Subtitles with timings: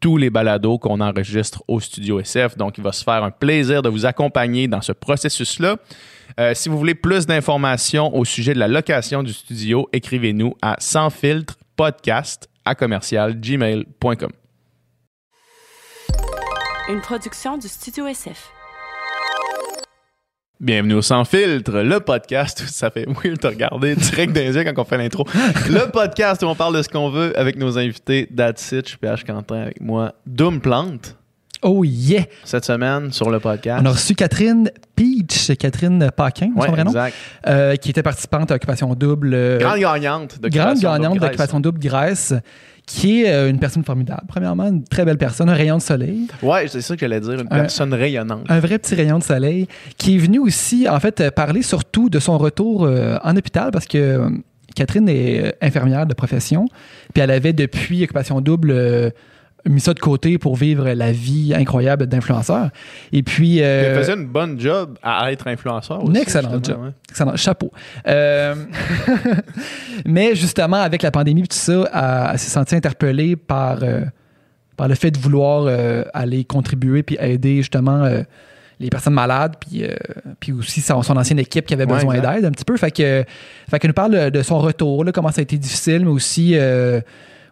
[0.00, 2.56] tous les balados qu'on enregistre au Studio SF.
[2.56, 5.76] Donc, il va se faire un plaisir de vous accompagner dans ce processus-là.
[6.38, 10.76] Euh, si vous voulez plus d'informations au sujet de la location du studio, écrivez-nous à
[10.78, 11.56] sans filtre
[12.64, 14.30] à commercial gmail.com.
[16.88, 18.55] Une production du Studio SF.
[20.58, 24.54] Bienvenue au Sans Filtre, le podcast où ça fait weird de regarder direct dans les
[24.56, 25.26] yeux quand on fait l'intro.
[25.68, 28.26] Le podcast où on parle de ce qu'on veut avec nos invités.
[28.34, 30.14] That's it, je suis PH Quentin avec moi.
[30.26, 31.14] Doom Plante.
[31.62, 32.22] Oh yeah!
[32.44, 33.80] Cette semaine sur le podcast.
[33.82, 37.16] On a reçu Catherine Peach, Catherine Paquin, ouais, son vrai nom, exact.
[37.48, 39.32] euh, qui était participante à Occupation Double.
[39.34, 41.28] euh, Grande gagnante de grande Création gagnante Double Grèce.
[41.30, 42.34] d'Occupation Double Grèce,
[42.86, 44.22] qui est euh, une personne formidable.
[44.28, 46.28] Premièrement, une très belle personne, un rayon de soleil.
[46.40, 48.44] Ouais, c'est ça que j'allais dire, une personne rayonnante.
[48.48, 49.66] Un vrai petit rayon de soleil,
[49.98, 53.72] qui est venu aussi, en fait, euh, parler surtout de son retour euh, en hôpital
[53.72, 54.30] parce que euh,
[54.76, 56.68] Catherine est infirmière de profession,
[57.12, 59.12] puis elle avait depuis Occupation Double
[59.68, 62.70] mis ça de côté pour vivre la vie incroyable d'influenceur.
[63.12, 63.62] Et puis.
[63.62, 66.84] euh, Elle faisait une bonne job à être influenceur aussi, excellent justement, job.
[66.86, 66.92] ouais.
[67.10, 67.36] Excellent.
[67.36, 67.72] Chapeau.
[68.06, 68.54] Euh,
[70.04, 74.02] mais justement, avec la pandémie et tout ça, elle, s'est sentie interpellée par, euh,
[74.76, 75.68] par le fait de vouloir
[76.14, 78.08] aller contribuer puis aider justement
[78.78, 79.94] les personnes malades, puis, euh,
[80.38, 82.76] puis aussi son, son ancienne équipe qui avait Ouais, besoin d'aide un petit peu.
[82.76, 83.24] Fait que,
[83.70, 86.52] fait qu'elle nous parle de son retour, là, comment ça a été difficile, mais aussi,
[86.56, 87.00] euh,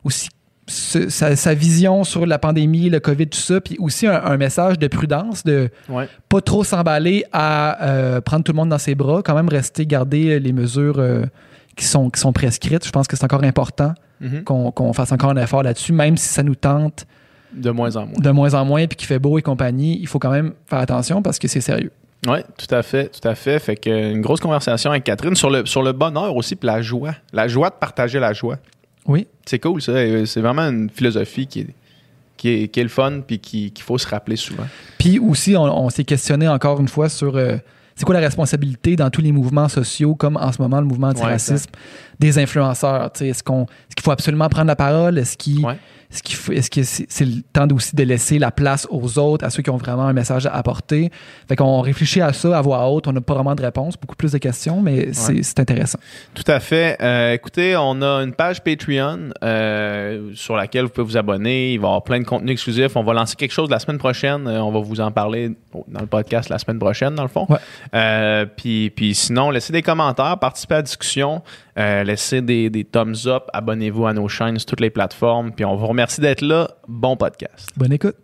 [0.05, 0.28] aussi
[0.67, 4.79] sa, sa vision sur la pandémie, le COVID, tout ça, puis aussi un, un message
[4.79, 6.09] de prudence, de Ouais.
[6.29, 9.85] pas trop s'emballer à euh, prendre tout le monde dans ses bras, quand même rester,
[9.87, 11.25] garder les mesures euh,
[11.77, 12.87] qui, sont, qui sont prescrites.
[12.87, 14.45] Je pense que c'est encore important Mhm.
[14.45, 17.05] qu'on fasse encore un effort là-dessus, même si ça nous tente
[17.53, 18.19] De moins en moins.
[18.19, 19.99] de moins en moins puis qu'il fait beau et compagnie.
[20.01, 21.91] Il faut quand même faire attention parce que c'est sérieux.
[22.27, 23.59] Oui, tout à fait, tout à fait.
[23.59, 26.67] Fait que euh, une grosse conversation avec Catherine sur le, sur le bonheur aussi, puis
[26.69, 27.15] la joie.
[27.35, 28.57] La joie de partager la joie.
[29.06, 29.26] Oui.
[29.47, 30.03] C'est cool, ça.
[30.04, 31.69] Et C'est vraiment une philosophie qui est,
[32.37, 34.66] qui est, qui est le fun, puis qui- qu'il faut se rappeler souvent.
[34.98, 37.56] Puis aussi, on, on s'est questionné encore une fois sur euh,
[37.97, 41.09] c'est quoi la responsabilité dans tous les mouvements sociaux, comme en ce moment le mouvement
[41.09, 41.70] antiracisme,
[42.19, 43.10] des influenceurs.
[43.20, 45.19] Est-ce qu'on- est-ce qu'il faut absolument prendre la parole?
[45.19, 45.76] Est-ce qu'il Ouais.
[46.15, 49.19] Est-ce qu'il faut- est-ce que c'est c'est le temps aussi de laisser la place aux
[49.19, 51.11] autres, à ceux qui ont vraiment un message à apporter?
[51.49, 53.09] Fait qu'on réfléchit à ça à voix haute.
[53.09, 55.99] On n'a pas vraiment de réponse, beaucoup plus de questions, mais c'est c'est intéressant.
[56.35, 56.97] Tout à fait.
[57.03, 61.73] Euh, écoutez, on a une page Patreon euh, sur laquelle vous pouvez vous abonner.
[61.75, 62.95] Il va y avoir plein de contenus exclusifs.
[62.97, 64.47] On va lancer quelque chose la semaine prochaine.
[64.47, 65.51] Euh, on va vous en parler
[65.89, 67.47] dans le podcast la semaine prochaine, dans le fond.
[67.49, 68.47] Ouais.
[68.57, 71.43] Puis, puis sinon, laissez des commentaires, participez à la discussion,
[71.79, 75.53] euh, laissez des, des thumbs up, abonnez-vous à nos chaînes sur toutes les plateformes.
[75.53, 76.71] Puis on vous remercie d'être là.
[76.89, 77.71] Bon podcast.
[77.77, 78.17] Bonne écoute.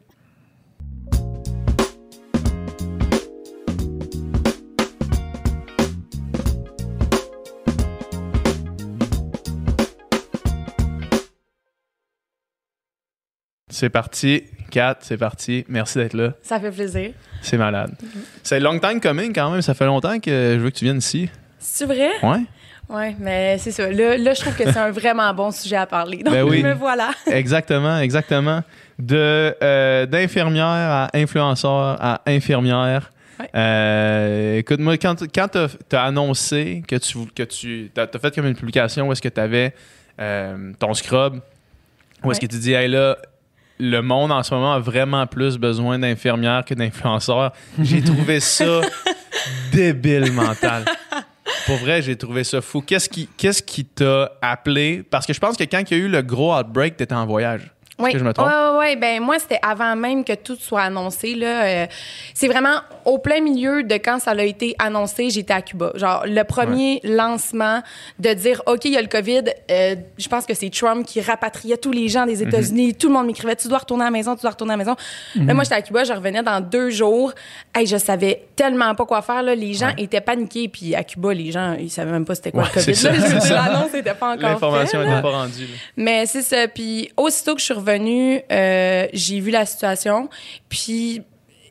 [13.72, 14.44] C'est parti.
[14.70, 15.64] Kat, c'est parti.
[15.68, 16.34] Merci d'être là.
[16.42, 17.12] Ça fait plaisir.
[17.40, 17.92] C'est malade.
[18.42, 19.62] C'est long time coming quand même.
[19.62, 21.28] Ça fait longtemps que je veux que tu viennes ici.
[21.58, 22.10] C'est vrai?
[22.22, 22.42] Ouais.
[22.92, 23.88] Oui, mais c'est ça.
[23.88, 26.18] Là, là, je trouve que c'est un vraiment bon sujet à parler.
[26.18, 26.60] Donc, Ben oui.
[26.62, 27.10] me voilà.
[27.26, 28.62] Exactement, exactement.
[28.98, 33.12] De euh, d'infirmière à influenceur à infirmière.
[33.38, 33.48] Ouais.
[33.54, 38.46] Euh, écoute, moi, quand, quand tu as, annoncé que tu que tu as, fait comme
[38.46, 39.72] une publication où est-ce que tu avais
[40.78, 41.40] ton scrub,
[42.24, 43.16] où est-ce que tu dis, hey là,
[43.78, 48.80] le monde en ce moment a vraiment plus besoin d'infirmières que d'influenceurs, j'ai trouvé ça
[49.72, 50.84] débile mental.
[51.70, 52.80] Pour vrai, j'ai trouvé ça fou.
[52.80, 55.04] Qu'est-ce qui qu'est-ce qui t'a appelé?
[55.08, 57.14] Parce que je pense que quand il y a eu le gros outbreak, tu étais
[57.14, 57.72] en voyage.
[58.04, 58.48] Oui, que je me trompe?
[58.78, 58.96] Ouais.
[58.96, 61.34] Ben, moi, c'était avant même que tout soit annoncé.
[61.34, 61.86] Là, Euh,
[62.34, 65.92] c'est vraiment au plein milieu de quand ça a été annoncé, j'étais à Cuba.
[65.94, 67.82] Genre, le premier lancement
[68.18, 71.20] de dire, OK, il y a le COVID, euh, je pense que c'est Trump qui
[71.20, 72.26] rapatriait tous les gens Mhm.
[72.28, 72.94] des États-Unis.
[72.94, 74.84] Tout le monde m'écrivait, tu dois retourner à la maison, tu dois retourner à la
[74.84, 74.96] maison.
[75.36, 77.32] Là, moi, j'étais à Cuba, je revenais dans deux jours.
[77.74, 79.42] Hey, je savais tellement pas quoi faire.
[79.42, 79.54] Là.
[79.54, 79.94] Les gens Ouais.
[80.04, 80.68] étaient paniqués.
[80.68, 83.02] Puis à Cuba, les gens, ils savaient même pas c'était quoi Ouais, le COVID.
[83.50, 85.62] L'annonce n'était pas encore L'information n'était pas rendue.
[85.66, 85.74] là.
[85.96, 86.68] Mais c'est ça.
[86.68, 90.28] Puis aussitôt que je suis revenue, euh, j'ai vu la situation.
[90.68, 91.22] Puis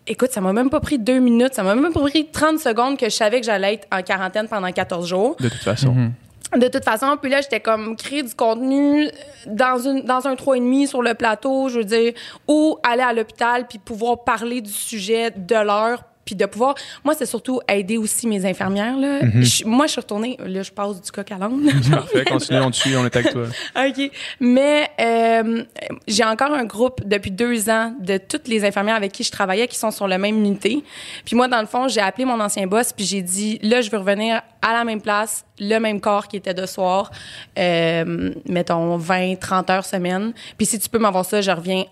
[0.08, 1.54] écoute, ça m'a même pas pris deux minutes.
[1.54, 4.48] Ça m'a même pas pris 30 secondes que je savais que j'allais être en quarantaine
[4.48, 5.36] pendant 14 jours.
[5.40, 5.92] De toute façon.
[5.92, 6.12] Mhm.
[6.58, 9.08] De toute façon, puis là, j'étais comme créer du contenu
[9.46, 12.14] dans une dans un 3,5 sur le plateau, je veux dire,
[12.48, 17.16] ou aller à l'hôpital puis pouvoir parler du sujet de l'heure puis de pouvoir moi
[17.18, 19.22] c'est surtout aider aussi mes infirmières là.
[19.42, 21.68] Je- moi je suis retournée là je passe du coq à l'âne.
[21.92, 23.46] Parfait, continue, on te suit, on est avec toi.
[23.76, 24.12] OK.
[24.40, 25.64] Mais euh,
[26.08, 29.68] j'ai encore un groupe depuis deux ans de toutes les infirmières avec qui je travaillais
[29.68, 30.84] qui sont sur la même unité.
[31.26, 33.90] Puis moi, dans le fond, j'ai appelé mon ancien boss puis j'ai dit, là, je
[33.90, 37.10] veux revenir à la même place, le même corps qui était de soir,
[37.58, 40.34] euh, mettons 20, 30 heures semaine.
[40.58, 41.86] Puis si tu peux m'avoir ça, je reviens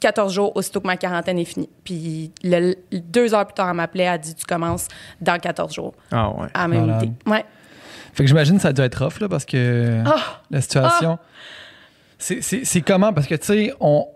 [0.00, 1.68] 14 jours aussitôt que ma quarantaine est finie.
[1.84, 4.88] Puis le, deux heures plus tard, elle m'appelait, elle a dit, tu commences
[5.20, 6.48] dans 14 jours Ah ouais.
[6.54, 7.02] à la même Malade.
[7.04, 7.30] unité.
[7.30, 7.44] Ouais.
[8.12, 10.40] Fait que j'imagine que ça doit être rough, là, parce que Ah!
[10.50, 11.18] la situation.
[12.18, 13.12] C'est- C'est comment?
[13.12, 14.06] Parce que, tu sais, on,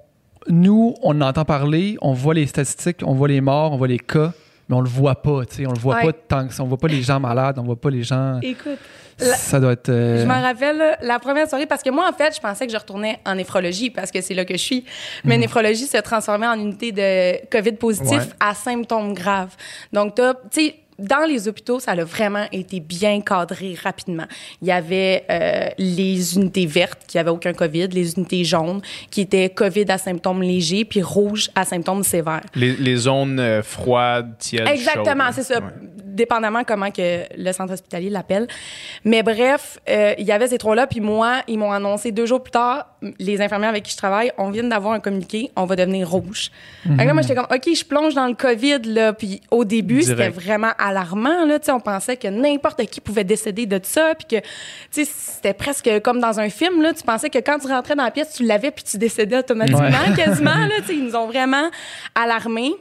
[0.49, 3.89] nous, on en entend parler, on voit les statistiques, on voit les morts, on voit
[3.89, 4.33] les cas,
[4.71, 5.67] mais on le voit pas, tu sais.
[5.67, 6.05] On le voit Ouais.
[6.07, 6.63] pas tant que ça.
[6.63, 8.39] On voit pas les gens malades, on voit pas les gens.
[8.41, 8.79] Écoute,
[9.19, 9.89] la- Ça doit être.
[9.91, 12.73] euh, Je m'en rappelle la première soirée parce que moi, en fait, je pensais que
[12.73, 14.85] je retournais en néphrologie parce que c'est là que je suis.
[15.25, 18.35] Mais néphrologie se transformait en unité de COVID positif Ouais.
[18.41, 19.55] à symptômes graves.
[19.93, 24.27] Donc, tu sais, dans les hôpitaux, ça a vraiment été bien cadré rapidement.
[24.63, 28.81] Il y avait euh, les unités vertes qui avaient aucun COVID, les unités jaunes
[29.11, 32.43] qui étaient COVID à symptômes légers, puis rouges à symptômes sévères.
[32.55, 35.59] Les, les zones euh, froides, tièdes, Exactement, c'est ça.
[35.59, 35.67] Ouais.
[36.15, 38.47] Dépendamment comment que le centre hospitalier l'appelle.
[39.05, 40.87] Mais bref, euh, il y avait ces trois-là.
[40.87, 42.87] Puis moi, ils m'ont annoncé deux jours plus tard,
[43.19, 46.51] les infirmières avec qui je travaille, on vient d'avoir un communiqué, on va devenir rouge.
[46.85, 49.13] Que là, moi, j'étais comme, OK, je plonge dans le COVID, là.
[49.13, 51.59] Puis au début, c'était vraiment alarmant, là.
[51.59, 54.15] Tu sais, on pensait que n'importe qui pouvait décéder de ça.
[54.15, 54.47] Puis que, tu
[54.91, 56.93] sais, c'était presque comme dans un film, là.
[56.93, 59.81] Tu pensais que quand tu rentrais dans la pièce, tu l'avais, puis tu décédais automatiquement,
[59.81, 60.17] Ouais.
[60.17, 60.75] quasiment, là.
[60.81, 61.71] Tu sais, ils nous ont vraiment
[62.15, 62.73] alarmés.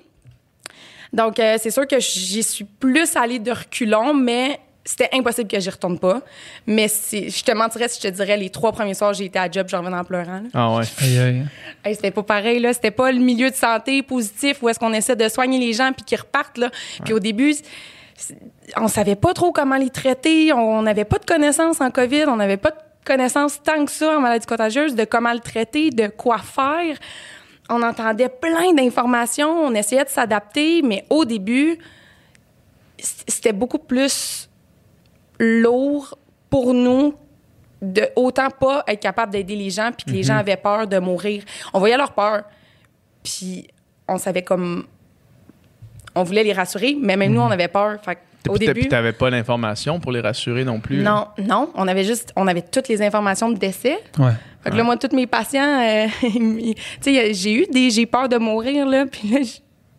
[1.12, 5.60] Donc, euh, c'est sûr que j'y suis plus allée de reculons, mais c'était impossible que
[5.60, 6.22] j'y retourne pas.
[6.66, 9.50] Mais je te mentirais si je te dirais les trois premiers soirs, j'ai été à
[9.50, 10.42] job, j'en revenais en pleurant.
[10.42, 10.50] là.
[10.54, 10.84] Ah ouais.
[11.02, 11.46] aïe, aïe.
[11.84, 12.74] Hey, c'était pas pareil, là.
[12.74, 15.92] C'était pas le milieu de santé positif où est-ce qu'on essaie de soigner les gens
[15.94, 16.72] puis qu'ils repartent, là.
[17.04, 17.56] Puis au début,
[18.78, 20.54] on savait pas trop comment les traiter.
[20.54, 22.26] On n'avait pas de connaissances en COVID.
[22.28, 25.90] On n'avait pas de connaissances tant que ça en maladie contagieuse de comment le traiter,
[25.90, 26.98] de quoi faire.
[27.70, 29.50] On entendait plein d'informations.
[29.50, 31.78] On essayait de s'adapter, mais au début,
[32.98, 34.50] c'était beaucoup plus
[35.40, 36.18] lourd
[36.50, 37.14] pour nous
[37.82, 41.00] de autant pas être capable d'aider les gens puis que les gens avaient peur de
[41.00, 41.44] mourir.
[41.74, 42.44] On voyait leur peur.
[43.24, 43.68] Puis
[44.08, 44.86] on savait comme
[46.16, 48.00] on voulait les rassurer, mais même nous on avait peur.
[48.04, 48.18] Fait
[48.50, 50.98] au Puis début puis t'avais pas l'information pour les rassurer non plus.
[50.98, 53.98] non, non, on avait juste on avait toutes les informations de décès.
[54.18, 54.32] Ouais.
[54.64, 58.28] Fait que là, moi, tous mes patients, euh, tu sais, j'ai eu des, j'ai peur
[58.28, 59.06] de mourir, là.
[59.06, 59.40] Puis là,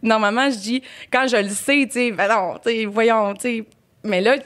[0.02, 3.41] normalement, je dis, quand je le sais, tu sais, ben non, tu sais, voyons, tu
[3.41, 3.64] sais.
[4.05, 4.37] Mais là,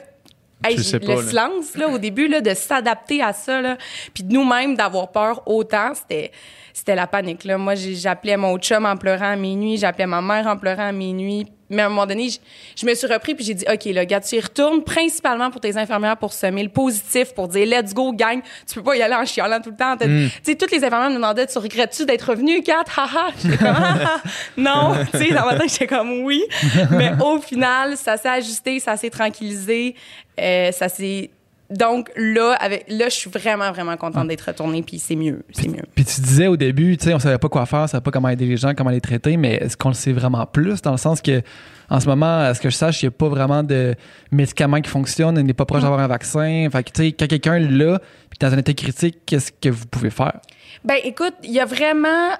[0.63, 1.21] hey, le pas, là.
[1.21, 3.77] silence, là, au début, là, de s'adapter à ça, là,
[4.13, 6.31] puis de nous-mêmes d'avoir peur autant, c'était,
[6.75, 7.57] c'était la panique, là.
[7.57, 11.47] Moi, j'appelais mon chum en pleurant à minuit, j'appelais ma mère en pleurant à minuit.
[11.69, 12.37] Mais à un moment donné, je,
[12.75, 15.61] je me suis repris puis j'ai dit, OK, là, gars, tu y retournes principalement pour
[15.61, 18.41] tes infirmières pour semer le positif, pour dire, let's go, gang.
[18.67, 19.95] Tu peux pas y aller en chialant tout le temps.
[19.95, 20.27] Mm.
[20.27, 22.83] Tu sais, toutes les infirmières me demandaient, tu regrettes-tu d'être revenu, Kat?
[22.93, 23.29] Haha.
[23.61, 24.21] Ah, ah.
[24.57, 24.95] non.
[25.13, 26.43] tu sais, dans ma tête, j'étais comme, oui.
[26.91, 29.95] Mais au final, ça s'est ajusté, ça s'est tranquillisé,
[30.37, 31.31] euh, ça s'est.
[31.69, 35.67] Donc là, avec, là, je suis vraiment, vraiment contente d'être retournée, puis c'est mieux, c'est
[35.67, 35.83] mieux.
[35.95, 38.11] Puis tu disais au début, tu sais, on savait pas quoi faire, on savait pas
[38.11, 40.91] comment aider les gens, comment les traiter, mais est-ce qu'on le sait vraiment plus dans
[40.91, 41.41] le sens que,
[41.89, 43.95] en ce moment, à ce que je sache, il n'y a pas vraiment de
[44.31, 46.67] médicaments qui fonctionnent, on n'est pas proche d'avoir un vaccin.
[46.71, 49.85] Fait que, tu sais, quand quelqu'un l'a, puis dans un état critique, qu'est-ce que vous
[49.87, 50.39] pouvez faire?
[50.83, 52.33] Ben, écoute, il y a vraiment.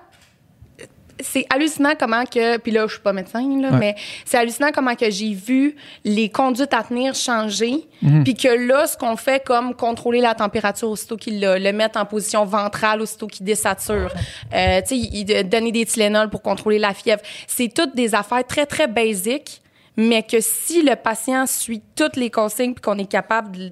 [1.25, 2.58] C'est hallucinant comment que.
[2.58, 3.77] Puis là, je suis pas médecin, là, Ouais.
[3.79, 7.88] mais c'est hallucinant comment que j'ai vu les conduites à tenir changer.
[8.01, 8.24] Mhm.
[8.24, 12.00] Puis que là, ce qu'on fait comme contrôler la température aussitôt qu'il l'a, le mettre
[12.00, 14.12] en position ventrale aussitôt qu'il désature,
[14.53, 17.22] euh, tu sais, donner des Tylenol pour contrôler la fièvre.
[17.48, 19.62] C'est toutes des affaires très, très basiques,
[19.98, 23.72] mais que si le patient suit toutes les consignes puis qu'on est capable de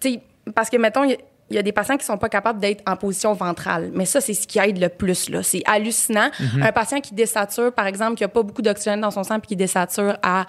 [0.00, 0.20] tu sais,
[0.54, 1.04] parce que, mettons,
[1.52, 3.90] il y a- des patients qui sont pas capables d'être en position ventrale.
[3.94, 5.42] Mais ça, c'est ce qui aide le plus, là.
[5.42, 6.30] C'est hallucinant.
[6.60, 9.48] Un patient qui désature, par exemple, qui a pas beaucoup d'oxygène dans son sang puis
[9.48, 10.46] qui désature à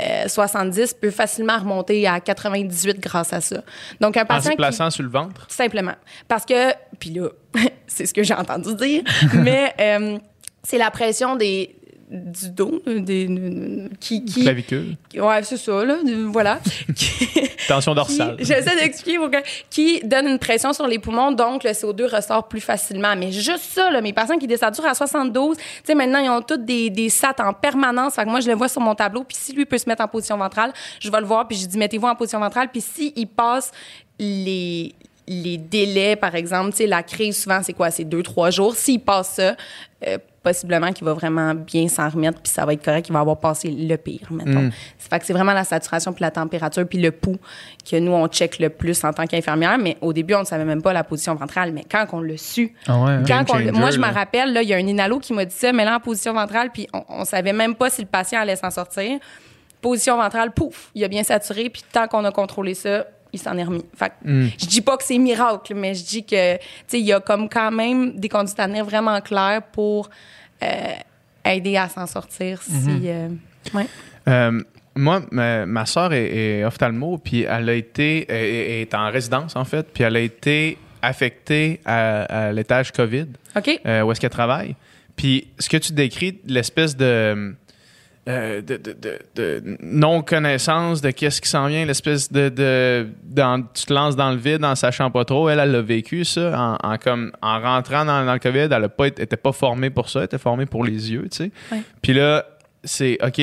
[0.00, 3.62] euh, 70 peut facilement remonter à 98 grâce à ça.
[4.00, 4.56] Donc, un En patient se qui...
[4.56, 5.46] plaçant sur le ventre?
[5.48, 5.94] Simplement.
[6.28, 7.28] Parce que, puis là,
[7.86, 9.02] c'est ce que j'ai entendu dire,
[9.34, 10.18] mais euh,
[10.62, 11.76] c'est la pression des,
[12.10, 13.28] du dos, des,
[14.00, 14.96] qui, qui Clavicule.
[15.14, 16.58] ouais, c'est ça là, voilà.
[17.68, 18.36] Tension dorsale.
[18.40, 19.36] J'essaie d'expliquer pour que,
[19.70, 23.14] qui donne une pression sur les poumons, donc le CO2 ressort plus facilement.
[23.16, 26.42] Mais juste ça, là, mes patients qui désaturent à 72, tu sais, maintenant, ils ont
[26.42, 28.14] toutes des, des SAT en permanence.
[28.14, 29.22] Fait que moi, je le vois sur mon tableau.
[29.22, 31.46] Puis si lui peut se mettre en position ventrale, je vais le voir.
[31.46, 32.70] Puis je dis, mettez-vous en position ventrale.
[32.72, 33.70] Puis s'il passe
[34.18, 34.94] les
[35.32, 37.92] les délais, par exemple, tu sais, la crise, souvent, c'est quoi?
[37.92, 38.74] C'est deux, trois jours.
[38.74, 39.54] S'il passe ça,
[40.04, 43.20] euh, possiblement qu'il va vraiment bien s'en remettre, puis ça va être correct, il va
[43.20, 44.62] avoir passé le pire, mettons.
[44.62, 44.70] Mm.
[44.98, 47.38] C'est fait que c'est vraiment la saturation, puis la température, puis le pouls
[47.88, 49.78] que nous, on check le plus en tant qu'infirmière.
[49.78, 51.70] Mais au début, on ne savait même pas la position ventrale.
[51.72, 53.22] Mais quand on l'a su, Ah ouais, hein?
[53.24, 55.32] quand Game on- changer, moi, je me rappelle, là, il y a un inhalo qui
[55.32, 58.00] m'a dit ça, mais là, en position ventrale, puis on, on savait même pas si
[58.00, 59.20] le patient allait s'en sortir.
[59.80, 63.56] Position ventrale, pouf, il a bien saturé, puis tant qu'on a contrôlé ça, il s'en
[63.56, 63.84] est remis.
[63.96, 64.46] Fait Mm.
[64.58, 67.20] je dis pas que c'est miracle, mais je dis que, tu sais, il y a
[67.20, 70.10] comme quand même des conduites à tenir vraiment claires pour
[70.62, 70.66] euh,
[71.44, 72.72] aider à s'en sortir si.
[73.06, 73.28] euh,
[73.74, 73.86] ouais.
[74.28, 74.60] Euh,
[74.94, 76.26] moi, ma, ma soeur est,
[76.60, 80.20] est ophtalmo, puis elle a été est, est en résidence en fait, puis elle a
[80.20, 83.80] été affectée à, à l'étage COVID, OK?
[83.86, 84.74] euh, où est-ce qu'elle travaille.
[85.16, 87.54] Puis ce que tu décris, l'espèce de,
[88.30, 92.48] euh, de, de- de- de non-connaissance de qu'est-ce qui s'en vient, l'espèce de...
[92.48, 95.48] de dans- tu te lances dans le vide en sachant pas trop.
[95.48, 98.68] Elle, elle l'a vécu, ça, en, en comme, en rentrant dans, dans le COVID.
[98.70, 101.50] Elle n'était pas formée pour ça, elle était formée pour les yeux, tu sais.
[101.72, 101.82] Ouais.
[102.02, 102.44] Puis là,
[102.84, 103.40] c'est, OK,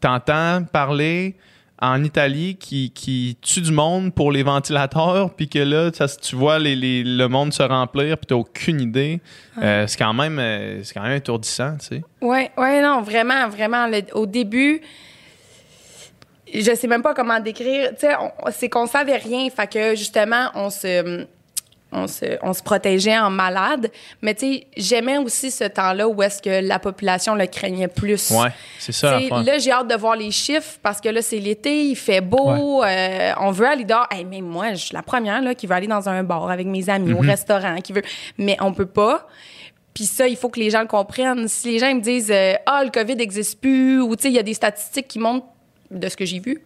[0.00, 1.36] t'entends parler
[1.82, 6.36] en Italie qui, qui tue du monde pour les ventilateurs, puis que là, ça, tu
[6.36, 9.20] vois les, les- le monde se remplir, puis t'as aucune idée.
[9.60, 12.02] Euh, c'est quand même euh, c'est quand même étourdissant, tu sais.
[12.20, 13.88] Ouais, ouais, non, vraiment, vraiment.
[13.88, 14.80] le- au début,
[16.54, 17.90] je sais même pas comment décrire.
[17.98, 18.12] Tu sais,
[18.52, 19.48] c'est qu'on savait rien.
[19.50, 21.26] Fait que justement, on se.
[21.94, 23.90] On se, on se protégeait en malade.
[24.22, 28.30] Mais tu sais, j'aimais aussi ce temps-là où est-ce que la population le craignait plus.
[28.30, 31.84] Ouais, c'est ça là, j'ai hâte de voir les chiffres parce que là, c'est l'été,
[31.84, 34.06] il fait beau, euh, on veut aller dehors.
[34.10, 36.66] Hey, même moi, je suis la première là, qui veut aller dans un bar avec
[36.66, 37.18] mes amis, Mhm.
[37.18, 38.02] au restaurant, qui veut.
[38.38, 39.26] Mais on peut pas.
[39.94, 41.46] Puis ça, il faut que les gens le comprennent.
[41.48, 44.28] Si les gens ils me disent euh, ah le Covid n'existe plus ou tu sais
[44.30, 45.46] il y a des statistiques qui montrent
[45.92, 46.58] de ce que j'ai vu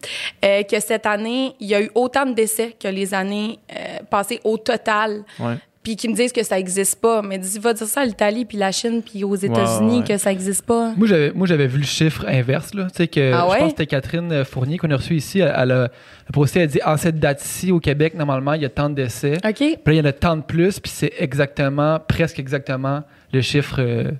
[0.43, 3.99] euh, que cette année il y a eu autant de décès que les années euh,
[4.09, 5.23] passées au total.
[5.39, 5.55] Ouais.
[5.83, 8.43] Puis qui me disent que ça existe pas, mais dis va dire ça à l'Italie
[8.43, 10.03] puis la Chine puis aux États-Unis ouais.
[10.03, 10.91] que ça existe pas.
[10.97, 12.73] Moi, j'avais, moi, j'avais vu le chiffre inverse.
[12.73, 12.87] Là.
[12.89, 13.53] Tu sais que, Ah ouais?
[13.53, 15.39] Je pense que c'était Catherine Fournier qu'on a reçue ici.
[15.39, 15.89] Elle, elle a, elle
[16.27, 18.95] a posté, elle dit En cette date-ci, au Québec, normalement, il y a tant de
[18.95, 19.37] décès.
[19.45, 19.55] OK.
[19.55, 23.39] Puis là, il y en a tant de plus, puis c'est exactement, presque exactement le
[23.39, 24.11] chiffre euh,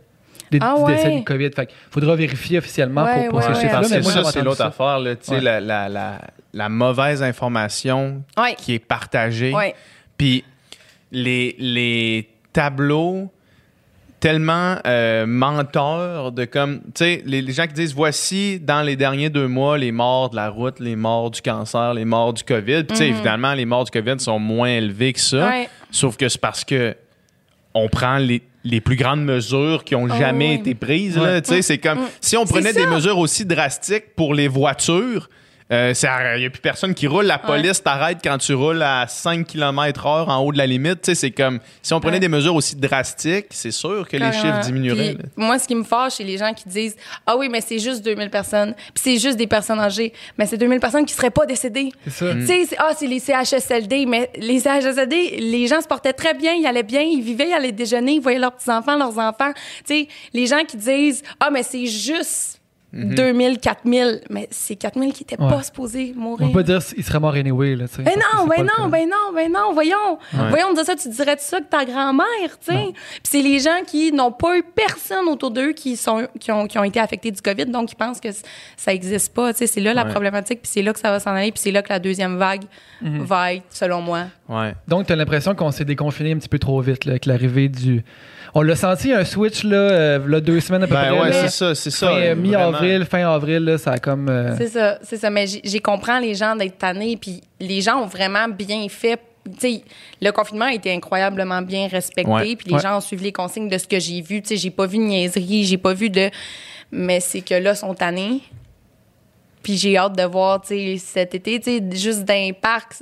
[0.52, 0.96] des, Ah ouais?
[0.96, 1.50] décès du COVID.
[1.56, 3.56] Fait qu'il faudra vérifier officiellement Ouais, pour, pour ouais, ces ouais.
[3.62, 3.80] chiffres-là.
[3.82, 5.42] Parce mais que moi, ça, c'est l'autre affaire, là, tu sais, Ouais.
[5.42, 6.22] la, la, la,
[6.54, 8.56] la mauvaise information Ouais.
[8.56, 9.54] qui est partagée.
[9.54, 9.76] Ouais.
[10.18, 10.44] Puis
[11.12, 13.30] les, les tableaux
[14.20, 18.96] tellement euh, menteurs de comme, tu sais, les, les gens qui disent voici dans les
[18.96, 22.44] derniers deux mois les morts de la route, les morts du cancer, les morts du
[22.44, 22.84] COVID.
[22.86, 25.48] Puis, tu sais, évidemment, les morts du COVID sont moins élevés que ça.
[25.50, 25.70] Ouais.
[25.92, 26.96] Sauf que c'est parce que
[27.76, 30.56] on prend les, les plus grandes mesures qui ont jamais ouais.
[30.56, 31.18] été prises.
[31.18, 31.24] là.
[31.24, 31.42] Ouais.
[31.42, 35.30] Tu sais, C'est comme si on prenait des mesures aussi drastiques pour les voitures.
[35.70, 35.78] Il
[36.40, 37.26] n'y a plus personne qui roule.
[37.26, 41.02] La police t'arrête quand tu roules à 5 km heure en haut de la limite.
[41.02, 42.20] Tu sais, C'est comme si on prenait Ouais.
[42.22, 45.16] des mesures aussi drastiques, c'est sûr que les chiffres diminueraient.
[45.16, 46.96] Puis, moi, ce qui me fâche, c'est les gens qui disent
[47.26, 48.74] Ah oui, mais c'est juste 2000 personnes.
[48.94, 50.14] Puis c'est juste des personnes âgées.
[50.38, 51.90] Mais c'est 2000 personnes qui seraient pas décédées.
[52.06, 52.34] C'est ça.
[52.34, 54.06] Tu sais, c'est- ah, c'est les CHSLD.
[54.06, 57.54] Mais les CHSLD, les gens se portaient très bien, ils allaient bien, ils vivaient, ils
[57.54, 59.52] allaient déjeuner, ils voyaient leurs petits-enfants, leurs enfants.
[59.86, 62.57] Tu sais, les gens qui disent Ah, mais c'est juste
[62.94, 64.22] 2000, 4000.
[64.30, 65.50] Mais c'est 4000 qui étaient Ouais.
[65.50, 66.48] pas supposés On mourir.
[66.48, 67.76] peut pas dire qu'il serait mort anyway.
[67.76, 70.18] Là, tu sais, Ben non, ben non, ben non, ben non, voyons.
[70.34, 70.50] Ouais.
[70.50, 72.26] Voyons dire ça, tu dirais ça que ta grand-mère,
[72.66, 72.86] tu sais.
[72.94, 76.66] Puis c'est les gens qui n'ont pas eu personne autour d'eux qui sont qui ont,
[76.68, 78.30] qui ont été affectés du Covid, donc ils pensent que
[78.76, 80.12] ça existe pas, tu sais, c'est là la Ouais.
[80.12, 82.38] problématique, puis c'est là que ça va s'en aller, puis c'est là que la deuxième
[82.38, 82.64] vague
[83.02, 83.24] Mhm.
[83.24, 84.24] va être selon moi.
[84.50, 84.74] Ouais.
[84.88, 87.68] Donc, tu as l'impression qu'on s'est déconfiné un petit peu trop vite là, avec l'arrivée
[87.70, 88.04] du.
[88.58, 91.20] On l'a senti un switch là, euh, là, deux semaines à peu Ben près.
[91.22, 92.08] ouais, c'est ça, c'est ça.
[92.08, 92.36] Fin, euh.
[92.36, 94.30] Mi-avril, fin avril, là, ça a comme.
[94.30, 98.02] euh, C'est ça, c'est ça, mais j'ai comprends les gens d'être tannés, puis les gens
[98.02, 99.82] ont vraiment bien fait tu sais,
[100.22, 102.82] le confinement a été incroyablement bien respecté, puis les Ouais.
[102.82, 104.42] gens ont suivi les consignes de ce que j'ai vu.
[104.42, 106.30] Tu sais, j'ai pas vu de niaiserie, j'ai pas vu de.
[106.92, 108.42] Mais c'est que là, ils sont tannés.
[109.68, 112.94] Puis j'ai hâte de voir, tu sais, cet été, tu sais, juste d'un parc,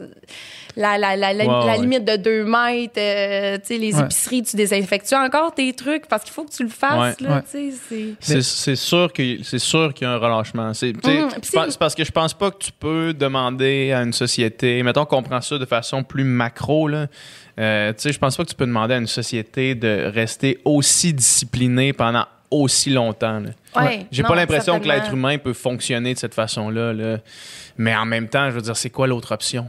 [0.76, 1.78] la, la, la, la, Ouais, la ouais.
[1.80, 4.02] limite de 2 mètres, euh, tu sais, les Ouais.
[4.06, 6.08] épiceries, tu désinfectes encore tes trucs?
[6.08, 7.28] Parce qu'il faut que tu le fasses, Ouais.
[7.28, 7.42] là, Ouais.
[7.44, 7.72] tu
[8.20, 8.76] sais, c'est...
[8.76, 10.74] Sûr que c'est sûr qu'il y a un relâchement.
[10.74, 13.92] C'est, tu sais, je Puis c'est- parce que je pense pas que tu peux demander
[13.92, 14.82] à une société.
[14.82, 17.06] Mettons qu'on prend ça de façon plus macro là.
[17.60, 20.58] Euh, tu sais, je pense pas que tu peux demander à une société de rester
[20.66, 23.42] aussi disciplinée pendant aussi longtemps.
[23.76, 26.94] Ouais, J'ai pas l'impression que l'être humain peut fonctionner de cette façon-là.
[26.94, 27.18] là.
[27.78, 29.68] Mais en même temps, je veux dire, c'est quoi l'autre option?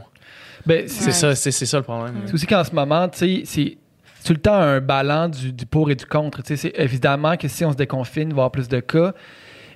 [0.65, 1.11] Ben, C'est Ouais.
[1.11, 2.15] ça, c'est ça le problème.
[2.25, 3.77] C'est aussi qu'en ce moment, tu sais, c'est
[4.25, 6.41] tout le temps un ballon du, du pour et du contre.
[6.43, 9.13] C'est évidemment que si on se déconfine, il va y avoir plus de cas,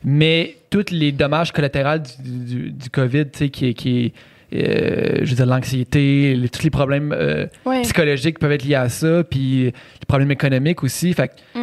[0.03, 4.13] mais tous les dommages collatéraux du, du, du COVID, tu sais, qui est, qui
[4.53, 7.83] euh, je veux dire, l'anxiété, tous les problèmes euh, Ouais.
[7.83, 11.13] psychologiques peuvent être liés à ça, puis les problèmes économiques aussi.
[11.13, 11.60] Fait Mm.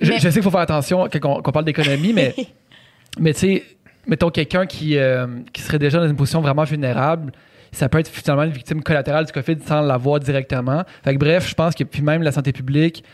[0.00, 2.34] Je, Mais- je sais qu'il faut faire attention quand on, qu'on parle d'économie, mais,
[3.18, 3.64] mais tu sais,
[4.06, 7.32] mettons quelqu'un qui, euh, qui serait déjà dans une position vraiment vulnérable,
[7.72, 10.84] ça peut être finalement une victime collatérale du COVID sans l'avoir directement.
[11.04, 13.04] Fait que bref, je pense que puis même la santé publique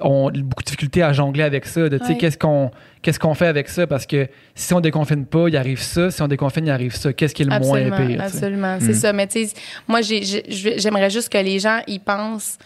[0.00, 1.88] ont beaucoup de difficultés à jongler avec ça.
[1.88, 2.18] De, tu sais, Ouais.
[2.18, 2.70] qu'est-ce qu'on
[3.02, 3.86] qu'est-ce qu'on fait avec ça?
[3.86, 6.10] Parce que si on déconfine pas, il arrive ça.
[6.10, 7.12] Si on déconfine, il arrive ça.
[7.12, 8.20] Qu'est-ce qui est le Absolument, moins pire?
[8.22, 8.76] absolument.
[8.80, 8.94] C'est Mm.
[8.94, 9.12] ça.
[9.12, 9.54] Mais tu sais,
[9.86, 12.58] moi, j'aimerais juste que les gens y pensent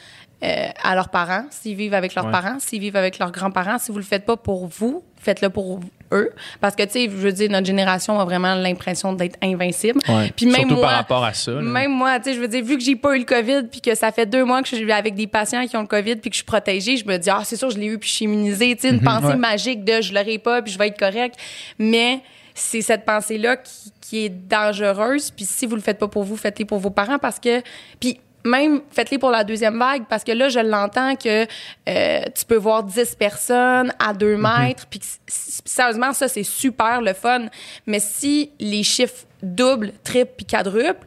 [0.44, 2.30] euh, à leurs parents, s'ils vivent avec leurs Ouais.
[2.32, 3.78] parents, s'ils vivent avec leurs grands-parents.
[3.78, 5.80] Si vous le faites pas pour vous, faites-le pour
[6.12, 6.30] eux.
[6.60, 9.98] Parce que, tu sais, je veux dire, notre génération a vraiment l'impression d'être invincible.
[10.08, 10.32] Ouais.
[10.36, 11.50] Puis même Surtout moi, par rapport à ça.
[11.50, 11.60] là.
[11.60, 13.80] Même moi, tu sais, je veux dire, vu que j'ai pas eu le COVID, puis
[13.80, 16.16] que ça fait deux mois que je suis avec des patients qui ont le COVID,
[16.16, 18.08] puis que je suis protégée, je me dis, ah, c'est sûr, je l'ai eu, puis
[18.08, 18.76] je suis immunisée.
[18.76, 19.36] Tu sais, une pensée Ouais.
[19.36, 21.34] magique de je l'aurai pas, puis je vais être correct.
[21.80, 22.20] Mais
[22.54, 25.30] c'est cette pensée-là qui, qui est dangereuse.
[25.32, 27.60] Puis si vous le faites pas pour vous, faites-le pour vos parents, parce que.
[28.00, 31.46] Puis même faites-les pour la deuxième vague, parce que là, je l'entends que
[31.88, 37.12] euh, tu peux voir 10 personnes à 2 mètres, puis sérieusement, ça, c'est super le
[37.12, 37.46] fun.
[37.86, 41.06] Mais si les chiffres doublent, triplent, puis quadruplent,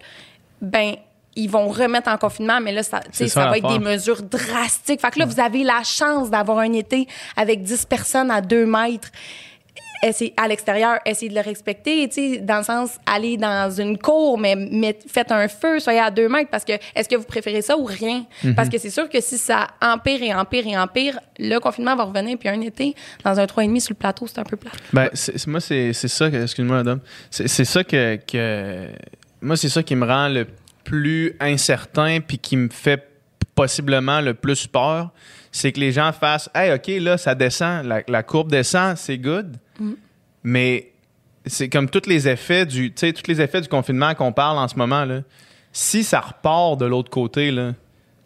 [0.61, 0.95] ben
[1.35, 4.99] ils vont remettre en confinement, mais là, ça, ça ça va être des mesures drastiques.
[4.99, 7.07] Fait que là, vous avez la chance d'avoir un été
[7.37, 9.09] avec 10 personnes à 2 mètres
[10.03, 13.97] essayez, à l'extérieur, essayez de le respecter, tu sais, dans le sens, aller dans une
[13.97, 17.23] cour, mais, mais faites un feu, soyez à 2 mètres, parce que est-ce que vous
[17.25, 18.25] préférez ça ou rien?
[18.43, 18.55] Mhm.
[18.55, 22.03] Parce que c'est sûr que si ça empire et empire et empire, le confinement va
[22.05, 24.71] revenir, puis un été, dans un 3,5 sur le plateau, c'est un peu plat.
[24.93, 25.09] Ben,
[25.47, 26.41] moi, c'est c'est ça que.
[26.41, 26.97] Excuse-moi, Adam.
[27.29, 28.87] C'est c'est ça que, que-
[29.41, 30.45] Moi, c'est ça qui me rend le
[30.83, 33.07] plus incertain puis qui me fait
[33.55, 35.11] possiblement le plus peur.
[35.51, 39.17] C'est que les gens fassent Hey, OK, là, ça descend, la, la courbe descend, c'est
[39.17, 39.57] good.
[40.43, 40.91] Mais
[41.45, 42.91] c'est comme tous les effets du.
[42.93, 45.21] Tous les effets du confinement qu'on parle en ce moment, là.
[45.73, 47.71] Si ça repart de l'autre côté, là,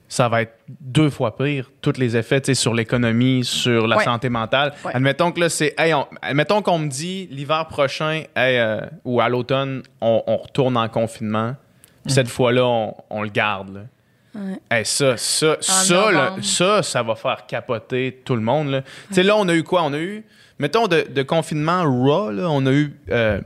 [0.08, 4.04] ça va être deux fois pire, tous les effets sur l'économie, sur la Ouais.
[4.04, 4.74] santé mentale.
[4.84, 4.92] Ouais.
[4.96, 5.74] Admettons que là, c'est.
[5.78, 10.38] Hey, on- admettons qu'on me dit l'hiver prochain hey, euh, ou à l'automne, on, on
[10.38, 11.56] retourne en confinement.
[12.06, 13.88] Puis Cette fois-là, on, on le garde.
[14.36, 14.42] Là.
[14.42, 14.60] Ouais.
[14.80, 18.70] Hey, ça, ça, ça, là, ça, ça va faire capoter tout le monde.
[18.70, 18.82] là.
[19.08, 19.84] Tu sais, là, on a eu quoi?
[19.84, 20.24] On a eu,
[20.60, 23.42] mettons, de, de confinement raw, là, on a eu euh,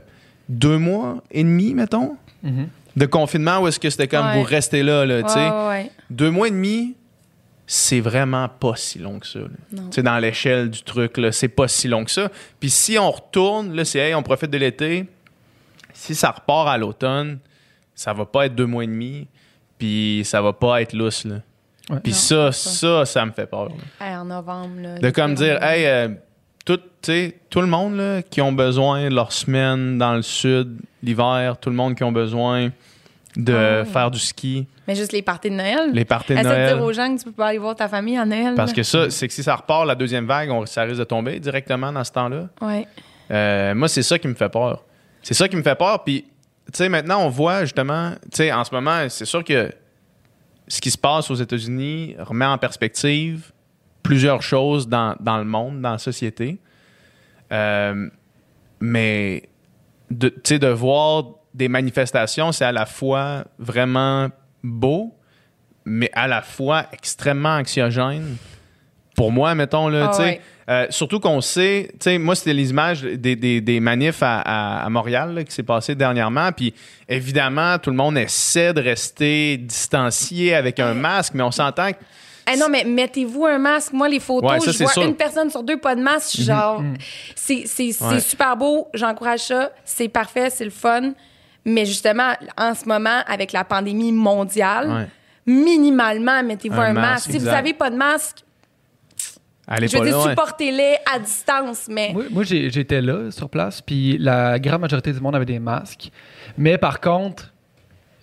[0.48, 2.68] deux mois et demi, mettons, Mhm.
[2.96, 4.38] de confinement où est-ce que c'était comme Ouais.
[4.38, 5.38] vous restez là, là, tu sais.
[5.38, 5.90] Ouais, ouais, ouais.
[6.10, 6.96] Deux mois et demi,
[7.66, 9.38] c'est vraiment pas si long que ça.
[9.38, 9.46] là.
[9.72, 9.82] Non.
[9.90, 12.28] Tu sais, dans l'échelle du truc, c'est pas si long que ça.
[12.58, 15.06] Puis si on retourne, là, c'est hey, on profite de l'été.
[15.92, 17.38] Si ça repart à l'automne,
[17.94, 19.28] ça va pas être deux mois et demi,
[19.80, 21.24] puis ça va pas être lousse.
[21.24, 21.36] Là.
[21.90, 21.98] Ouais.
[22.04, 23.70] Puis Non, ça, ça, ça me fait peur.
[23.70, 24.06] là.
[24.06, 24.98] Hey, en novembre, là.
[24.98, 26.08] De comme dire, hey, euh,
[26.64, 30.22] tout, tu sais, tout le monde là, qui ont besoin de leur semaine dans le
[30.22, 32.70] sud, l'hiver, tout le monde qui ont besoin
[33.36, 35.90] de Ah faire du ski, Mais juste les parties de Noël.
[35.92, 36.74] les parties de Essaie de Noël.
[36.76, 38.54] dire aux gens que tu peux pas aller voir ta famille à Noël.
[38.56, 41.04] Parce que ça, c'est que si ça repart, la deuxième vague, on- ça risque de
[41.04, 42.48] tomber directement dans ce temps-là.
[42.60, 42.86] Ouais.
[43.30, 44.82] Euh, moi, c'est ça qui me fait peur.
[45.22, 46.02] C'est ça qui me fait peur.
[46.02, 46.24] Puis,
[46.78, 49.72] sais, maintenant, on voit justement, tu sais, en ce moment, c'est sûr que
[50.68, 53.52] ce qui se passe aux États-Unis remet en perspective
[54.02, 56.58] plusieurs choses dans, dans le monde, dans la société.
[57.52, 58.08] Euh,
[58.80, 59.48] mais,
[60.10, 64.28] de, tu sais, de voir des manifestations, c'est à la fois vraiment
[64.62, 65.16] beau,
[65.84, 68.36] mais à la fois extrêmement anxiogène.
[69.16, 70.40] Pour moi, mettons, là, Ah tu sais, ouais.
[70.70, 74.40] Euh, surtout qu'on sait, tu sais, moi, c'était les images des, des, des manifs à,
[74.40, 76.52] à- à Montréal là, qui s'est passé dernièrement.
[76.52, 76.72] Puis
[77.08, 81.98] évidemment, tout le monde essaie de rester distancié avec un masque, mais on s'entend que.
[82.52, 83.92] Eh non, mais mettez-vous un masque.
[83.92, 85.02] Moi, les photos, Ouais, ça, je vois sûr.
[85.02, 86.40] une personne sur deux, pas de masque.
[86.40, 86.82] Genre,
[87.36, 88.20] c'est c'est- c'est Ouais.
[88.20, 88.88] super beau.
[88.94, 89.70] J'encourage ça.
[89.84, 91.12] C'est parfait, c'est le fun.
[91.64, 95.06] Mais justement, en ce moment, avec la pandémie mondiale, Ouais.
[95.64, 97.30] minimalement, mettez-vous Un un, masque, masque.
[97.32, 98.38] Si vous n'avez pas de masque,
[99.72, 100.30] Allez je veux dire, ouais.
[100.30, 101.86] supportez-les à distance.
[101.88, 106.10] Mais Moi, j'étais là, sur place, puis la grande majorité du monde avait des masques.
[106.58, 107.52] Mais par contre,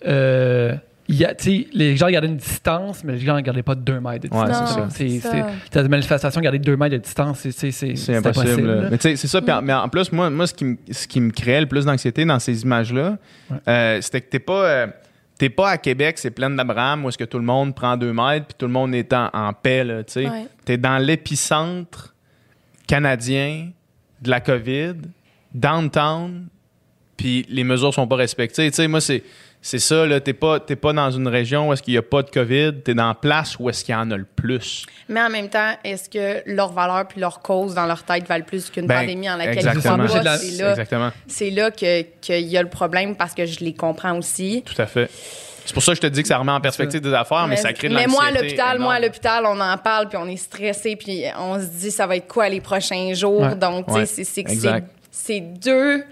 [0.06, 0.74] euh,
[1.10, 3.62] il y a, tu sais, les gens gardaient une distance, mais les gens ne gardaient
[3.62, 4.68] pas deux mètres de Ouais, distance.
[4.68, 4.80] c'est ça.
[4.80, 5.46] Non, C'est- c'est c'est- ça.
[5.70, 8.46] T'as des manifestations, garder deux mètres de distance, c'est c'est- c'est- C'est impossible.
[8.50, 8.88] impossible.
[8.90, 9.40] Mais tu c'est ça.
[9.48, 11.86] en- mais en plus, moi, moi ce, qui me, ce qui me créait le plus
[11.86, 13.16] d'anxiété dans ces images-là,
[13.66, 14.86] euh, c'était que t'es pas, euh,
[15.38, 18.12] t'es pas à Québec, c'est plein d'Abraham, où est-ce que tout le monde prend deux
[18.12, 19.84] mètres, puis tout le monde est en, en paix.
[19.84, 20.28] là, tu sais.
[20.28, 20.46] Ouais.
[20.64, 22.14] T'es dans l'épicentre
[22.86, 23.70] Canadien,
[24.20, 24.94] de la COVID,
[25.54, 26.48] downtown,
[27.16, 28.70] puis les mesures sont pas respectées.
[28.70, 29.22] Tu sais, moi, c'est,
[29.60, 30.20] c'est ça, là.
[30.20, 32.74] T'es pas, t'es pas dans une région où est-ce qu'il y a pas de COVID,
[32.84, 34.86] t'es dans la place où est-ce qu'il y en a le plus.
[35.08, 38.44] Mais en même temps, est-ce que leur valeur puis leur cause dans leur tête valent
[38.44, 40.38] plus qu'une Ben, pandémie en laquelle ils de pas?
[40.38, 41.10] C'est là, Exactement.
[41.26, 44.62] c'est là que- qu'il y a le problème parce que je les comprends aussi.
[44.64, 45.10] Tout à fait.
[45.66, 47.56] C'est pour ça que je te dis que ça remet en perspective des affaires, mais,
[47.56, 50.26] ça crée de mais moi, à l'hôpital, moi, à l'hôpital, on en parle, puis on
[50.26, 53.42] est stressé, puis on se dit ça va être quoi les prochains jours?
[53.42, 53.54] Ouais.
[53.54, 54.06] Donc, tu sais, Ouais.
[54.06, 54.88] c'est- c'est que Exact.
[55.10, 56.04] c'est c'est deux.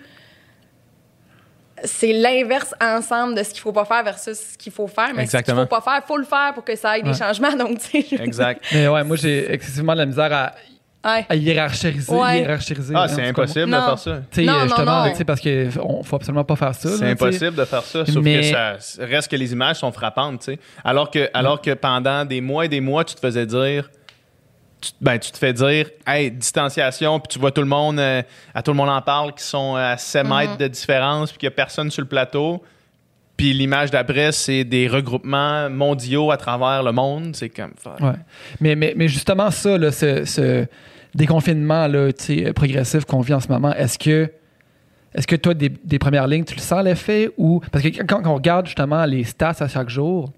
[1.87, 5.11] C'est l'inverse ensemble de ce qu'il faut pas faire versus ce qu'il faut faire.
[5.15, 5.63] Mais Exactement.
[5.63, 7.17] ce qu'il faut pas faire, faut le faire pour que ça ait des Ouais.
[7.17, 7.53] changements.
[7.57, 8.63] Donc, tu sais, je- Exact.
[8.73, 10.53] Mais ouais, moi, j'ai excessivement de la misère à,
[11.05, 11.25] Ouais.
[11.29, 12.13] à hiérarchiser.
[12.13, 12.41] Ouais.
[12.41, 13.85] hiérarchiser Ah, c'est impossible de Non.
[13.87, 14.19] faire ça.
[14.33, 15.11] Tu sais, Non, non, justement, non.
[15.11, 16.89] tu sais, parce qu'il faut absolument pas faire ça.
[16.99, 20.41] C'est impossible de faire ça, sauf Mais- que ça reste que les images sont frappantes,
[20.41, 20.59] tu sais.
[20.85, 23.89] Alors que, alors que pendant des mois et des mois, tu te faisais dire,
[24.91, 28.23] tu, ben, tu te fais dire, hey, distanciation, puis tu vois tout le monde, euh,
[28.55, 30.39] à tout le monde en parle, qui sont à 7 Mm-hmm.
[30.39, 32.63] mètres de différence, puis qu'il n'y a personne sur le plateau.
[33.37, 37.37] Puis l'image d'après, c'est des regroupements mondiaux à travers le monde.
[37.37, 37.73] C'est comme.
[38.01, 38.13] Ouais.
[38.61, 40.67] Mais, mais, mais justement, ça, là, ce, ce
[41.15, 44.31] déconfinement là, sais, progressif qu'on vit en ce moment, est-ce que,
[45.15, 47.61] est-ce que toi, des, des premières lignes, tu le sens l'effet ou.
[47.71, 50.33] Parce que quand, quand on regarde justement les stats à chaque jour,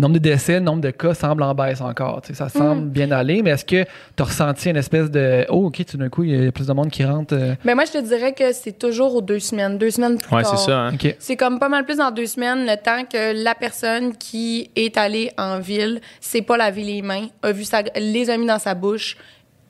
[0.00, 2.20] nombre de décès, le nombre de cas semble en baisse encore.
[2.32, 5.46] Ça semble bien aller, mais est-ce que tu as ressenti une espèce de.
[5.48, 7.34] Oh, OK, tout d'un coup, il y a plus de monde qui rentre.
[7.34, 9.78] euh, Mais moi, je te dirais que c'est toujours aux deux semaines.
[9.78, 10.58] Deux semaines plus Ouais, tard.
[10.58, 10.80] c'est ça.
[10.86, 10.92] hein.
[11.18, 14.96] C'est comme pas mal plus dans deux semaines, le temps que la personne qui est
[14.96, 18.58] allée en ville, s'est pas lavé les mains, a vu sa, les a mis dans
[18.58, 19.16] sa bouche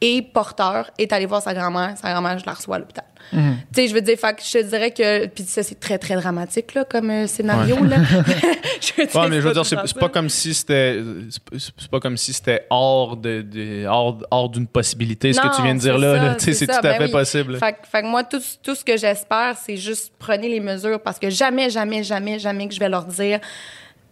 [0.01, 1.95] et porteur est allé voir sa grand-mère.
[2.01, 3.05] Sa grand-mère, je la reçois à l'hôpital.
[3.33, 3.39] Tu
[3.73, 5.27] sais, je veux dire, fait je te dirais que.
[5.27, 7.97] Puis ça, c'est très, très dramatique, là, comme euh, scénario, là.
[8.81, 11.01] je veux dire, Ouais, mais je veux dire, c'est pas comme si c'était.
[11.59, 15.63] C'est pas- comme si c'était hors de, de- hors, hors d'une possibilité, ce que tu
[15.63, 16.17] viens de dire c'est là.
[16.17, 16.35] ça, là.
[16.35, 17.11] Tu sais, c'est tout à ben fait oui.
[17.13, 17.59] possible.
[17.59, 21.01] Fait, que- fait que moi, tout, tout ce que j'espère, c'est juste prenez les mesures
[21.01, 23.39] parce que jamais, jamais, jamais, jamais que je vais leur dire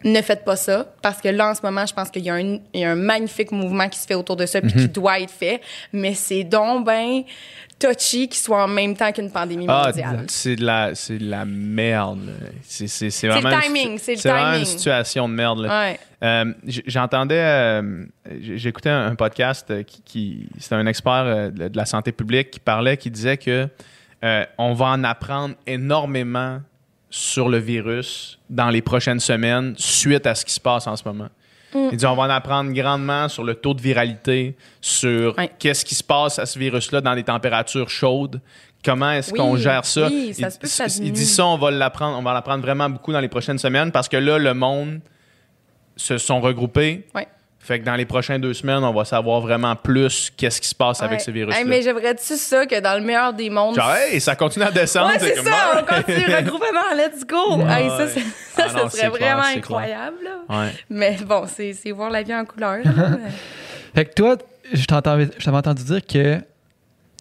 [0.04, 0.86] ne faites pas ça.
[1.02, 2.92] Parce que là, en ce moment, je pense qu'il y, a un- il y a
[2.92, 4.80] un magnifique mouvement qui se fait autour de ça puis Mhm.
[4.82, 5.60] qui doit être fait.
[5.92, 7.22] Mais c'est donc ben
[7.78, 10.24] touchy qu'il soit en même temps qu'une pandémie Ah, mondiale.
[10.28, 12.30] c'est de la, c'est de la merde.
[12.62, 14.60] C'est, c'est, c'est le vraiment une timing, c'est le vraiment timing.
[14.60, 15.60] une situation de merde.
[15.60, 15.98] Ouais.
[16.22, 16.52] Euh,
[16.86, 18.04] j'entendais, euh,
[18.40, 22.50] j'écoutais un, un podcast euh, qui, qui- c'était un expert de de la santé publique
[22.50, 23.68] qui parlait, qui disait que
[24.24, 26.60] euh, on va en apprendre énormément
[27.10, 31.02] sur le virus dans les prochaines semaines suite à ce qui se passe en ce
[31.06, 31.28] moment.
[31.74, 31.88] Mm.
[31.92, 35.94] Il dit on va en apprendre grandement sur le taux de viralité, sur qu'est-ce qui
[35.94, 38.40] se passe à ce virus-là dans les températures chaudes,
[38.84, 40.06] comment est-ce Oui, qu'on gère ça?
[40.08, 43.12] oui, ça il, ça il- dit ça, on va l'apprendre, on va l'apprendre vraiment beaucoup
[43.12, 45.00] dans les prochaines semaines parce que là, le monde
[45.96, 47.06] se sont regroupés.
[47.14, 47.26] Ouais.
[47.60, 50.74] Fait que dans les prochaines deux semaines, on va savoir vraiment plus qu'est-ce qui se
[50.74, 51.60] passe avec ce virus-là.
[51.60, 53.74] Hey, mais j'aimerais-tu ça que dans le meilleur des mondes.
[53.74, 55.08] Genre, hey, ça continue à descendre.
[55.10, 57.56] Ouais, c'est comme, ça, on continue, regroupement, let's go!
[57.56, 57.82] Ouais.
[57.82, 60.16] Hey, ça, c'est- ça, Ah ça non, serait clair, vraiment incroyable.
[60.88, 62.78] Mais bon, c'est voir la vie en couleur.
[63.94, 64.36] Fait que toi,
[64.72, 66.38] je t'avais entendu dire que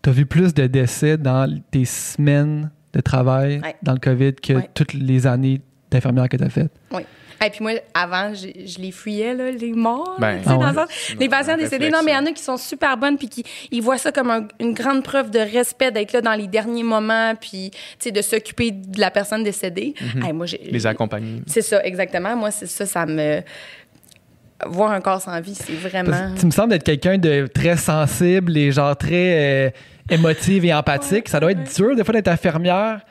[0.03, 3.75] tu as vu plus de décès dans tes semaines de travail Ouais.
[3.81, 4.69] dans le COVID que Ouais.
[4.73, 6.71] toutes les années d'infirmière que tu as faites.
[6.91, 7.01] oui.
[7.45, 10.15] Et puis moi, avant, je, je les fuyais, là, les morts.
[10.19, 10.83] Ben, Ah ouais.
[11.19, 11.89] les patients décédés.
[11.89, 14.11] Non, mais il y en a qui sont super bonnes puis qui ils voient ça
[14.11, 17.77] comme un- une grande preuve de respect d'être là dans les derniers moments puis tu
[17.99, 19.93] sais, de s'occuper de la personne décédée.
[20.23, 20.45] Hey, moi.
[20.63, 21.41] Les accompagner.
[21.47, 22.35] C'est ça, exactement.
[22.35, 23.41] Moi, c'est ça, ça me.
[24.65, 26.33] Voir un corps sans vie, c'est vraiment.
[26.37, 29.69] tu me sembles être quelqu'un de très sensible et genre très euh,
[30.09, 31.29] émotive et empathique.
[31.29, 33.01] ça doit être dur des fois d'être infirmière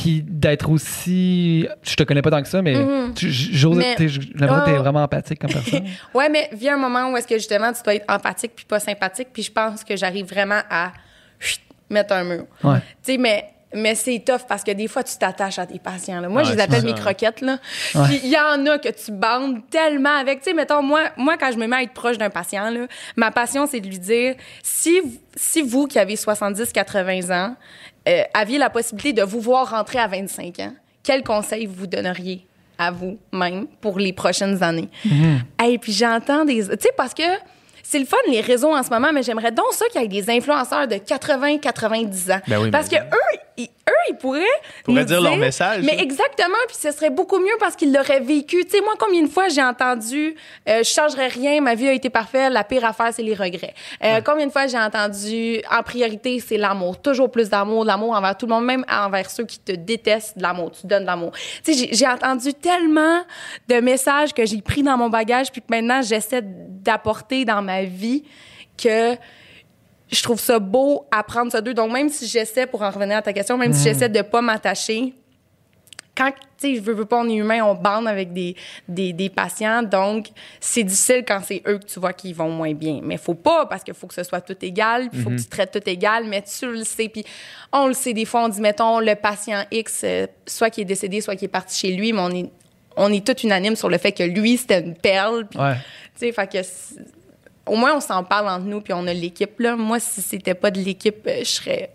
[0.00, 2.76] puis d'être aussi je te connais pas tant que ça mais
[3.16, 3.76] tu- j'ose.
[3.78, 4.78] Mais- t'es- t'es Oh.
[4.82, 5.84] vraiment empathique comme personne.
[6.14, 8.78] Ouais, mais vient un moment où est-ce que justement tu dois être empathique puis pas
[8.80, 10.92] sympathique, puis je pense que j'arrive vraiment à
[11.40, 12.44] chut, mettre un mur.
[12.62, 12.78] Ouais.
[13.04, 16.20] Tu sais, mais mais c'est tough parce que des fois tu t'attaches à tes patients.
[16.20, 16.28] Là.
[16.30, 17.58] Moi, je Ouais, les appelle mes croquettes là.
[17.94, 18.20] Ouais.
[18.24, 20.38] Il y en a que tu bandes tellement avec.
[20.38, 22.86] Tu sais, mettons moi, moi quand je me mets à être proche d'un patient là,
[23.16, 25.00] ma passion c'est de lui dire si
[25.36, 27.56] si vous qui avez 70-80 ans
[28.08, 32.46] euh, aviez la possibilité de vous voir rentrer à 25 ans, quel conseil vous donneriez
[32.78, 34.88] à vous-même pour les prochaines années?
[35.64, 36.64] Et puis j'entends des.
[36.64, 37.22] Tu sais, parce que
[37.90, 40.08] c'est le fun, les réseaux en ce moment, mais j'aimerais donc ça qu'il y ait
[40.08, 42.40] des influenceurs de 80-90 ans.
[42.46, 44.40] Ben oui, parce que mais- eux, ils, eux, ils pourraient.
[44.84, 46.02] Pourraient nous dire leur message, Mais là.
[46.02, 48.64] exactement, puis ce serait beaucoup mieux parce qu'ils l'auraient vécu.
[48.64, 50.34] Tu sais, moi, combien de fois j'ai entendu
[50.68, 53.74] euh, je changerais rien, ma vie a été parfaite, la pire affaire, c'est les regrets.
[54.04, 57.00] Euh, Combien de fois j'ai entendu en priorité, c'est l'amour.
[57.00, 60.42] Toujours plus d'amour, l'amour envers tout le monde, même envers ceux qui te détestent, de
[60.42, 60.72] l'amour.
[60.72, 61.32] Tu donnes de l'amour.
[61.64, 63.22] Tu sais, j'ai- j'ai entendu tellement
[63.68, 67.77] de messages que j'ai pris dans mon bagage puis que maintenant j'essaie d'apporter dans ma
[67.84, 68.24] vie
[68.82, 69.16] que
[70.10, 71.74] je trouve ça beau apprendre ça d'eux.
[71.74, 74.40] Donc, même si j'essaie, pour en revenir à ta question, même si j'essaie de pas
[74.40, 75.12] m'attacher,
[76.16, 78.56] quand, tu sais, je veux, veux pas, on est humain, on bande avec des,
[78.88, 79.84] des, des patients.
[79.84, 82.98] Donc, c'est difficile quand c'est eux que tu vois qui vont moins bien.
[83.04, 85.36] Mais faut pas, parce qu'il faut que ce soit tout égal, puis il faut que
[85.36, 87.08] tu traites tout égal, mais tu le sais.
[87.08, 87.24] Puis
[87.72, 90.84] on le sait, des fois, on dit, mettons, le patient X, euh, soit qui est
[90.86, 92.50] décédé, soit qui est parti chez lui, mais on est,
[92.96, 95.46] on est tout unanime sur le fait que lui, c'était une perle.
[95.46, 95.74] Puis, Ouais.
[96.18, 96.58] tu sais, fait que
[97.68, 99.76] au moins on s'en parle entre nous puis on a l'équipe là.
[99.76, 101.90] Moi si c'était pas de l'équipe, euh, je serais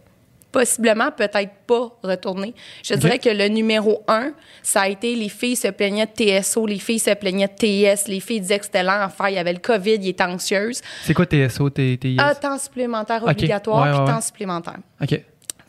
[0.52, 2.54] possiblement peut-être pas retournée.
[2.84, 6.68] Je dirais que le numéro un, ça a été les filles se plaignaient de TSO,
[6.68, 7.54] les filles se plaignaient de
[7.96, 10.10] TS, les filles disaient que c'était lent à faire, il y avait le Covid, ils
[10.10, 10.82] étaient anxieuses.
[11.06, 12.18] C'est quoi TSO, T- TIS?
[12.20, 14.22] Ah, temps supplémentaire obligatoire Ouais, puis temps ouais.
[14.22, 14.78] supplémentaire.
[15.02, 15.22] OK.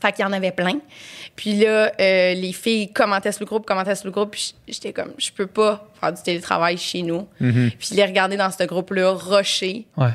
[0.05, 0.79] Fait qu'il y en avait plein.
[1.35, 4.33] Puis là, euh, les filles commentaient sur le groupe, commentaient sur le groupe.
[4.33, 7.27] Puis j'étais comme, je peux pas faire du télétravail chez nous.
[7.38, 10.11] Puis les regarder dans ce groupe-là, rusher, Ouais.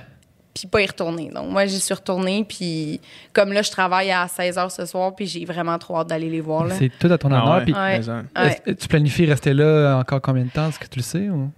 [0.54, 1.30] puis pas y retourner.
[1.34, 2.45] Donc moi, j'y suis retournée.
[2.47, 3.02] Puis
[3.34, 6.30] comme là, je travaille à 16 h ce soir, puis j'ai vraiment trop hâte d'aller
[6.30, 6.65] les voir.
[6.65, 6.75] Là.
[6.78, 7.58] C'est tout à ton Ah honneur.
[7.58, 7.63] ouais.
[7.65, 8.56] Puis, Ouais.
[8.67, 8.75] Ouais.
[8.75, 10.69] tu planifies rester là encore combien de temps?
[10.69, 11.30] Est-ce que tu le sais?
[11.30, 11.49] Ou?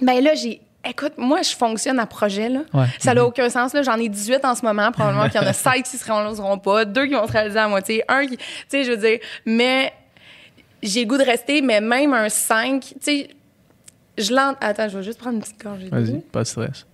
[0.00, 0.60] Ben là, j'ai.
[0.84, 2.60] Écoute, moi, je fonctionne à projet, là.
[2.74, 2.86] Ouais.
[2.98, 3.82] Ça n'a aucun sens, là.
[3.82, 4.90] J'en ai 18 en ce moment.
[4.90, 7.58] Probablement qu'il y en a 5 qui se réaliseront pas, deux qui vont se réaliser
[7.58, 8.36] à moitié, un qui.
[8.36, 9.18] Tu sais, je veux dire.
[9.46, 9.92] Mais
[10.82, 13.30] j'ai le goût de rester, mais même un 5, tu sais.
[14.18, 14.58] Je l'entends.
[14.60, 15.88] Attends, je vais juste prendre une petite gorgée.
[15.88, 16.86] Vas-y, pas de stress.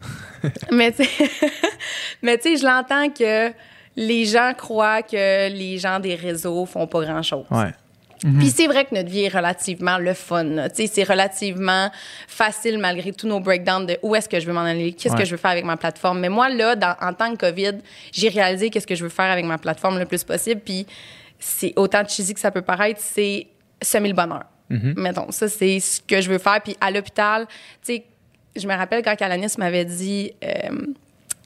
[0.70, 1.30] Mais tu sais,
[2.22, 3.52] mais tu sais, je l'entends que
[3.94, 7.44] les gens croient que les gens des réseaux font pas grand-chose.
[7.50, 7.72] Ouais.
[8.38, 10.44] Puis c'est vrai que notre vie est relativement le fun.
[10.68, 11.90] Tu sais, c'est relativement
[12.28, 15.20] facile malgré tous nos breakdowns de où est-ce que je veux m'en aller, qu'est-ce Ouais.
[15.20, 16.20] que je veux faire avec ma plateforme.
[16.20, 17.78] Mais moi, là, dans- en tant que COVID,
[18.12, 20.60] j'ai réalisé qu'est-ce que je veux faire avec ma plateforme le plus possible.
[20.64, 20.86] Puis
[21.40, 23.46] c'est autant cheesy que ça peut paraître, c'est
[23.82, 24.44] semer le bonheur.
[24.70, 26.60] Mettons, ça, c'est ce que je veux faire.
[26.62, 27.46] Puis à l'hôpital,
[27.84, 28.04] tu sais,
[28.56, 30.32] je me rappelle quand Alanis m'avait dit...
[30.44, 30.86] euh,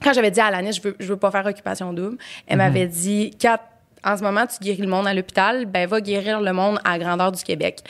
[0.03, 2.85] quand j'avais dit à Alanis, je veux, je veux pas faire occupation double, elle m'avait
[2.87, 3.59] dit, Kat,
[4.03, 6.97] en ce moment, tu guéris le monde à l'hôpital, ben va guérir le monde à
[6.97, 7.83] grandeur du Québec.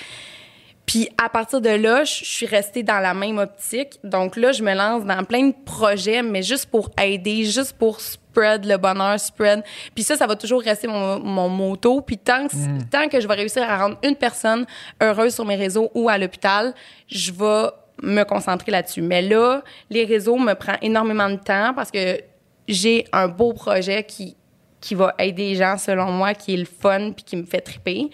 [0.88, 4.00] Puis à partir de là, je suis restée dans la même optique.
[4.06, 8.00] Donc là, je me lance dans plein de projets, mais juste pour aider, juste pour
[8.00, 9.64] spread le bonheur, spread.
[9.94, 12.00] Puis ça, ça va toujours rester mon, mon motto.
[12.00, 14.66] Puis tant que, tant que je vais réussir à rendre une personne
[15.02, 16.74] heureuse sur mes réseaux ou à l'hôpital,
[17.10, 17.70] je vais
[18.02, 19.02] me concentrer là-dessus.
[19.02, 22.22] Mais là, les réseaux me prennent énormément de temps parce que
[22.70, 24.38] j'ai un beau projet qui,
[24.82, 27.62] qui va aider les gens, selon moi, qui est le fun puis qui me fait
[27.62, 28.10] triper.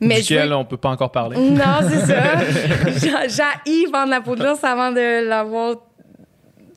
[0.00, 1.36] Mais je veux- Duquel on peut pas encore parler.
[1.38, 3.26] non, c'est ça.
[3.26, 5.76] J'a- J'ai vendre la peau de l'ours avant de l'avoir.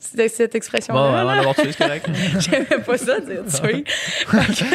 [0.00, 1.00] C'est cette expression-là.
[1.00, 2.08] Bon, avant d'avoir tué, c'est correct.
[2.38, 3.84] J'aimais pas ça, dire tuer.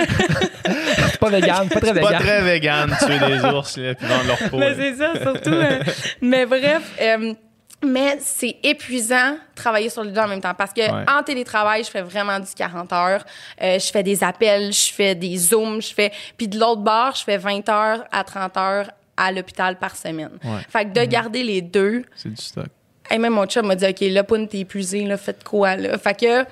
[1.10, 2.20] C'est pas vegan, pas très Pas vegan.
[2.22, 4.58] très vegan, tuer des ours là, puis vendre leur peau.
[4.58, 5.50] Mais c'est ça, surtout.
[5.54, 5.80] euh,
[6.22, 7.34] mais bref, euh,
[7.84, 11.06] mais c'est épuisant travailler sur les deux en même temps parce que Ouais.
[11.10, 13.24] en télétravail, je fais vraiment du 40 heures.
[13.62, 16.12] Euh, je fais des appels, je fais des zooms, je fais.
[16.38, 20.32] Puis de l'autre bord, je fais 20 heures à 30 heures à l'hôpital par semaine.
[20.44, 20.62] Ouais.
[20.70, 22.66] Fait que de garder les deux, C'est du stock.
[23.12, 25.98] Et même mon chum m'a dit, OK, là, t'es épuisé, là, faites quoi, là?
[25.98, 26.46] Fait que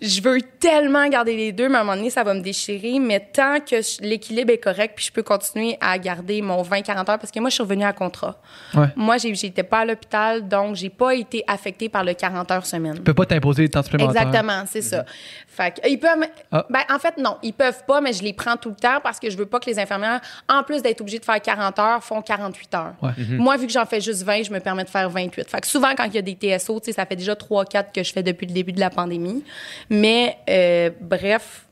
[0.00, 2.98] je veux tellement garder les deux, mais à un moment donné, ça va me déchirer.
[2.98, 7.04] Mais tant que l'équilibre est correct, puis je peux continuer à garder mon 20-40 heures,
[7.04, 8.40] parce que moi, je suis revenue à contrat.
[8.74, 8.86] Ouais.
[8.96, 12.94] Moi, j'étais pas à l'hôpital, donc j'ai pas été affectée par le 40 heures semaine.
[12.94, 14.22] Tu peux pas t'imposer des temps supplémentaires.
[14.22, 15.04] Exactement, c'est ça.
[15.46, 16.26] Fait que, ils peuvent.
[16.52, 16.66] Ah.
[16.70, 19.18] Ben, en fait, non, ils peuvent pas, mais je les prends tout le temps parce
[19.18, 22.04] que je veux pas que les infirmières, en plus d'être obligées de faire 40 heures,
[22.04, 22.94] font 48 heures.
[23.02, 23.10] Ouais.
[23.30, 25.48] Moi, vu que j'en fais juste 20, je me permets de faire 28.
[25.48, 27.92] Fait que souvent, quand il y a des TSO, tu sais, ça fait déjà 3-4
[27.92, 29.44] que je fais depuis le début de la pandémie.
[29.90, 31.66] Mais, euh, bref,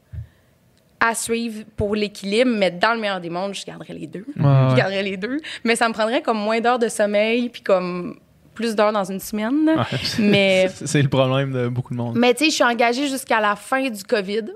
[1.01, 4.25] à suivre pour l'équilibre, mais dans le meilleur des mondes, je garderais les deux.
[4.37, 4.67] Ouais, ouais.
[4.71, 5.39] Je garderais les deux.
[5.65, 8.19] Mais ça me prendrait comme moins d'heures de sommeil, puis comme
[8.55, 9.69] plus d'heures dans une semaine.
[9.69, 9.99] Ouais.
[10.19, 12.17] Mais C'est- le problème de beaucoup de monde.
[12.19, 14.47] mais tu sais, je suis engagée jusqu'à la fin du COVID.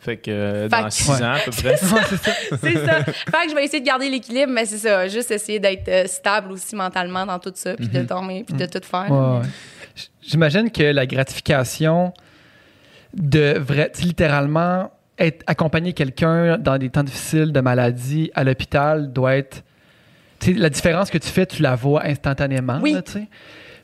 [0.00, 1.22] Fait que euh, Fait dans que- six Ouais.
[1.24, 1.76] ans à peu près.
[1.80, 1.96] C'est ça.
[2.60, 3.04] C'est ça.
[3.04, 3.12] fait
[3.44, 5.06] que je vais essayer de garder l'équilibre, mais c'est ça.
[5.08, 8.66] Juste essayer d'être euh, stable aussi mentalement dans tout ça, puis de dormir, puis de
[8.66, 9.06] tout faire.
[9.10, 9.46] Ouais, ouais.
[9.96, 12.12] J- J'imagine que la gratification
[13.14, 19.36] de vrai, littéralement être accompagner quelqu'un dans des temps difficiles de maladie à l'hôpital doit
[19.36, 19.64] être
[20.46, 22.78] la différence que tu fais, tu la vois instantanément.
[22.80, 22.92] Oui.
[22.92, 23.02] là.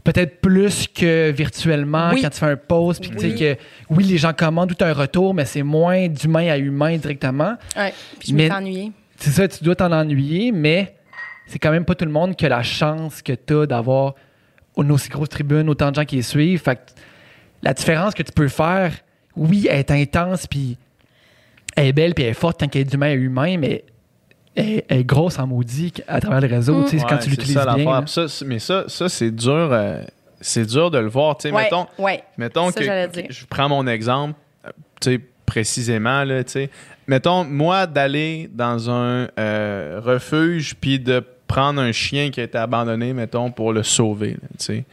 [0.04, 2.20] Peut-être plus que virtuellement Oui.
[2.22, 3.38] quand tu fais un post, puis tu sais Oui.
[3.38, 3.56] que
[3.88, 7.56] oui, les gens commandent tout un retour, mais c'est moins d'humain à humain directement.
[7.76, 7.92] Ouais.
[8.20, 8.92] Puis je Mais- ennuyée.
[9.16, 10.94] C'est ça, tu dois t'en ennuyer, mais
[11.46, 14.14] c'est quand même pas tout le monde qui a la chance que tu as d'avoir
[14.76, 16.60] une aussi grosse tribune, autant de gens qui les suivent.
[16.60, 16.80] Fait que
[17.62, 18.92] la différence que tu peux faire,
[19.36, 20.76] oui, elle est intense, puis
[21.76, 23.84] elle est belle, puis elle est forte tant qu'elle est d'humain à humain, mais
[24.54, 27.30] elle, elle est grosse en maudit à travers le réseau, tu sais, quand tu c'est
[27.30, 28.04] l'utilises ça, bien.
[28.46, 29.68] mais ça, ça c'est dur.
[29.72, 30.02] euh,
[30.40, 31.36] c'est dur de le voir.
[31.38, 32.22] Tu sais, Ouais, mettons, ouais.
[32.36, 34.34] mettons Ça, que, je prends mon exemple,
[34.66, 34.70] euh,
[35.00, 36.70] tu sais, précisément, là, tu sais.
[37.06, 42.58] Mettons, moi, d'aller dans un euh, refuge puis de prendre un chien qui a été
[42.58, 44.84] abandonné, mettons, pour le sauver, tu sais.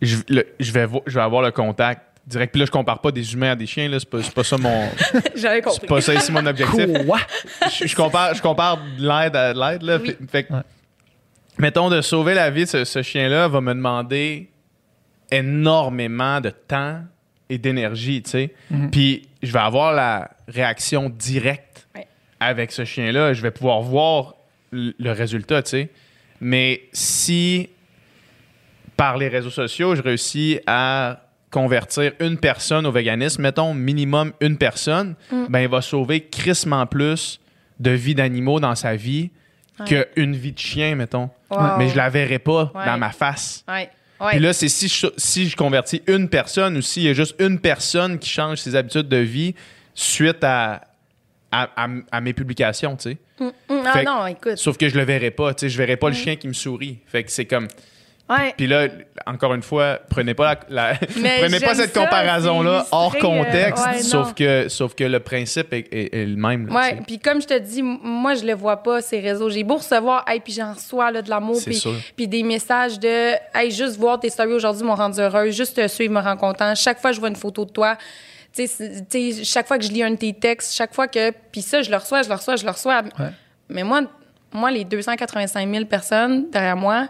[0.00, 2.52] Je, le- je vais, je vais avoir le contact direct.
[2.52, 3.98] Puis là, je compare pas des humains à des chiens, là.
[3.98, 4.88] C'est pas, c'est pas ça mon...
[5.34, 5.86] J'avais c'est compris.
[5.86, 7.18] pas ça ici mon objectif Quoi?
[7.80, 9.82] je, je compare, je compare de l'aide à de l'aide.
[9.82, 9.98] Là.
[10.00, 10.06] Oui.
[10.08, 10.60] Fait, fait que, Ouais.
[11.58, 14.50] mettons, de sauver la vie de ce, ce chien-là va me demander
[15.30, 17.00] énormément de temps
[17.50, 18.54] et d'énergie, tu sais.
[18.70, 18.90] Mhm.
[18.90, 22.06] Puis je vais avoir la réaction directe Ouais.
[22.40, 23.32] avec ce chien-là.
[23.32, 24.34] Je vais pouvoir voir
[24.70, 25.88] le résultat, tu sais.
[26.40, 27.68] Mais si,
[28.96, 34.56] par les réseaux sociaux, je réussis à convertir une personne au véganisme, mettons minimum une
[34.58, 35.46] personne, Mm.
[35.48, 37.40] ben il va sauver crissement plus
[37.80, 39.30] de vies d'animaux dans sa vie
[39.80, 40.06] Ouais.
[40.16, 41.30] qu'une vie de chien, mettons.
[41.50, 41.78] Wow.
[41.78, 42.84] Mais je la verrai pas Ouais.
[42.84, 43.64] dans ma face.
[43.68, 43.88] Ouais.
[44.30, 47.36] Puis là, c'est si je, si je convertis une personne ou s'il y a juste
[47.38, 49.54] une personne qui change ses habitudes de vie
[49.94, 50.82] suite à,
[51.52, 53.18] à, à- à mes publications, tu sais.
[53.38, 54.56] Mm, mm, ah non, écoute.
[54.56, 55.68] Sauf que je le verrai pas, tu sais.
[55.68, 56.98] Je verrai pas le chien qui me sourit.
[57.06, 57.68] Fait que c'est comme...
[58.28, 58.52] Ouais.
[58.56, 58.88] Puis là,
[59.26, 60.94] encore une fois, prenez pas la,
[61.40, 65.88] prenez pas cette comparaison-là hors euh, contexte, ouais, sauf, que, sauf que le principe est,
[65.92, 66.66] est- est le même.
[66.68, 67.02] là, Ouais, tu sais.
[67.06, 69.48] puis comme je te dis, moi je le vois pas ces réseaux.
[69.48, 71.72] J'ai beau recevoir, hey, puis j'en reçois là, de l'amour, C'est
[72.16, 75.88] puis des messages de, hey, juste voir tes stories aujourd'hui m'ont rendu heureuse, juste te
[75.88, 76.74] suivre me rend content.
[76.74, 77.96] Chaque fois que je vois une photo de toi,
[79.44, 81.90] chaque fois que je lis un de tes textes, chaque fois que, puis ça je
[81.90, 83.02] le reçois, je le reçois, je le reçois.
[83.18, 83.30] Ouais.
[83.68, 84.02] Mais moi,
[84.52, 87.08] moi les 285 000 personnes derrière moi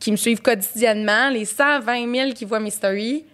[0.00, 3.24] qui me suivent quotidiennement, les 120 000 qui voient mes stories,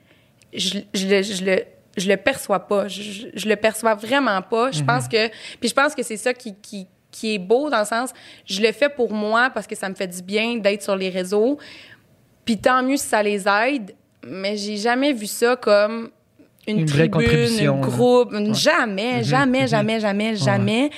[0.52, 1.62] je, je, le- je le
[1.96, 2.88] je le perçois pas.
[2.88, 3.00] Je,
[3.34, 4.70] je- le perçois vraiment pas.
[4.70, 5.28] Je pense que
[5.60, 8.10] puis je pense que c'est ça qui, qui qui est beau dans le sens
[8.44, 11.08] je le fais pour moi parce que ça me fait du bien d'être sur les
[11.08, 11.56] réseaux.
[12.44, 13.94] Puis tant mieux si ça les aide,
[14.26, 16.10] mais j'ai jamais vu ça comme
[16.68, 17.86] une, Une vraie tribune, contribution, un là.
[17.86, 20.90] groupe, jamais, jamais, jamais, jamais, jamais.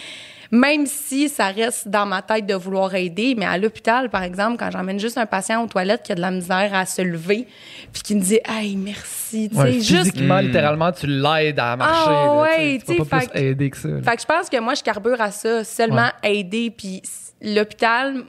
[0.51, 4.57] Même si ça reste dans ma tête de vouloir aider, mais à l'hôpital, par exemple,
[4.59, 7.47] quand j'emmène juste un patient aux toilettes qui a de la misère à se lever,
[7.93, 9.89] puis qui me dit Hey, merci, tu sais, Ouais, juste.
[10.13, 10.47] physiquement, Mm.
[10.47, 12.11] littéralement, tu l'aides à marcher.
[12.11, 13.89] Ah, là, ouais, tu peux pas fait plus aider que ça.
[13.89, 14.03] là.
[14.03, 16.71] Fait que je pense que moi, je carbure à ça, seulement aider.
[16.71, 17.03] Puis
[17.43, 18.23] l'hôpital,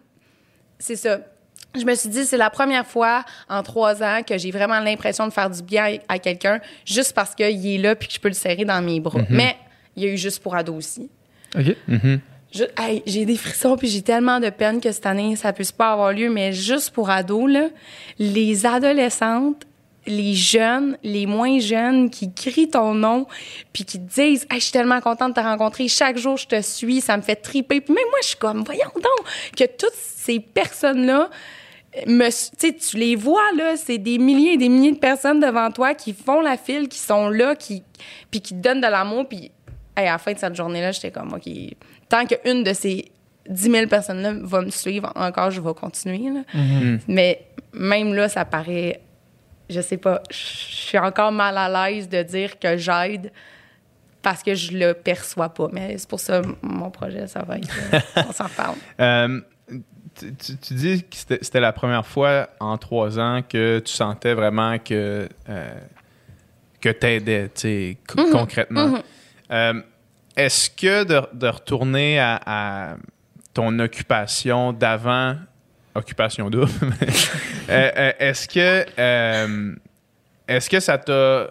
[0.77, 1.19] c'est ça.
[1.79, 5.27] Je me suis dit, c'est la première fois en trois ans que j'ai vraiment l'impression
[5.27, 8.19] de faire du bien à, à quelqu'un juste parce qu'il est là puis que je
[8.19, 9.21] peux le serrer dans mes bras.
[9.29, 9.55] Mais
[9.95, 11.09] il y a eu juste pour ado aussi.
[11.55, 11.75] OK.
[12.77, 15.91] Hey, j'ai des frissons puis j'ai tellement de peine que cette année ça puisse pas
[15.91, 17.67] avoir lieu mais juste pour ados là,
[18.17, 19.67] les adolescentes,
[20.07, 23.27] les jeunes, les moins jeunes qui crient ton nom
[23.71, 26.47] puis qui te disent hey, je suis tellement contente de te rencontrer, chaque jour je
[26.47, 27.81] te suis, ça me fait triper.
[27.81, 31.29] Puis même moi je suis comme voyons donc que toutes ces personnes là
[32.07, 35.39] me, tu sais, tu les vois là, c'est des milliers et des milliers de personnes
[35.39, 37.83] devant toi qui font la file, qui sont là, qui
[38.31, 39.51] puis qui te donnent de l'amour, puis
[39.99, 41.49] hey, à la fin de cette journée-là, j'étais comme ok,
[42.07, 43.11] tant qu'une de ces
[43.49, 46.29] 10 000 personnes-là va me suivre encore, je vais continuer.
[46.31, 46.41] là.
[47.07, 49.01] Mais même là, ça paraît,
[49.69, 53.31] je sais pas, je suis encore mal à l'aise de dire que j'aide
[54.21, 55.67] parce que je le perçois pas.
[55.71, 58.75] Mais c'est pour ça mon projet, ça va être, euh, on s'en reparle.
[58.99, 59.41] Euh,
[60.19, 63.93] tu, tu- tu dis que c'était c'était la première fois en trois ans que tu
[63.93, 65.69] sentais vraiment que, euh,
[66.81, 68.31] que t'aidais, tu sais, Mhm.
[68.31, 68.99] concrètement.
[69.51, 69.81] Euh,
[70.35, 72.95] Est-ce que de, de retourner à, à
[73.53, 75.35] ton occupation d'avant,
[75.95, 76.71] occupation double,
[77.69, 79.75] euh, euh, est-ce que, euh,
[80.47, 81.47] est-ce que ça t'a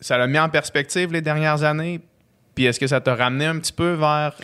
[0.00, 2.00] ça l'a mis en perspective les dernières années?
[2.54, 4.34] Puis est-ce que ça t'a ramené un petit peu vers,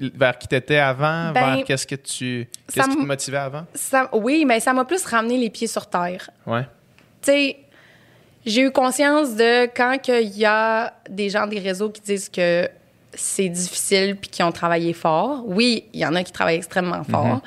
[0.00, 1.30] vers qui t'étais avant?
[1.32, 2.48] Ben, vers qu'est-ce que tu.
[2.72, 3.64] Qu'est-ce qui te motivait avant?
[3.74, 6.30] Ça- oui, mais ça m'a plus ramené les pieds sur terre.
[6.46, 6.62] Ouais.
[7.22, 7.56] tu sais,
[8.48, 12.68] j'ai eu conscience de quand il y a des gens des réseaux qui disent que
[13.14, 15.42] c'est difficile puis qui ont travaillé fort.
[15.46, 17.40] Oui, il y en a qui travaillent extrêmement fort, Mhm.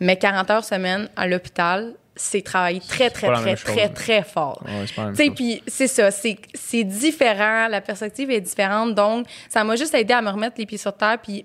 [0.00, 4.62] mais 40 heures semaine à l'hôpital, c'est travailler très, très, très, très, très fort.
[4.66, 9.94] Ouais, puis c'est ça, c'est c'est différent, la perspective est différente, donc ça m'a juste
[9.94, 11.44] aidé à me remettre les pieds sur terre, puis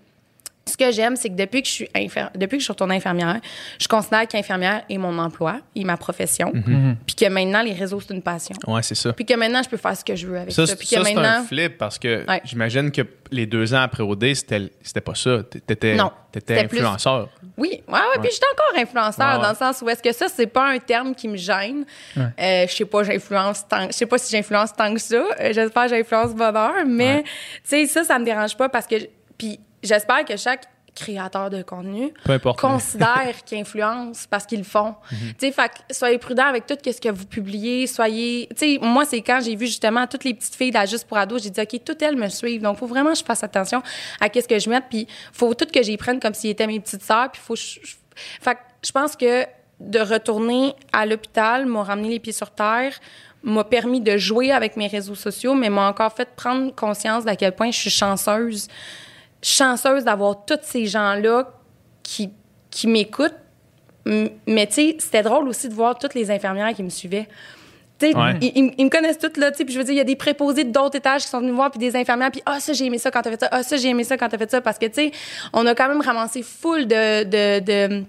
[0.66, 2.96] ce que j'aime, c'est que depuis que je suis infir- depuis que je suis retournée
[2.96, 3.40] infirmière,
[3.80, 6.96] je considère qu'infirmière est mon emploi, et ma profession, Mhm.
[7.06, 9.12] puis que maintenant les réseaux c'est une passion, Ouais, c'est ça.
[9.14, 10.96] puis que maintenant je peux faire ce que je veux avec ça, Ça, puis c'est
[10.96, 12.42] que ça, c'est un flip parce que Ouais.
[12.46, 15.40] j'imagine que les deux ans après OD, c'était c'était pas ça.
[15.68, 17.30] T'étais Non, t'étais c'était plus- influenceur.
[17.58, 19.42] Oui, ouais, ouais, puis j'étais encore influenceur Ouais, ouais.
[19.44, 21.86] dans le sens où est-ce que ça c'est pas un terme qui me gêne.
[22.16, 22.24] Ouais.
[22.40, 25.16] Euh, je sais pas, j'influence tant, je sais pas si j'influence tant que ça.
[25.18, 27.24] Euh, j'espère que j'influence bonheur, mais Ouais.
[27.24, 27.32] tu
[27.66, 28.96] sais ça ça me dérange pas parce que
[29.38, 30.64] puis j'espère que chaque
[30.96, 32.60] créateurs de contenu importe.
[32.60, 34.94] considèrent qu'ils influencent parce qu'ils le font.
[35.12, 35.18] Mhm.
[35.40, 37.88] Tu sais, fait que soyez prudents avec tout ce que vous publiez.
[37.88, 40.86] Soyez, tu sais, moi c'est quand j'ai vu justement toutes les petites filles de la
[40.86, 43.24] juste pour ados, j'ai dit ok, toutes elles me suivent, donc faut vraiment que je
[43.24, 43.82] fasse attention
[44.22, 46.80] à qu'est-ce que je mette, puis faut tout que j'y prenne comme s'ils étaient mes
[46.80, 49.46] petites sœurs, puis faut, je- je- fait que je pense que
[49.80, 52.94] de retourner à l'hôpital m'a ramené les pieds sur terre
[53.42, 57.36] m'a permis de jouer avec mes réseaux sociaux, mais m'a encore fait prendre conscience d'à
[57.36, 58.68] quel point je suis chanceuse
[59.44, 61.48] chanceuse d'avoir tous ces gens-là
[62.02, 62.32] qui,
[62.72, 63.36] qui m'écoutent.
[64.06, 67.28] Mais tu sais, c'était drôle aussi de voir toutes les infirmières qui me suivaient.
[68.00, 68.38] Tu sais, Ouais.
[68.42, 70.02] ils, ils- ils me connaissent toutes, là, tu sais, puis je veux dire, il y
[70.02, 72.60] a des préposés d'autres étages qui sont venus me voir, puis des infirmières, puis «Ah,
[72.60, 73.50] ça, j'ai aimé ça quand t'as fait ça.
[73.52, 75.12] Ah, ça, j'ai aimé ça quand t'as fait ça.» Parce que, tu sais,
[75.54, 77.24] on a quand même ramassé full de...
[77.24, 78.04] de, de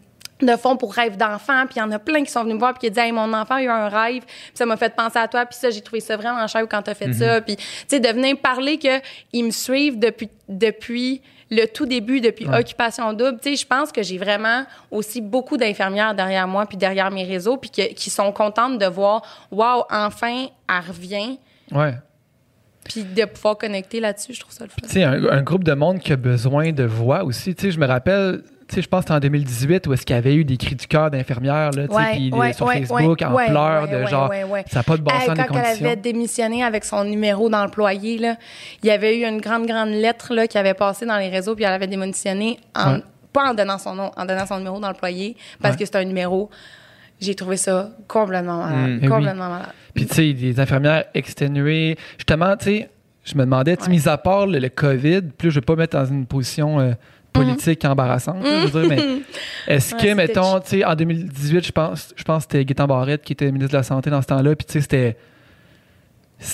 [0.46, 2.58] de fonds pour rêve d'enfant, puis il y en a plein qui sont venus me
[2.60, 4.94] voir puis qui disent hey, mon enfant a eu un rêve, puis ça m'a fait
[4.94, 7.56] penser à toi, puis ça j'ai trouvé ça vraiment cher quand t'as fait ça, puis
[7.56, 9.00] tu sais de venir parler que
[9.32, 13.92] ils me suivent depuis depuis le tout début, depuis Occupation Double, tu sais, je pense
[13.92, 18.10] que j'ai vraiment aussi beaucoup d'infirmières derrière moi, puis derrière mes réseaux, puis que- qui
[18.10, 19.22] sont contentes de voir,
[19.52, 21.38] wow, enfin, elle revient,
[21.70, 21.94] Ouais.
[22.84, 24.76] puis de pouvoir connecter là-dessus, je trouve ça le fun.
[24.82, 27.54] Tu sais, un, un groupe de monde qui a besoin de voix aussi.
[27.54, 30.04] Tu sais, je me rappelle, tu sais, je pense que c'était en 2018 où est-ce
[30.06, 32.70] qu'il y avait eu des cris du cœur d'infirmières, là, tu sais, puis des- sur
[32.70, 34.32] Facebook, en pleurs, de genre,
[34.66, 35.86] ça n'a pas de bon sens des quand elle conditions.
[35.86, 38.36] avait démissionné avec son numéro d'employé, là,
[38.82, 41.54] il y avait eu une grande, grande lettre là, qui avait passé dans les réseaux,
[41.54, 42.98] puis elle avait démissionné, en,
[43.32, 46.50] pas en donnant son nom, en donnant son numéro d'employé, parce que c'est un numéro.
[47.20, 48.90] J'ai trouvé ça complètement malade.
[48.90, 48.98] Mm.
[49.02, 49.08] Oui.
[49.08, 49.68] Complètement malade.
[49.94, 51.96] Puis, tu sais, des infirmières exténuées.
[52.18, 52.90] Justement, tu sais,
[53.24, 53.88] je me demandais, Ouais.
[53.88, 56.92] mis à part le, le COVID, plus je veux pas mettre dans une position euh,
[57.34, 59.22] politique embarrassante, là, je veux dire, mais
[59.74, 62.86] est-ce Ouais, que, mettons, tu sais, en 2018, je pense, je pense que c'était Gaétan
[62.86, 65.16] Barrette qui était ministre de la Santé dans ce temps-là, puis tu sais, c'était.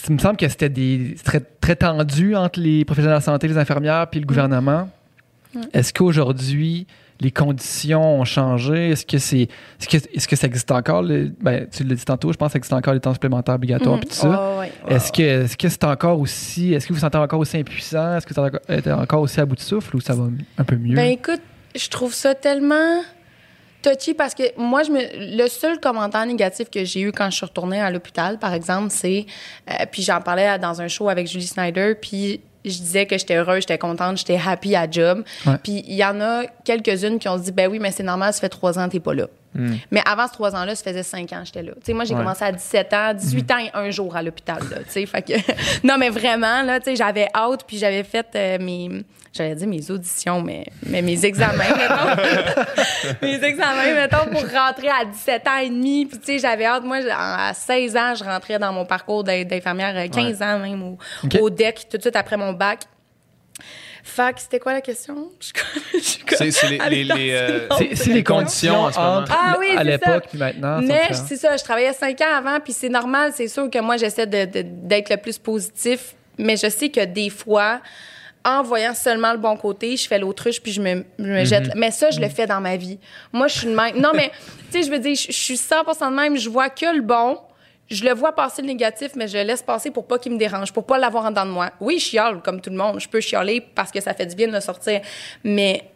[0.08, 3.48] Il me semble que c'était des très, très tendu entre les professionnels de la santé,
[3.48, 4.88] les infirmières, puis le gouvernement.
[5.72, 6.86] Est-ce qu'aujourd'hui,
[7.20, 8.90] les conditions ont changé?
[8.90, 9.48] Est-ce que c'est
[9.80, 11.02] est-ce que, est-ce que ça existe encore?
[11.02, 13.96] ben, tu l'as dit tantôt, je pense que ça existe encore les temps supplémentaires obligatoires
[13.96, 14.04] Mhm.
[14.04, 14.58] tout ça.
[14.58, 14.72] Ouais.
[14.88, 18.16] Est-ce que est-ce que c'est encore aussi est-ce que vous vous sentez encore aussi impuissant?
[18.16, 20.24] Est-ce que vous êtes encore aussi à bout de souffle ou ça va
[20.58, 20.94] un peu mieux?
[20.96, 21.40] Ben écoute,
[21.76, 23.02] je trouve ça tellement
[23.82, 25.00] touchy parce que moi, je me,
[25.42, 28.88] le seul commentaire négatif que j'ai eu quand je suis retournée à l'hôpital, par exemple,
[28.90, 29.24] c'est.
[29.70, 33.36] euh, puis j'en parlais dans un show avec Julie Snyder, puis je disais que j'étais
[33.36, 35.24] heureuse, j'étais contente, j'étais happy à job.
[35.46, 35.54] Ouais.
[35.62, 38.40] Puis il y en a quelques-unes qui ont dit ben oui, mais c'est normal, ça
[38.40, 39.26] fait trois ans t'es pas là.
[39.90, 41.72] Mais avant ces trois ans-là, ça faisait cinq ans que j'étais là.
[41.74, 42.20] Tu sais, moi, j'ai Ouais.
[42.20, 44.58] commencé à 17 ans, 18 ans et un jour à l'hôpital.
[44.70, 44.78] là,
[45.22, 45.32] que...
[45.86, 49.02] non, mais vraiment, là, tu sais, j'avais hâte, puis j'avais fait euh, mes...
[49.32, 52.22] J'allais dire mes auditions, mais, mais mes examens, mettons.
[53.22, 56.06] mes examens, mettons, pour rentrer à 17 ans et demi.
[56.06, 56.82] Puis, tu sais, j'avais hâte.
[56.82, 60.82] Moi, à 16 ans, je rentrais dans mon parcours d'in- d'infirmière, euh, 15 ans même,
[60.82, 61.38] au, OK.
[61.40, 62.80] au DEC, tout de suite après mon bac.
[64.02, 65.30] Fait que c'était quoi la question?
[65.40, 65.50] Je,
[65.94, 67.68] je suis comme- C'est c'est les, les, les, euh,
[68.06, 69.16] les conditions en ce moment.
[69.18, 70.80] entre Ah oui, à l'époque puis maintenant.
[70.82, 73.96] Mais c'est ça, je travaillais cinq ans avant, puis c'est normal, c'est sûr que moi,
[73.96, 77.80] j'essaie d'être le plus positif, mais je sais que des fois,
[78.44, 81.74] en voyant seulement le bon côté, je fais l'autruche, puis je me, je me jette.
[81.76, 82.98] Mais ça, je le fais dans ma vie.
[83.34, 83.96] Moi, je suis de même.
[84.00, 84.32] Non, mais,
[84.72, 87.02] tu sais, je veux dire, je, je suis 100 de même, je vois que le
[87.02, 87.38] bon.
[87.90, 90.38] Je le vois passer le négatif, mais je le laisse passer pour pas qu'il me
[90.38, 91.70] dérange, pour pas l'avoir en dedans de moi.
[91.80, 93.00] Oui, je chiale, comme tout le monde.
[93.00, 95.00] Je peux chialer parce que ça fait du bien de le sortir.
[95.42, 95.90] Mais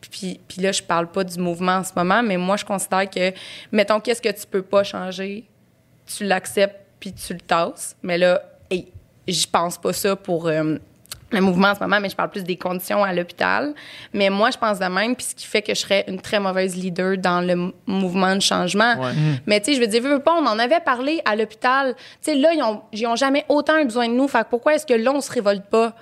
[0.00, 3.08] puis, puis là, je parle pas du mouvement en ce moment, mais moi, je considère
[3.08, 3.32] que,
[3.72, 5.44] mettons, qu'est-ce que tu peux pas changer,
[6.06, 7.96] tu l'acceptes puis tu le tasses.
[8.02, 8.92] Mais là, hey,
[9.28, 10.76] je pense pas ça pour euh,
[11.30, 13.74] le mouvement en ce moment, mais je parle plus des conditions à l'hôpital.
[14.12, 16.38] Mais moi, je pense de même, puis ce qui fait que je serais une très
[16.38, 18.94] mauvaise leader dans le mouvement de changement.
[18.98, 19.12] Ouais.
[19.46, 21.94] Mais tu sais, je veux dire, veux, pas, on en avait parlé à l'hôpital.
[22.22, 24.28] Tu sais, là, ils ont, ils ont jamais autant eu besoin de nous.
[24.28, 25.94] Fait que pourquoi est-ce que là, on se révolte pas?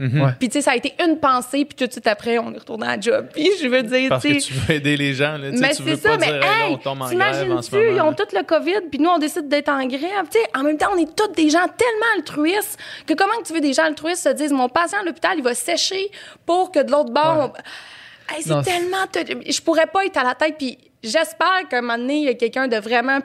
[0.00, 0.30] Ouais.
[0.38, 2.58] Puis, tu sais, ça a été une pensée, puis tout de suite après, on est
[2.58, 3.28] retourné à la job.
[3.34, 5.36] Puis, je veux dire, Parce tu que tu veux aider les gens.
[5.36, 7.02] Là, tu Mais tu veux c'est ça, pas mais dire, Hey, là, hey, on tombe
[7.02, 7.96] en grève en ce t'imagines-tu, moment.
[7.96, 10.00] ils ont tout le COVID, puis nous, on décide d'être en grève.
[10.30, 13.46] Tu sais, en même temps, on est tous des gens tellement altruistes que comment que
[13.46, 16.10] tu veux des gens altruistes se disent, mon patient à l'hôpital, il va sécher
[16.46, 17.52] pour que de l'autre bord...
[17.54, 19.06] on- Hey, c'est Non, tellement...
[19.10, 22.24] te- Je pourrais pas être à la tête, puis j'espère qu'à un moment donné, il
[22.24, 23.18] y a quelqu'un de vraiment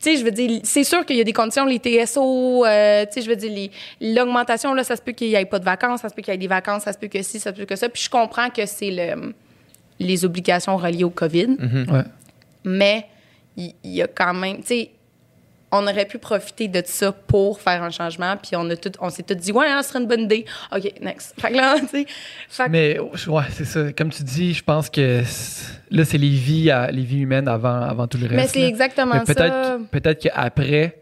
[0.00, 3.04] tu sais, je veux dire, c'est sûr qu'il y a des conditions, les TSO, euh,
[3.06, 5.58] tu sais, je veux dire, les- l'augmentation, là, ça se peut qu'il n'y ait pas
[5.58, 7.40] de vacances, ça se peut qu'il y ait des vacances, ça se peut que ci,
[7.40, 7.88] ça se peut que ça.
[7.88, 9.34] Puis je comprends que c'est le,
[9.98, 11.56] les obligations reliées au COVID,
[11.90, 12.02] Ouais.
[12.64, 13.06] mais
[13.56, 14.90] il il y, a quand même, tu sais,
[15.70, 19.10] on aurait pu profiter de ça pour faire un changement, puis on a tout, on
[19.10, 20.46] s'est tous dit, ouais, hein, ce serait une bonne idée.
[20.74, 21.34] OK, next.
[21.38, 22.06] Fait que là, tu
[22.48, 23.92] sais, Mais ouais, c'est ça.
[23.92, 25.22] Comme tu dis, je pense que
[25.90, 28.36] là, c'est les vies, à- les vies humaines avant, avant tout le reste.
[28.36, 29.78] mais c'est exactement ça.
[29.90, 30.98] peut-être qu'après,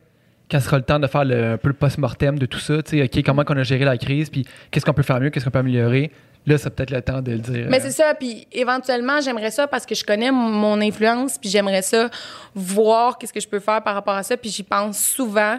[0.50, 2.98] quand sera le temps de faire le, un peu le post-mortem de tout ça, tu
[2.98, 5.44] sais, OK, comment on a géré la crise, puis qu'est-ce qu'on peut faire mieux, qu'est-ce
[5.44, 6.10] qu'on peut améliorer,
[6.46, 7.66] là, c'est peut-être le temps de le dire.
[7.68, 11.50] Mais euh, c'est ça, puis éventuellement, j'aimerais ça parce que je connais mon- influence, puis
[11.50, 12.08] j'aimerais ça
[12.54, 15.58] voir qu'est-ce que je peux faire par rapport à ça, puis j'y pense souvent.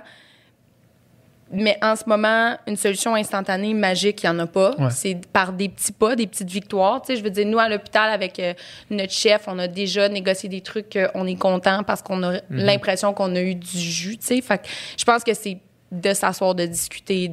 [1.50, 4.76] Mais en ce moment, une solution instantanée, magique, il n'y en a pas.
[4.78, 4.90] Ouais.
[4.90, 7.02] C'est par des petits pas, des petites victoires.
[7.02, 8.54] Tu sais, je veux dire, nous, à l'hôpital, avec euh,
[8.90, 13.14] notre chef, on a déjà négocié des trucs qu'on est content parce qu'on a l'impression
[13.14, 14.42] qu'on a eu du jus, tu sais.
[14.42, 14.68] Fait que
[14.98, 15.58] je pense que c'est
[15.90, 17.32] de s'asseoir, de discuter.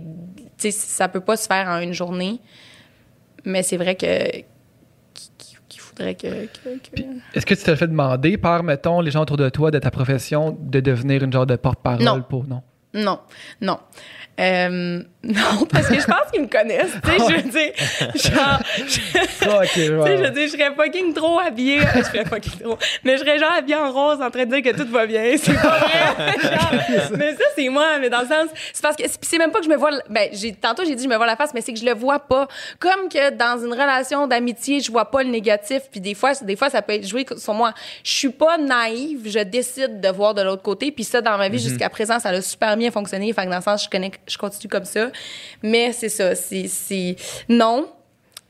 [0.59, 2.39] Tu sais, ça peut pas se faire en une journée.
[3.45, 4.43] Mais c'est vrai que
[5.69, 6.47] qu'il faudrait que...
[6.47, 7.03] que- que-
[7.35, 9.79] Est-ce que tu te le fais demander par, mettons, les gens autour de toi, de
[9.79, 12.47] ta profession, de devenir une genre de porte-parole pour.
[12.47, 12.63] Non?
[12.95, 13.19] Non,
[13.61, 13.79] non.
[14.41, 16.93] Euh, non, parce que je pense qu'ils me connaissent.
[17.05, 17.73] Tu sais, je veux dire,
[18.35, 20.17] genre, je- Ah, ok, Tu sais, je ouais.
[20.17, 21.81] veux dire, je serais fucking trop habillée.
[21.95, 22.77] Je serais fucking trop.
[23.05, 25.23] Mais je serais genre habillée en rose en train de dire que tout va bien.
[25.39, 26.33] C'est pas vrai.
[26.43, 27.99] Genre, mais ça, c'est moi.
[28.01, 29.91] Mais dans le sens, c'est parce que c'est même pas que je me vois.
[30.11, 31.95] Ben, j'ai, tantôt, j'ai dit je me vois la face, mais c'est que je le
[31.95, 32.49] vois pas.
[32.81, 35.83] Comme que dans une relation d'amitié, je vois pas le négatif.
[35.93, 37.73] Puis des fois, des fois, ça peut être joué sur moi.
[38.03, 39.21] Je suis pas naïve.
[39.31, 40.91] Je décide de voir de l'autre côté.
[40.91, 43.33] Puis ça, dans ma vie, jusqu'à présent, ça a super bien fonctionné.
[43.33, 45.11] Fait que dans le sens, je connais, je continue comme ça.
[45.63, 46.35] Mais c'est ça.
[46.35, 47.17] C'est,
[47.49, 47.89] non.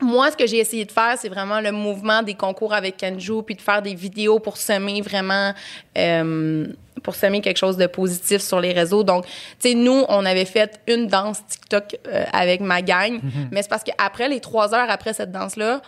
[0.01, 3.43] Moi, ce que j'ai essayé de faire, c'est vraiment le mouvement des concours avec Kenju,
[3.43, 5.53] puis de faire des vidéos pour semer vraiment,
[5.97, 6.67] euh,
[7.01, 9.03] pour semer quelque chose de positif sur les réseaux.
[9.03, 13.21] Donc, tu sais, nous, on avait fait une danse TikTok euh, avec ma gang,
[13.51, 15.81] mais c'est parce qu'après les trois heures après cette danse-là,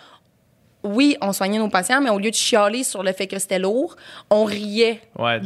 [0.87, 3.59] oui, on soignait nos patients, mais au lieu de chialer sur le fait que c'était
[3.59, 3.95] lourd,
[4.29, 5.45] on riait Ouais, de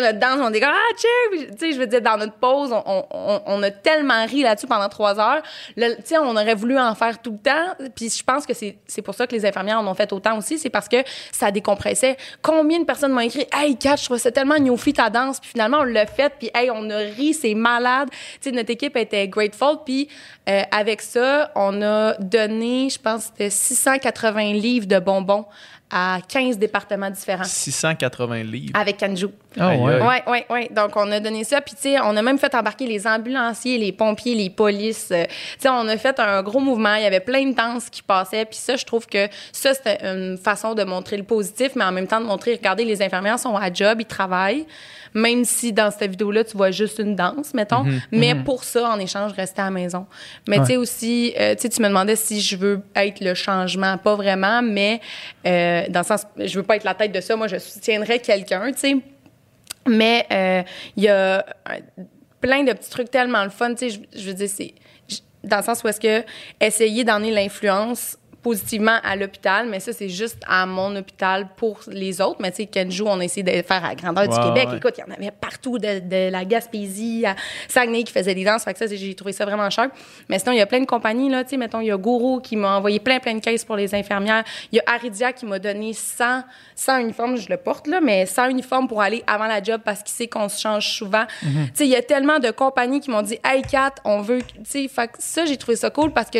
[0.00, 0.38] notre danse.
[0.42, 0.94] On était comme, ah!
[1.30, 4.24] Puis, Tu sais, je veux dire, dans notre pause, on, on- on- on a tellement
[4.26, 5.42] ri là-dessus pendant trois heures.
[5.76, 7.74] Tu sais, on aurait voulu en faire tout le temps.
[7.94, 10.58] Puis je pense que c'est pour ça que les infirmières en ont fait autant aussi.
[10.58, 10.96] C'est parce que
[11.32, 12.16] ça décompressait.
[12.42, 15.40] Combien de personnes m'ont écrit, hey, Kat, je trouve ça tellement newfie ta danse.
[15.40, 16.32] Puis finalement, on l'a fait.
[16.38, 18.08] Puis, hey, on a ri, c'est malade.
[18.10, 19.76] Tu sais, notre équipe était grateful.
[19.84, 20.08] Puis
[20.48, 25.46] euh, avec ça, on a donné, je pense, c'était 680 livres de bonbons
[25.90, 28.72] à 15 départements différents 680 livres.
[28.78, 29.28] avec Kanju.
[29.58, 30.00] Ah, Aïe, ouais.
[30.00, 30.68] Ouais, ouais, ouais.
[30.70, 31.60] Donc, on a donné ça.
[31.60, 35.08] Puis, tu sais, on a même fait embarquer les ambulanciers, les pompiers, les polices.
[35.10, 36.94] Euh, tu sais, on a fait un gros mouvement.
[36.94, 38.44] Il y avait plein de danses qui passaient.
[38.44, 41.92] Puis ça, je trouve que ça, c'était une façon de montrer le positif, mais en
[41.92, 44.66] même temps de montrer, regardez, les infirmières sont à job, ils travaillent.
[45.14, 47.84] Même si dans cette vidéo-là, tu vois juste une danse, mettons.
[48.12, 50.06] Mais pour ça, en échange, rester à la maison.
[50.46, 53.32] Mais tu sais aussi, euh, tu sais, tu me demandais si je veux être le
[53.34, 53.96] changement.
[53.96, 55.00] Pas vraiment, mais
[55.46, 57.34] euh, dans le sens, je veux pas être la tête de ça.
[57.34, 58.96] Moi, je soutiendrais quelqu'un, tu sais.
[59.86, 60.62] Mais euh,
[60.96, 61.42] il y a euh,
[62.40, 63.74] plein de petits trucs tellement le fun.
[63.74, 64.74] Tu sais, je, veux dire, c'est
[65.44, 66.24] dans le sens où est-ce que
[66.60, 72.20] essayer d'emmener l'influence positivement à l'hôpital, mais ça, c'est juste à mon hôpital pour les
[72.20, 72.36] autres.
[72.38, 74.68] Mais tu sais, Kenju, on a essayé de faire à la grandeur du Québec.
[74.68, 74.76] ouais.
[74.76, 77.34] Écoute, il y en avait partout, de, de la Gaspésie à
[77.66, 78.62] Saguenay qui faisait des danses.
[78.62, 79.88] Fait que ça, j'ai trouvé ça vraiment cher.
[80.28, 81.42] Mais sinon, il y a plein de compagnies, là.
[81.42, 83.74] Tu sais, mettons, il y a Gourou qui m'a envoyé plein, plein de caisses pour
[83.74, 84.44] les infirmières.
[84.70, 86.44] Il y a Aridia qui m'a donné 100,
[86.76, 90.04] 100 uniformes, je le porte, là, mais 100 uniformes pour aller avant la job parce
[90.04, 91.24] qu'il sait qu'on se change souvent.
[91.40, 94.42] Tu sais, il y a tellement de compagnies qui m'ont dit, hey, Kat, on veut.
[94.42, 96.38] Tu sais, fait que ça, j'ai trouvé ça cool parce que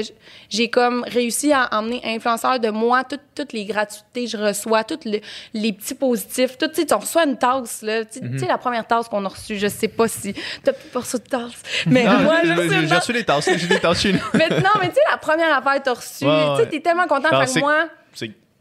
[0.49, 4.85] j'ai comme réussi à emmener influenceurs de moi, toutes, toutes les gratuités que je reçois,
[4.85, 5.21] tous le-
[5.55, 8.05] les petits positifs, tout, tu sais, on reçoit une tasse, là.
[8.05, 11.01] Tu sais, sais, la première tasse qu'on a reçue, je sais pas si t'as pas
[11.01, 11.53] reçu de tasse.
[11.87, 13.49] Mais Non, moi, j'ai- reçu reçu des tasses.
[13.57, 14.19] J'ai des tasses chez nous.
[14.35, 16.81] Mais non, mais tu sais, la première affaire que t'as reçue, Ouais, tu sais, t'es
[16.81, 17.29] tellement content.
[17.29, 17.85] Alors, Fait que moi,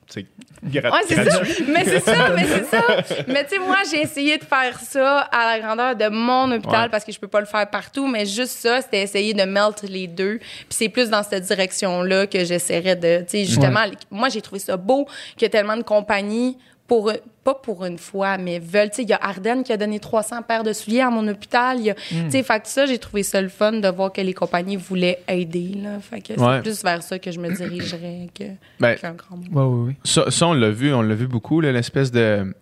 [0.08, 0.26] C'est
[0.64, 1.41] Ouais, ça.
[1.68, 2.84] Mais c'est ça, mais c'est ça.
[3.28, 6.84] Mais tu sais, moi, j'ai essayé de faire ça à la grandeur de mon hôpital
[6.84, 6.89] Ouais.
[6.89, 9.84] parce que je peux pas le faire partout, mais juste ça, c'était essayer de melt
[9.84, 10.38] les deux.
[10.39, 14.60] Puis c'est plus dans cette direction-là que j'essaierais de, tu sais, justement, moi, j'ai trouvé
[14.60, 17.11] ça beau qu'il y a tellement de compagnies pour
[17.43, 19.99] pas pour une fois mais veulent tu sais il y a Ardennes qui a donné
[19.99, 22.25] 300 paires de souliers à mon hôpital il y a Hmm.
[22.25, 24.75] tu sais fait que ça j'ai trouvé ça le fun de voir que les compagnies
[24.75, 26.57] voulaient aider là fait que Ouais.
[26.57, 28.43] c'est plus vers ça que je me dirigerais que
[28.79, 29.38] Ben, qu'un grand.
[29.51, 29.95] Ouais, ouais.
[30.03, 32.53] Ça, ça, on l'a vu, on l'a vu beaucoup, là, l'espèce de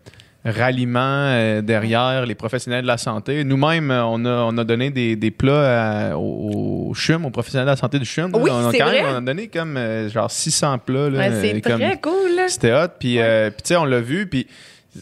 [0.46, 3.44] ralliement euh, derrière les professionnels de la santé.
[3.44, 7.30] Nous-mêmes, euh, on a, on a donné des, des plats à- au, au CHUM, aux
[7.30, 8.32] professionnels de la santé du CHUM.
[8.36, 9.14] Oui, on a c'est quand même- vrai.
[9.14, 11.10] on a donné comme euh, genre 600 plats.
[11.10, 12.32] Là, Ouais, c'est euh, très cool.
[12.48, 12.88] C'était hot.
[13.00, 14.28] Puis, euh, puis tu sais, on l'a vu.
[14.28, 14.48] Puis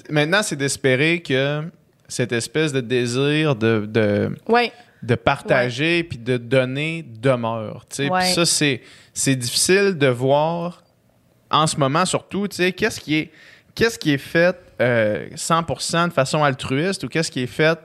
[0.09, 1.63] maintenant, c'est d'espérer que
[2.07, 4.71] cette espèce de désir de, de, ouais
[5.01, 7.85] de partager puis de donner demeure.
[7.89, 8.09] tu sais.
[8.09, 8.81] Puis ça, c'est,
[9.15, 10.83] c'est difficile de voir
[11.49, 13.31] en ce moment, surtout, tu sais, qu'est-ce qui est,
[13.73, 17.77] qu'est-ce qui est fait euh, 100% de façon altruiste ou qu'est-ce qui est fait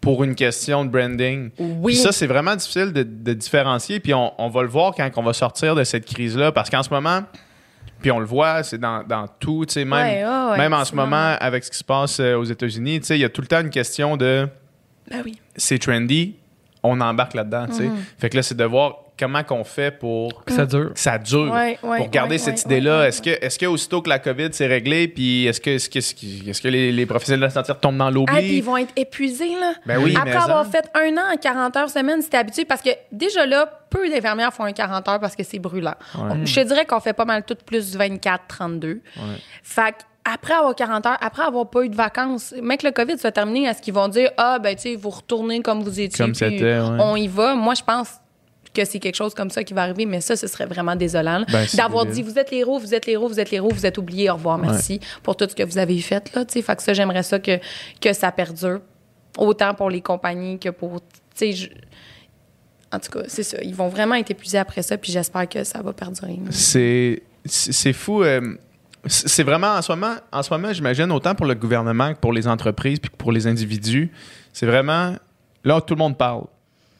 [0.00, 1.50] pour une question de branding?
[1.58, 1.94] Oui.
[1.94, 4.00] Puis ça, c'est vraiment difficile de, de différencier.
[4.00, 6.52] Puis on, on va le voir quand on va sortir de cette crise-là.
[6.52, 7.22] Parce qu'en ce moment,
[8.02, 9.92] puis on le voit, c'est dans, dans tout, tu sais, même,
[10.26, 13.06] Ouais, ouais, même en ce moment, avec ce qui se passe euh, aux États-Unis, tu
[13.06, 14.46] sais, il y a tout le temps une question de
[15.10, 15.38] Ben oui.
[15.56, 16.36] c'est trendy,
[16.82, 17.84] on embarque là-dedans, tu sais.
[17.84, 17.96] Mhm.
[18.18, 20.92] Fait que là, c'est de voir comment qu'on fait pour Que ça dure.
[20.92, 23.00] que ça dure, Ouais, ouais, pour garder ouais, cette ouais, idée-là.
[23.00, 25.88] ouais, est-ce que, est-ce que aussitôt que la COVID s'est réglée, puis est-ce que, est-ce
[25.88, 28.34] que, est-ce que, est-ce que les, les professionnels de la santé tombent dans l'oubli?
[28.36, 29.74] Ah, puis ils vont être épuisés, là.
[29.86, 30.70] Ben oui, Après mais avoir ça.
[30.70, 34.52] fait un an en 40 heures semaine, c'était habitué parce que déjà là, peu d'infirmières
[34.52, 35.94] font un 40 heures parce que c'est brûlant.
[36.44, 39.00] Je te dirais qu'on fait pas mal tout plus 24, 32.
[39.62, 39.96] Fait que
[40.26, 43.30] après avoir 40 heures, après avoir pas eu de vacances, même que le COVID soit
[43.30, 46.32] terminé, est-ce qu'ils vont dire Ah, ben, tu sais, vous retournez comme vous étiez, Comme
[46.32, 46.96] puis c'était, ouais.
[46.98, 47.54] on y va?
[47.54, 48.08] Moi, je pense
[48.74, 51.44] que c'est quelque chose comme ça qui va arriver, mais ça, ce serait vraiment désolant.
[51.52, 53.70] Ben, D'avoir dit Vous êtes les héros, vous êtes les héros, vous êtes les héros,
[53.70, 56.34] vous êtes oubliés, au revoir, merci pour tout ce que vous avez fait.
[56.34, 56.62] Là, tu sais.
[56.62, 57.58] fait que ça, j'aimerais ça que,
[58.00, 58.80] que ça perdure,
[59.38, 61.00] autant pour les compagnies que pour.
[61.00, 61.70] tu sais, je-
[62.92, 63.58] En tout cas, c'est ça.
[63.62, 66.38] Ils vont vraiment être épuisés après ça, puis j'espère que ça va perdurer.
[66.50, 68.22] C'est c'est fou.
[68.22, 68.40] euh,
[69.06, 72.18] c'est c'est vraiment en ce moment, en ce moment, j'imagine, autant pour le gouvernement que
[72.18, 74.10] pour les entreprises puis que pour les individus,
[74.52, 75.14] c'est vraiment
[75.64, 76.44] là tout le monde parle.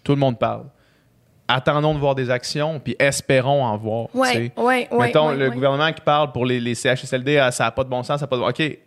[0.02, 0.64] Tout le monde parle.
[1.46, 4.08] Attendons de voir des actions, puis espérons en voir.
[4.12, 4.52] tu sais.
[4.56, 5.06] ouais, ouais.
[5.06, 8.02] Mettons, le gouvernement qui parle pour les, les CHSLD, ah, ça n'a pas de bon
[8.02, 8.78] sens, ça n'a pas de OK.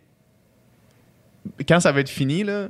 [1.68, 2.68] Quand ça va être fini, là,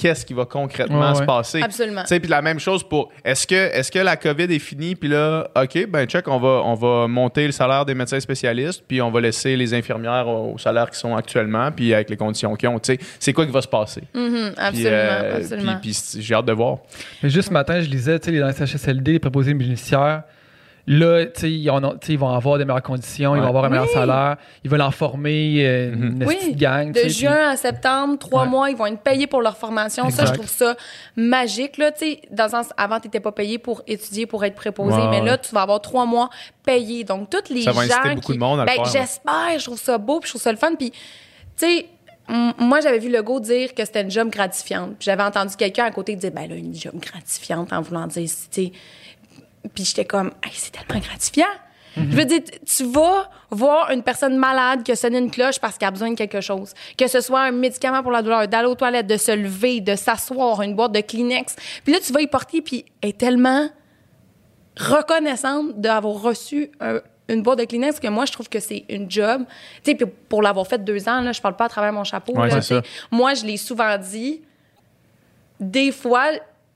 [0.00, 1.26] qu'est-ce qui va concrètement Ouais, se ouais.
[1.26, 1.60] passer?
[1.62, 2.02] Absolument.
[2.02, 4.94] Tu sais, puis la même chose pour est-ce que est-ce que la COVID est finie
[4.94, 8.84] puis là OK, ben check, on va on va monter le salaire des médecins spécialistes
[8.86, 12.16] puis on va laisser les infirmières au, au salaire qui sont actuellement puis avec les
[12.16, 14.02] conditions qu'ils ont, tu sais, c'est quoi qui va se passer?
[14.14, 15.76] Mhm, absolument, euh, absolument.
[15.82, 16.78] puis- j'ai hâte de voir.
[17.22, 20.22] Mais juste ce matin, je lisais, tu sais, dans les CHSLD, les préposés bénéficiaires,
[20.90, 23.68] là, tu sais, ils, ont- ils vont avoir des meilleures conditions, ils vont avoir un
[23.68, 23.92] meilleur Oui.
[23.92, 26.90] salaire, ils veulent en former euh, une Oui, petite gang.
[26.92, 28.48] de puis- juin à septembre, trois Ouais.
[28.48, 30.08] mois, ils vont être payés pour leur formation.
[30.10, 30.76] Ça, je trouve ça
[31.14, 31.76] magique.
[31.76, 34.54] Là, tu sais, dans le sens, avant, tu n'étais pas payé pour étudier, pour être
[34.54, 35.26] préposé, Ouais, mais ouais.
[35.26, 36.30] là, tu vas avoir trois mois
[36.64, 37.04] payés.
[37.04, 38.84] Donc, toutes les Ça va gens inciter beaucoup qui- de monde à le ben, faire,
[38.84, 38.90] ouais.
[39.00, 40.74] J'espère, je trouve ça beau, puis je trouve ça le fun.
[40.78, 40.96] Puis, tu
[41.56, 41.86] sais,
[42.58, 44.90] moi, j'avais vu Legault dire que c'était une job gratifiante.
[44.98, 48.28] Puis j'avais entendu quelqu'un à côté dire, ben là, une job gratifiante, en voulant dire,
[48.50, 48.72] tu sais,
[49.74, 51.46] puis j'étais comme, Hey, c'est tellement gratifiant.
[51.96, 55.76] Je veux dire, tu vas voir une personne malade qui a sonné une cloche parce
[55.76, 56.72] qu'elle a besoin de quelque chose.
[56.96, 59.96] Que ce soit un médicament pour la douleur, d'aller aux toilettes, de se lever, de
[59.96, 61.56] s'asseoir, une boîte de Kleenex.
[61.82, 63.68] Puis là, tu vas y porter, puis elle est tellement
[64.76, 69.10] reconnaissante d'avoir reçu un- une boîte de Kleenex que moi, je trouve que c'est une
[69.10, 69.42] job.
[69.82, 72.04] Tu sais, puis pour l'avoir fait deux ans, là, je parle pas à travers mon
[72.04, 72.32] chapeau.
[72.32, 72.62] Ouais, là.
[73.10, 74.42] Moi, je l'ai souvent dit.
[75.60, 76.26] Des fois,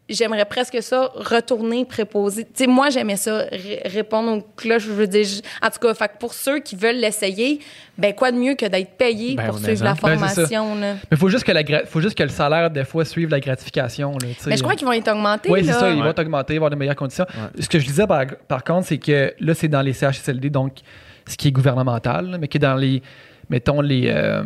[0.08, 2.44] j'aimerais presque ça retourner préposer.
[2.44, 4.82] Tu sais, moi, j'aimais ça, ré- répondre aux cloches.
[4.84, 7.60] Je veux dire, je- en tout cas, fait que pour ceux qui veulent l'essayer,
[7.96, 9.94] ben quoi de mieux que d'être payé Ben, pour suivre la en.
[9.94, 10.74] Ben, formation.
[10.74, 10.94] là.
[11.10, 13.40] Mais faut juste que la gra- faut juste que le salaire des fois suive la
[13.40, 14.12] gratification.
[14.18, 14.28] Là.
[14.46, 15.50] Mais je crois qu'ils vont être augmentés.
[15.50, 16.12] Oui, c'est ça, ils Ouais.
[16.12, 17.26] vont augmenter, avoir de meilleures conditions.
[17.58, 20.78] Ce que je disais par, par contre, c'est que là, c'est dans les CHSLD, donc
[21.26, 23.02] ce qui est gouvernemental, mais que dans les,
[23.48, 24.42] mettons, les, euh,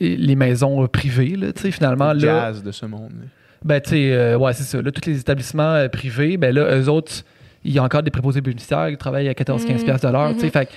[0.00, 3.12] les maisons privées, là, tu sais, finalement, Le là, jazz de ce monde.
[3.64, 4.80] Ben, tu sais, euh, ouais, c'est ça.
[4.82, 7.12] Là, tous les établissements euh, privés, ben là, eux autres,
[7.64, 9.84] il y a encore des préposés bénéficiaires qui travaillent à 14-15$ Mhm.
[9.84, 10.72] piastres de l'heure, tu sais, fait que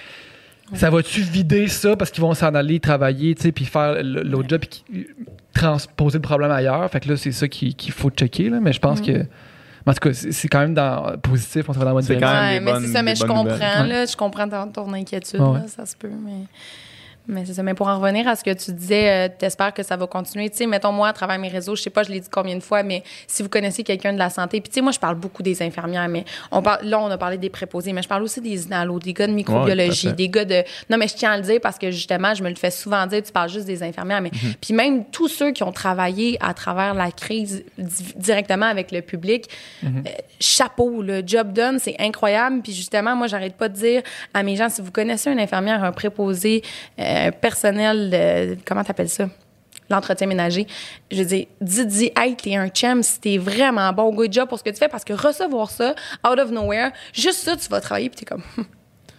[0.77, 4.21] ça va-tu vider ça parce qu'ils vont s'en aller travailler, tu sais, puis faire l-
[4.25, 5.07] l'autre job, puis qui-
[5.53, 6.89] transposer le problème ailleurs?
[6.91, 8.59] Fait que là, c'est ça qu'il qu'il faut checker, là.
[8.61, 9.05] Mais je pense Mhm.
[9.05, 9.25] que.
[9.85, 12.03] En tout cas, c'est c'est quand même dans, positif, on se va dans la bonne
[12.03, 12.27] C'est direction.
[12.38, 13.88] quand même Ouais, mais bonnes- c'est ça, mais des je bonnes comprends, nouvelles.
[13.88, 15.59] là, je comprends ton, ton inquiétude, Ouais.
[15.59, 16.43] là, ça se peut, mais...
[17.28, 17.63] Mais c'est ça.
[17.63, 20.49] Mais pour en revenir à ce que tu disais, euh, t'espères que ça va continuer.
[20.49, 22.55] Tu sais, mettons, moi, à travers mes réseaux, je sais pas, je l'ai dit combien
[22.55, 24.99] de fois, mais si vous connaissez quelqu'un de la santé, puis tu sais, moi, je
[24.99, 28.07] parle beaucoup des infirmières, mais on parle, là, on a parlé des préposés, mais je
[28.07, 30.63] parle aussi des inalos, des gars de microbiologie, des gars de...
[30.89, 33.05] Non, mais je tiens à le dire parce que, justement, je me le fais souvent
[33.07, 34.32] dire, tu parles juste des infirmières, mais...
[34.32, 34.53] Mhm.
[34.61, 39.01] Puis même tous ceux qui ont travaillé à travers la crise di- directement avec le
[39.01, 39.49] public,
[39.84, 40.03] Mhm.
[40.07, 40.09] euh,
[40.39, 42.61] chapeau, le job done, c'est incroyable.
[42.61, 44.01] Puis justement, moi, j'arrête pas de dire
[44.34, 46.63] à mes gens, si vous connaissez une infirmière, un préposé,
[46.99, 49.28] euh, un personnel, de, comment t'appelles ça?
[49.89, 50.68] L'entretien ménager.
[51.11, 54.59] Je dire, dis, dis, hey, t'es un champ si t'es vraiment bon, good job pour
[54.59, 55.95] ce que tu fais, parce que recevoir ça,
[56.30, 58.43] out of nowhere, juste ça, tu vas travailler, puis t'es comme.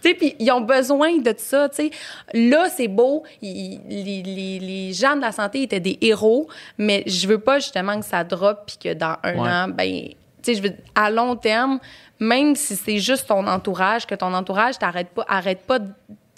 [0.01, 1.91] Tu sais, puis ils ont besoin de ça, tu sais.
[2.33, 3.23] Là, c'est beau.
[3.41, 6.47] ils- les, les, les gens de la santé étaient des héros,
[6.77, 9.49] mais je veux pas justement que ça drop puis que dans un Ouais.
[9.49, 11.79] an, ben, tu sais, je veux à long terme,
[12.17, 15.79] même si c'est juste ton entourage, que ton entourage t'arrête pas, arrête pas.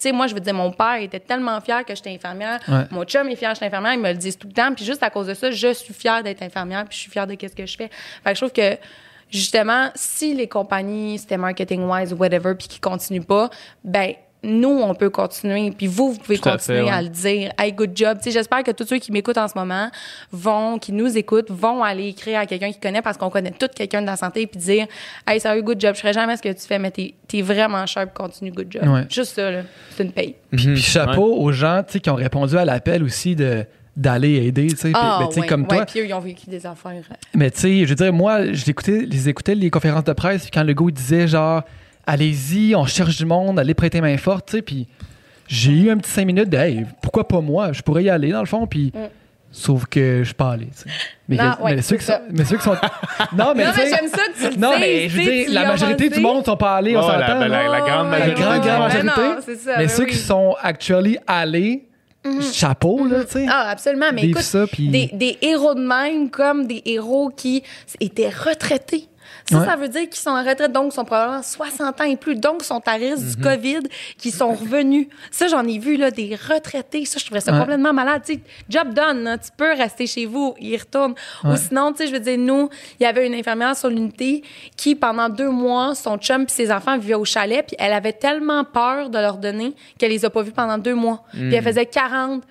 [0.02, 2.60] Sais, moi, je veux dire, mon père était tellement fier que j'étais infirmière.
[2.68, 2.84] Ouais.
[2.90, 3.94] Mon chum est fier que j'étais infirmière.
[3.94, 4.72] Ils me le disent tout le temps.
[4.74, 6.84] Puis juste à cause de ça, je suis fière d'être infirmière.
[6.84, 7.90] Puis je suis fière de qu'est-ce que je fais.
[8.24, 8.76] Fait que je trouve que
[9.30, 13.50] justement, si les compagnies, c'était marketing-wise ou whatever, puis qui continuent pas,
[13.84, 14.14] ben
[14.44, 15.70] nous, on peut continuer.
[15.70, 16.90] Puis vous, vous pouvez Tout à continuer fait, ouais.
[16.90, 17.52] à le dire.
[17.58, 18.18] Hey, good job.
[18.24, 19.88] J'espère que tous ceux qui m'écoutent en ce moment
[20.32, 23.68] vont, qui nous écoutent, vont aller écrire à quelqu'un qui connaît parce qu'on connaît tout
[23.74, 24.86] quelqu'un de la santé puis dire,
[25.28, 25.94] hey, sérieux, good job.
[25.94, 28.82] Je ferai jamais ce que tu fais, mais t'es, t'es vraiment sharp, continue, good job.
[28.88, 29.06] Ouais.
[29.08, 29.62] Juste ça, là.
[29.96, 30.34] C'est une paye.
[30.50, 30.74] Puis, Mhm.
[30.74, 33.64] puis chapeau aux gens qui ont répondu à l'appel aussi de
[33.94, 34.88] d'aller aider, tu sais.
[34.88, 35.84] Puis, Ah, ben, ouais, comme ouais, toi.
[35.84, 36.92] puis eux, ils ont vécu des affaires.
[36.92, 40.14] euh, Mais tu sais, je veux dire, moi, je l'écoutais, les écoutais les conférences de
[40.14, 41.62] presse, puis quand le gars disait genre,
[42.06, 44.86] allez-y, on cherche du monde, allez prêter main forte, tu sais, puis
[45.48, 48.30] j'ai eu un petit cinq minutes de, hey, pourquoi pas moi, je pourrais y aller
[48.30, 48.92] dans le fond, puis.
[48.94, 48.98] Mm.
[49.54, 50.88] Sauf que je suis pas allé, tu sais.
[51.28, 52.18] Mais, Non, que- ouais, mais ceux qui c'est sont.
[52.20, 52.24] ça.
[52.30, 52.70] Mais ceux qui sont.
[53.36, 53.90] non, mais non, mais sais.
[53.90, 56.42] j'aime ça que tu le Non, dises, mais je veux dire, la majorité du monde
[56.46, 58.42] sont pas allés, on Ouais, la- grande La majorité.
[58.42, 59.06] grande, grande ouais, majorité.
[59.20, 60.10] non, c'est ça, mais ben ceux oui.
[60.10, 61.84] qui sont actually allés,
[62.50, 63.46] chapeau, là, tu sais.
[63.46, 64.06] Ah, absolument.
[64.14, 67.62] Mais écoute, ça, puis- des, des héros de même comme des héros qui
[68.00, 69.06] étaient retraités.
[69.52, 69.66] Ça, Ouais.
[69.66, 72.34] ça veut dire qu'ils sont en retraite, donc ils sont probablement 60 ans et plus,
[72.34, 73.30] donc sont à risque Mhm.
[73.30, 73.80] du COVID,
[74.18, 75.08] qui sont revenus.
[75.30, 77.04] Ça, j'en ai vu, là, des retraités.
[77.04, 77.58] Ça, je trouvais ça Ouais.
[77.60, 78.22] complètement malade.
[78.24, 81.14] Tu sais, job done, tu peux rester chez vous, ils retournent.
[81.44, 81.52] Ouais.
[81.52, 84.42] Ou sinon, tu sais, je veux dire, nous, il y avait une infirmière sur l'unité
[84.76, 88.12] qui, pendant deux mois, son chum puis ses enfants vivaient au chalet, puis elle avait
[88.14, 91.22] tellement peur de leur donner qu'elle les a pas vus pendant deux mois.
[91.32, 92.42] Puis elle faisait 40,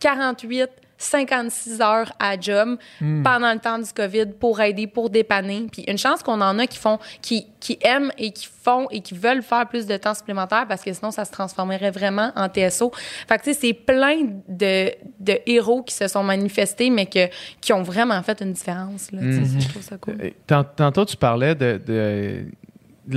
[0.00, 0.68] 48,
[1.02, 2.76] 56 heures à job
[3.22, 5.66] pendant le temps du COVID pour aider, pour dépanner.
[5.70, 9.00] Puis une chance qu'on en a qui font, qui, qui aiment et qui font et
[9.00, 12.48] qui veulent faire plus de temps supplémentaire parce que sinon ça se transformerait vraiment en
[12.48, 12.92] TSO.
[13.28, 14.90] Fait que tu sais, c'est plein de,
[15.20, 17.28] de héros qui se sont manifestés mais que,
[17.60, 19.10] qui ont vraiment fait une différence.
[19.12, 20.16] Là, sais, Je trouve ça cool.
[20.22, 22.44] Euh, tant- Tantôt, tu parlais de, de,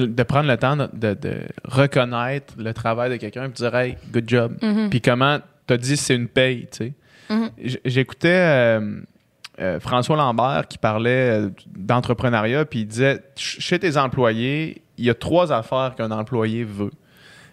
[0.07, 3.75] de prendre le temps de, de- de reconnaître le travail de quelqu'un et de dire
[3.75, 4.55] Hey, good job.
[4.89, 6.93] Puis comment tu as dit c'est une paye, tu sais?
[7.29, 7.49] Mhm.
[7.85, 9.01] J'écoutais euh,
[9.59, 15.05] euh, François Lambert qui parlait euh, d'entrepreneuriat, puis il disait Ch- chez tes employés, il
[15.05, 16.91] y a trois affaires qu'un employé veut.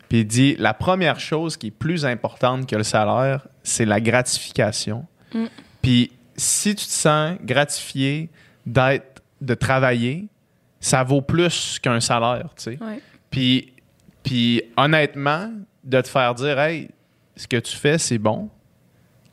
[0.09, 4.01] Puis il dit la première chose qui est plus importante que le salaire, c'est la
[4.01, 5.07] gratification.
[5.35, 5.45] Mm.
[5.81, 8.29] Puis si tu te sens gratifié
[8.67, 10.27] d'être de travailler,
[10.81, 12.79] ça vaut plus qu'un salaire, tu sais.
[12.81, 13.01] Ouais.
[13.31, 13.73] Puis,
[14.23, 15.51] puis honnêtement,
[15.85, 16.89] de te faire dire, hey,
[17.37, 18.51] ce que tu fais, c'est bon.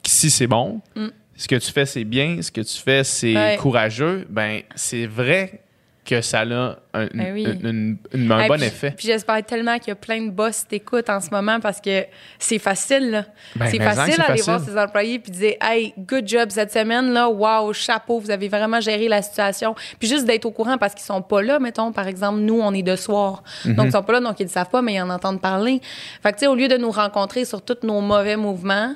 [0.09, 1.07] Si c'est bon, Mm.
[1.35, 2.41] ce que tu fais, c'est bien.
[2.41, 3.57] Ce que tu fais, c'est Ouais.
[3.61, 4.25] courageux.
[4.29, 5.61] Ben, c'est vrai
[6.05, 7.43] que ça a un, Ben oui.
[7.43, 8.91] une- une- une- un Hey, bon puis- effet.
[8.97, 11.79] Puis j'espère tellement qu'il y a plein de boss qui t'écoutent en ce moment parce
[11.79, 12.05] que
[12.39, 13.11] c'est facile.
[13.11, 13.25] là.
[13.55, 14.43] Ben, c'est facile d'aller facile.
[14.45, 18.47] voir ses employés puis dire Hey, good job cette semaine, là, wow, chapeau, vous avez
[18.47, 19.75] vraiment géré la situation.
[19.99, 22.73] Puis juste d'être au courant parce qu'ils sont pas là, mettons, par exemple, nous, on
[22.73, 23.43] est de soir.
[23.65, 23.75] Mhm.
[23.75, 25.79] Donc, ils sont pas là, donc ils ne savent pas, mais ils en entendent parler.
[26.23, 28.95] Fait que, tu sais, au lieu de nous rencontrer sur tous nos mauvais mouvements,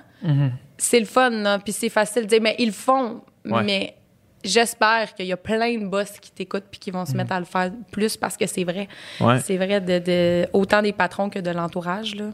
[0.77, 3.21] c'est le fun, là, puis c'est facile de dire, mais ils le font.
[3.45, 3.63] Ouais.
[3.63, 3.95] Mais
[4.43, 7.39] j'espère qu'il y a plein de boss qui t'écoutent puis qui vont se mettre à
[7.39, 8.87] le faire plus parce que c'est vrai.
[9.21, 9.39] Ouais.
[9.39, 12.15] C'est vrai de, de- autant des patrons que de l'entourage.
[12.15, 12.25] Là.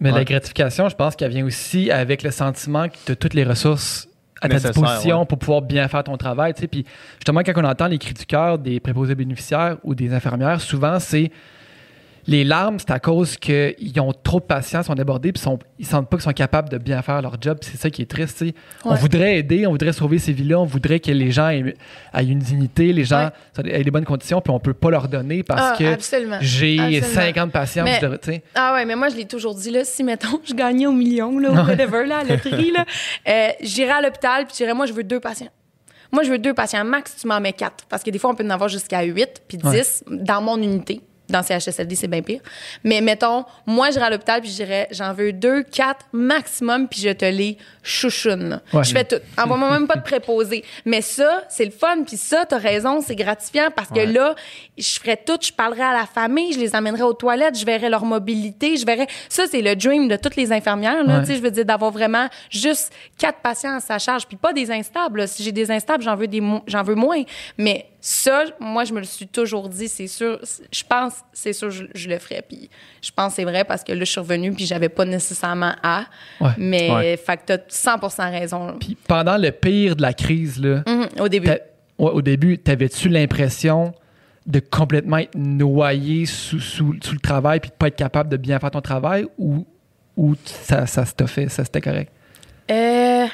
[0.00, 0.18] Mais Ouais.
[0.18, 3.44] la gratification, je pense qu'elle vient aussi avec le sentiment que tu as toutes les
[3.44, 4.08] ressources
[4.40, 5.26] à ta Nécessaire, disposition ouais.
[5.26, 6.54] pour pouvoir bien faire ton travail.
[6.54, 6.66] tu sais.
[6.68, 6.86] Puis
[7.18, 10.98] justement, quand on entend les cris du cœur des préposés bénéficiaires ou des infirmières, souvent,
[10.98, 11.30] c'est
[12.30, 15.84] les larmes, c'est à cause qu'ils ont trop de patience, sont débordés, puis sont, ils
[15.86, 17.58] sentent pas qu'ils sont capables de bien faire leur job.
[17.60, 18.44] C'est ça qui est triste.
[18.84, 21.74] On voudrait aider, on voudrait sauver ces vies-là, on voudrait que les gens aient,
[22.14, 23.68] aient une dignité, les gens Ouais.
[23.72, 26.38] aient des bonnes conditions, puis on peut pas leur donner parce Ah, que j'ai Absolument.
[27.02, 27.84] 50 patients.
[27.84, 28.42] Mais-.
[28.54, 31.36] Ah ouais, mais moi, je l'ai toujours dit, là, si, mettons, je gagnais au million,
[31.38, 32.84] là, ou whatever, là, à la loterie, là,
[33.28, 35.48] euh, j'irais à l'hôpital, puis je dirais, moi, je veux deux patients.
[36.12, 36.84] Moi, je veux deux patients.
[36.84, 37.84] Max, tu m'en mets quatre.
[37.88, 39.80] Parce que des fois, on peut en avoir jusqu'à huit, puis Ouais.
[39.80, 41.00] dix dans mon unité.
[41.30, 42.40] Dans CHSLD, c'est bien pire.
[42.84, 47.00] Mais mettons, moi, j'irais à l'hôpital, puis je dirais, j'en veux deux, quatre maximum, puis
[47.00, 48.60] je te les chouchoune.
[48.72, 48.84] Ouais.
[48.84, 49.16] Je fais tout.
[49.38, 50.64] Envoie-moi même pas de préposé.
[50.84, 54.34] Mais ça, c'est le fun, puis ça, t'as raison, c'est gratifiant, parce que là,
[54.78, 57.88] je ferais tout, je parlerais à la famille, je les amènerais aux toilettes, je verrais
[57.90, 59.06] leur mobilité, je verrais.
[59.28, 61.14] Ça, c'est le dream de toutes les infirmières, là.
[61.16, 61.20] Ouais.
[61.20, 64.52] Tu sais, je veux dire, d'avoir vraiment juste quatre patients à sa charge, puis pas
[64.52, 65.20] des instables.
[65.20, 65.26] là.
[65.26, 67.22] Si j'ai des instables, j'en veux des, mo- j'en veux moins.
[67.58, 70.40] Mais ça, moi, je me le suis toujours dit, c'est sûr.
[70.72, 72.42] Je pense, c'est sûr, je, je le ferais.
[72.48, 72.70] Puis
[73.02, 75.74] je pense que c'est vrai parce que là, je suis revenue, puis j'avais pas nécessairement
[75.82, 76.06] à.
[76.40, 76.50] Ouais.
[76.56, 77.16] Mais, Ouais.
[77.16, 77.98] fait que t'as 100
[78.30, 78.76] raison.
[78.80, 81.48] Puis pendant le pire de la crise, là, Mhm, au début.
[81.48, 81.60] Ouais,
[81.98, 83.92] au début, t'avais-tu l'impression
[84.46, 88.38] de complètement être noyé sous, sous, sous le travail puis de pas être capable de
[88.38, 89.66] bien faire ton travail ou,
[90.16, 92.10] ou ça, ça se t'a fait, ça c'était correct?
[92.70, 93.26] Euh,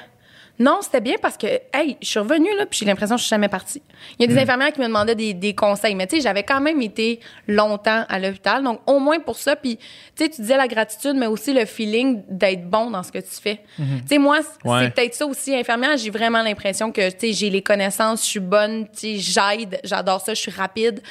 [0.59, 3.27] non, c'était bien parce que, hey, je suis revenue, là, puis j'ai l'impression que je
[3.27, 3.83] suis jamais partie.
[4.19, 6.43] Il y a des infirmières qui me demandaient des, des conseils, mais tu sais, j'avais
[6.45, 9.55] quand même été longtemps à l'hôpital, donc au moins pour ça.
[9.57, 9.85] Puis, tu
[10.17, 13.41] sais, tu disais la gratitude, mais aussi le feeling d'être bon dans ce que tu
[13.43, 13.61] fais.
[13.77, 14.85] Tu sais, moi, Ouais.
[14.85, 18.31] c'est peut-être ça aussi, infirmière, j'ai vraiment l'impression que, tu sais, j'ai les connaissances, je
[18.31, 21.03] suis bonne, tu sais, j'aide, j'adore ça, je suis rapide.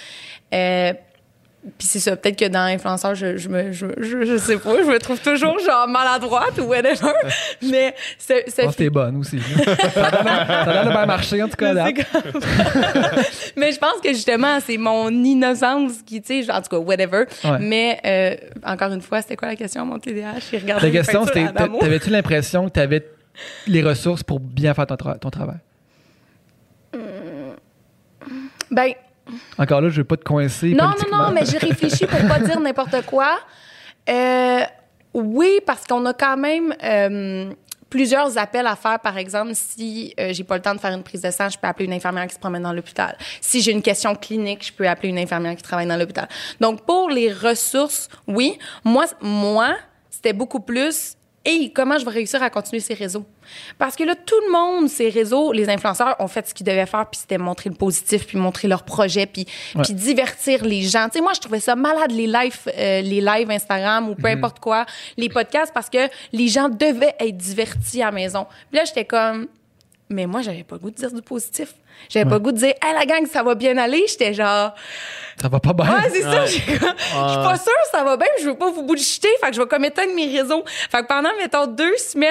[0.53, 0.93] Euh,
[1.77, 4.77] puis c'est ça, peut-être que dans influenceur, je, je me, je, je, je sais pas,
[4.83, 7.11] je me trouve toujours genre maladroite ou whatever.
[7.61, 9.39] Mais c'est, Je c'est pense que t'es bonne aussi.
[9.93, 11.73] ça a l'air- ça de bien marcher, en tout cas.
[11.73, 11.85] là.
[13.55, 17.25] mais je pense que justement, c'est mon innocence qui, tu sais, en tout cas, whatever.
[17.43, 17.57] Ouais.
[17.59, 20.57] Mais euh, encore une fois, c'était quoi la question, mon TDAH?
[20.81, 23.05] La question, c'était t'avais-tu l'impression que t'avais
[23.67, 25.57] les ressources pour bien faire ton, tra- ton travail?
[28.71, 28.93] Ben,
[29.57, 30.73] Encore là, je veux pas te coincer.
[30.73, 33.39] non, non, non, mais j'ai réfléchi pour pas dire n'importe quoi.
[34.09, 34.61] Euh,
[35.13, 37.51] oui, parce qu'on a quand même euh,
[37.89, 38.99] plusieurs appels à faire.
[38.99, 41.57] Par exemple, si euh, j'ai pas le temps de faire une prise de sang, je
[41.57, 43.17] peux appeler une infirmière qui se promène dans l'hôpital.
[43.41, 46.27] Si j'ai une question clinique, je peux appeler une infirmière qui travaille dans l'hôpital.
[46.59, 48.59] Donc, pour les ressources, oui.
[48.83, 49.75] Moi, moi
[50.09, 51.15] c'était beaucoup plus
[51.45, 53.23] et comment je vais réussir à continuer ces réseaux?
[53.77, 56.85] Parce que là, tout le monde, ces réseaux, les influenceurs ont fait ce qu'ils devaient
[56.85, 59.83] faire, puis c'était montrer le positif, puis montrer leur projet, puis, Ouais.
[59.83, 61.05] puis divertir les gens.
[61.05, 64.27] Tu sais, moi, je trouvais ça malade, les lives, euh, les lives Instagram ou peu
[64.27, 64.85] importe quoi,
[65.17, 68.45] les podcasts, parce que les gens devaient être divertis à la maison.
[68.71, 69.47] Puis là, j'étais comme...
[70.09, 71.73] Mais moi, j'avais pas le goût de dire du positif.
[72.09, 74.05] J'avais pas le goût de dire, hey, la gang, ça va bien aller.
[74.07, 74.73] J'étais genre,
[75.41, 75.85] Ça va pas bien.
[75.85, 76.45] Ouais, c'est ça.
[76.45, 78.27] j'ai comme- Je suis pas sûre, ça va bien.
[78.41, 79.27] Je veux pas vous bullshiter.
[79.41, 80.63] Fait que je vais comme éteindre mes réseaux.
[80.65, 82.29] Fait que pendant, mettons, deux semaines,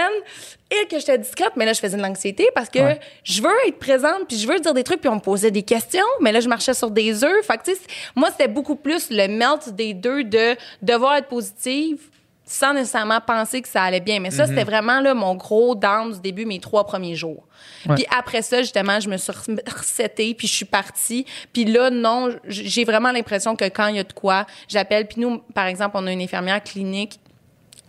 [0.71, 2.99] et que j'étais discrète, mais là, je faisais de l'anxiété parce que Ouais.
[3.23, 5.63] je veux être présente, puis je veux dire des trucs, puis on me posait des
[5.63, 7.45] questions, mais là, je marchais sur des œufs.
[7.47, 11.17] Fait que, tu sais, c'est- moi, c'était beaucoup plus le melt des deux de devoir
[11.17, 11.99] être positive
[12.47, 14.21] sans nécessairement penser que ça allait bien.
[14.21, 17.47] Mais ça, c'était vraiment là, mon gros down du début, mes trois premiers jours.
[17.87, 17.95] Ouais.
[17.95, 21.25] Puis après ça, justement, je me suis resetée, puis je suis partie.
[21.53, 25.07] Puis là, non, j'ai vraiment l'impression que quand il y a de quoi, j'appelle.
[25.07, 27.19] Puis nous, par exemple, on a une infirmière clinique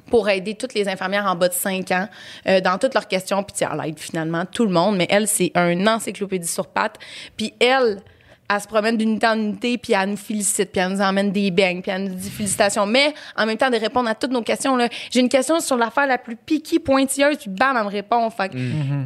[0.10, 2.08] pour aider toutes les infirmières en bas de 5 ans
[2.48, 3.44] euh, dans toutes leurs questions.
[3.44, 6.98] Puis elle aide finalement tout le monde, mais elle, c'est un encyclopédie sur pattes.
[7.36, 8.00] Puis elle,
[8.48, 11.50] elle se promène d'unité en unité, puis elle nous félicite, puis elle nous emmène des
[11.50, 12.86] beignes, puis elle nous dit félicitations.
[12.86, 14.76] Mais en même temps, de répondre à toutes nos questions.
[14.76, 14.88] là.
[15.10, 18.30] J'ai une question sur l'affaire la plus piquée, pointilleuse, puis bam, elle me répond.
[18.30, 18.58] Fait que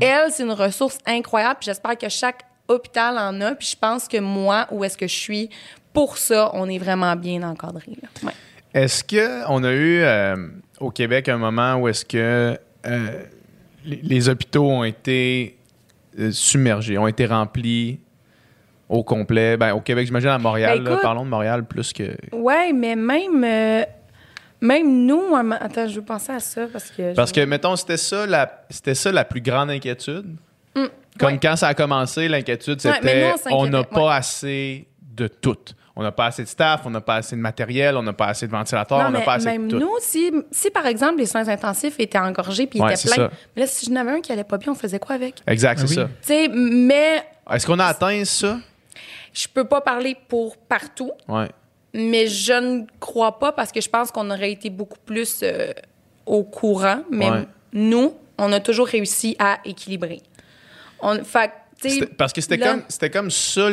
[0.02, 3.56] elle, c'est une ressource incroyable, puis j'espère que chaque hôpital en a.
[3.56, 5.50] Puis je pense que moi, où est-ce que je suis,
[5.94, 7.98] pour ça, on est vraiment bien encadré.
[8.24, 8.34] Ouais.
[8.74, 10.36] Est-ce qu'on a eu euh,
[10.80, 13.24] au Québec un moment où est-ce que euh,
[13.86, 15.58] les, les hôpitaux ont été
[16.20, 18.00] euh, submergés, ont été remplis?
[18.90, 19.56] Au complet?
[19.56, 20.82] Ben, au Québec, j'imagine à Montréal.
[20.84, 22.16] Ben, là, parlons de Montréal plus que.
[22.34, 23.84] Ouais, mais même, euh,
[24.62, 25.24] même nous,
[25.60, 27.14] attends, je veux penser à ça parce que.
[27.16, 30.36] Parce que, mettons, c'était ça la, c'était ça la plus grande inquiétude.
[31.20, 31.40] Comme ouais.
[31.42, 34.14] quand ça a commencé, l'inquiétude, Ouais, c'était nous, on n'a pas ouais.
[34.14, 35.58] assez de tout.
[35.98, 38.28] On n'a pas assez de staff, on n'a pas assez de matériel, on n'a pas
[38.28, 39.84] assez de ventilateurs, Non, on n'a mais pas assez même de tout.
[39.84, 43.32] nous, si, si par exemple les soins intensifs étaient engorgés puis Ouais, étaient pleins, ça.
[43.54, 45.42] mais là si je n'avais un qui allait pas bien, on faisait quoi avec?
[45.46, 45.96] Exact, Ah c'est oui.
[45.96, 46.10] ça.
[46.22, 47.22] Tu sais, mais
[47.52, 48.60] Est-ce qu'on a atteint ça?
[49.42, 51.48] Je peux pas parler pour partout, Ouais.
[51.94, 55.72] mais je ne crois pas parce que je pense qu'on aurait été beaucoup plus euh,
[56.26, 57.04] au courant.
[57.10, 57.48] Mais Ouais.
[57.74, 60.22] nous, on a toujours réussi à équilibrer.
[61.02, 61.52] On, fait,
[62.18, 63.70] Parce que c'était là- comme, c'était comme ça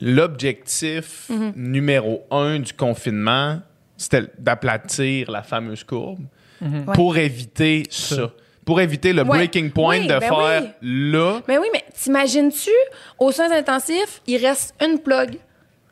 [0.00, 1.52] l'objectif Mm-hmm.
[1.56, 3.60] numéro un du confinement,
[3.96, 6.20] c'était d'aplatir la fameuse courbe
[6.62, 6.92] Ouais.
[6.94, 8.30] pour éviter ça.
[8.70, 9.38] Pour éviter le Ouais.
[9.38, 11.10] breaking point Oui, de ben faire oui.
[11.10, 11.40] là.
[11.48, 12.70] Mais oui, mais t'imagines-tu,
[13.18, 15.38] aux soins intensifs, il reste une plug.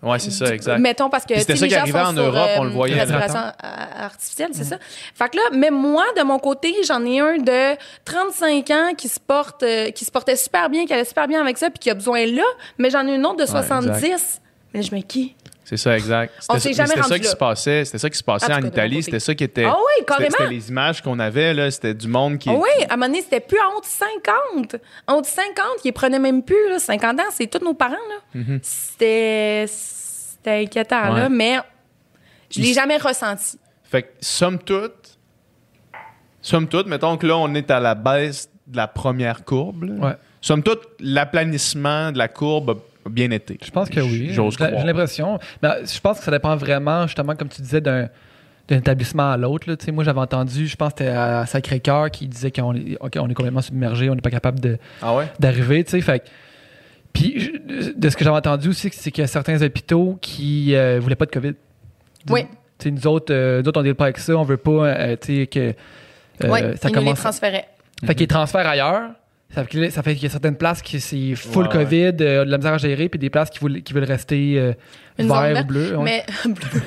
[0.01, 0.79] Ouais, c'est ça, exact.
[0.79, 2.95] Mettons parce que c'était ça qui arrivait en sur, Europe, euh, on le voyait.
[3.01, 4.77] Respiration euh, artificielle, c'est ça?
[5.13, 9.09] Fait que là, même moi, de mon côté, j'en ai un de 35 ans qui
[9.09, 11.81] se porte, euh, qui se portait super bien, qui allait super bien avec ça, puis
[11.81, 12.45] qui a besoin là.
[12.79, 14.41] Mais j'en ai une autre de 70.
[14.73, 15.35] mais je me qui?
[15.69, 16.33] C'est ça, exact.
[16.49, 17.31] On C'était s'est ça- qui là.
[17.31, 17.85] se passait.
[17.85, 19.03] C'était ça qui se passait En Italie.
[19.03, 19.65] C'était ça qui était.
[19.67, 20.31] Ah oui, carrément.
[20.31, 21.71] C'était les images qu'on avait, là.
[21.71, 22.49] C'était du monde qui.
[22.49, 23.85] Ah oui, à un moment donné, c'était plus en haut de
[24.65, 24.77] 50.
[25.07, 26.79] En haut de 50, ils prenaient même plus, là.
[26.79, 27.93] 50 ans, c'est tous nos parents,
[28.35, 28.41] là.
[28.63, 31.13] C'était, c'était inquiétant.
[31.13, 31.21] Ouais.
[31.21, 31.59] là, mais
[32.51, 33.59] je l'ai jamais ressenti.
[33.85, 35.19] Fait que, somme toute,
[36.41, 39.83] somme toute, mettons que là, on est à la baisse de la première courbe.
[39.85, 39.95] là.
[40.07, 40.17] Ouais.
[40.41, 42.75] Somme toute, l'aplanissement de la courbe a
[43.09, 43.59] bien été.
[43.65, 44.29] Je pense que oui.
[44.33, 44.81] J'ose J'ai croire.
[44.81, 45.39] j'ai l'impression.
[45.63, 48.09] Mais je pense que ça dépend vraiment, justement, comme tu disais, d'un
[48.69, 49.67] d'un établissement à l'autre.
[49.93, 53.27] Moi, j'avais entendu, je pense que c'était à Sacré-Cœur qui disait qu'on est, ok, on
[53.31, 55.25] est complètement submergé, on n'est pas capable de- Ah ouais?
[55.41, 55.83] d'arriver.
[55.85, 56.23] Fait
[57.15, 57.51] Puis,
[57.97, 61.15] de ce que j'avais entendu aussi, c'est qu'il y a certains hôpitaux qui ne voulaient
[61.17, 61.55] pas de COVID.
[62.29, 62.43] Oui.
[62.79, 64.37] Tu sais, nous autres, euh, nous autres, on ne deal pas avec ça.
[64.37, 65.73] On veut pas euh, tu sais, que euh,
[66.45, 67.21] oui, ça ils nous les commence.
[67.21, 67.69] transféraient.
[68.05, 69.13] Fait qu'ils transfèrent ailleurs.
[69.55, 71.85] Ça fait, que- ça fait qu'il y a certaines places qui c'est full Ouais, ouais.
[71.85, 74.59] COVID, euh, de la misère à gérer, puis des places qui veulent, qui veulent rester
[74.59, 74.73] euh,
[75.19, 75.97] vert ou bleu.
[75.97, 76.05] ouais.
[76.05, 76.27] Mais,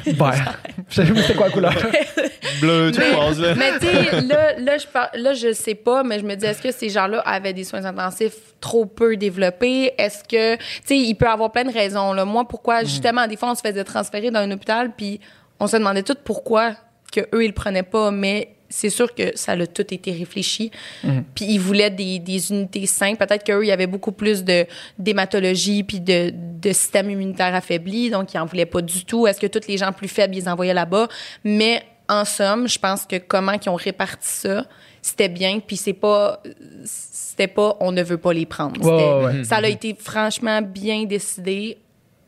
[0.13, 0.59] Vert.
[0.89, 1.73] Je sais c'était quoi la couleur.
[2.61, 3.55] Bleu, tu mais, passes là.
[3.55, 6.45] mais tu sais, là, là, je par- là, je sais pas, mais je me dis,
[6.45, 9.93] est-ce que ces gens-là avaient des soins intensifs trop peu développés?
[9.97, 12.13] Est-ce que, tu sais, il peut y avoir plein de raisons.
[12.13, 12.25] Là.
[12.25, 12.47] Moi, Mm.
[12.47, 15.19] pourquoi, justement, des fois, on se faisait transférer dans un hôpital, puis
[15.59, 16.73] on se demandait tout pourquoi
[17.11, 20.71] que eux ils le prenaient pas, mais c'est sûr que ça a tout été réfléchi.
[21.03, 21.19] Mm.
[21.35, 23.17] Puis ils voulaient des, des unités saines.
[23.17, 24.65] Peut-être qu'eux, il y avait beaucoup plus de
[24.97, 29.27] d'hématologie puis de, de système immunitaire affaibli, donc ils en voulaient pas du tout.
[29.27, 31.07] Est-ce que tous les gens plus faibles, ils les envoyaient là-bas?
[31.43, 34.65] Mais en somme, je pense que comment ils ont réparti ça,
[35.01, 35.59] c'était bien.
[35.59, 36.41] Puis c'est pas,
[36.85, 38.81] c'était pas, on ne veut pas les prendre.
[38.81, 39.43] Ouais.
[39.43, 41.77] Ça a été franchement bien décidé.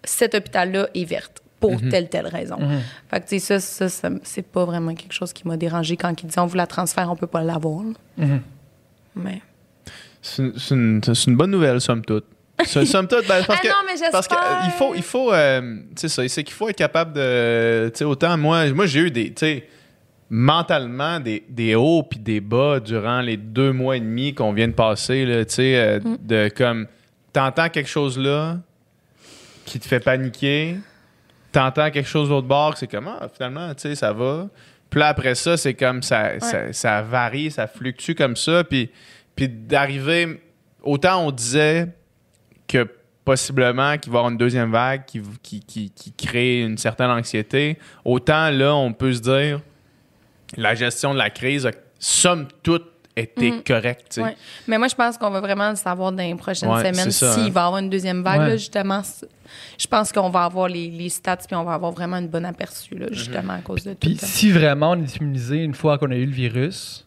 [0.04, 2.58] Cet hôpital-là est verte pour telle telle raison.
[3.10, 5.98] Fait que tu sais, ça, ça, ça, c'est pas vraiment quelque chose qui m'a dérangé
[5.98, 7.84] quand ils disaient on vous la transfère, on peut pas l'avoir.
[8.18, 8.42] Mhm.
[9.16, 9.42] Mais
[10.22, 12.26] C'est c'est une, c'est une bonne nouvelle, somme toute.
[12.66, 15.02] So- somme toute, ben, parce Ah que, non, mais parce que, euh, il faut, il
[15.04, 18.86] faut euh, c'est ça, c'est qu'il faut être capable de, tu sais, autant moi, moi
[18.86, 19.68] j'ai eu des, tu sais,
[20.30, 24.68] mentalement des, des hauts puis des bas durant les deux mois et demi qu'on vient
[24.68, 26.18] de passer, là, tu sais, euh, Mm.
[26.22, 26.88] de comme,
[27.34, 28.58] t'entends quelque chose là
[29.66, 30.78] qui te fait paniquer,
[31.54, 34.50] t'entends quelque chose d'autre bord, que c'est comme, ah, finalement, tu sais, ça va.
[34.90, 38.92] Puis là, après ça, c'est comme, ça, ça, ça varie, ça fluctue comme ça, puis,
[39.36, 40.42] puis d'arriver,
[40.82, 41.88] autant on disait
[42.68, 42.88] que
[43.24, 47.10] possiblement qu'il va y avoir une deuxième vague qui, qui, qui, qui crée une certaine
[47.10, 49.62] anxiété, autant là, on peut se dire
[50.58, 54.06] la gestion de la crise a, somme toute, été correcte.
[54.10, 54.22] tu sais.
[54.24, 54.36] Ouais.
[54.68, 57.28] Mais moi, je pense qu'on va vraiment le savoir dans les prochaines Ouais, semaines s'il
[57.28, 57.36] hein.
[57.36, 58.42] va y avoir une deuxième vague.
[58.42, 58.48] Ouais.
[58.50, 59.02] là, justement,
[59.78, 62.46] je pense qu'on va avoir les, les stats puis on va avoir vraiment une bonne
[62.46, 63.02] aperçu, Mhm.
[63.02, 64.26] là, justement, à cause de tout Puis ça.
[64.28, 67.06] si vraiment on est immunisé une fois qu'on a eu le virus,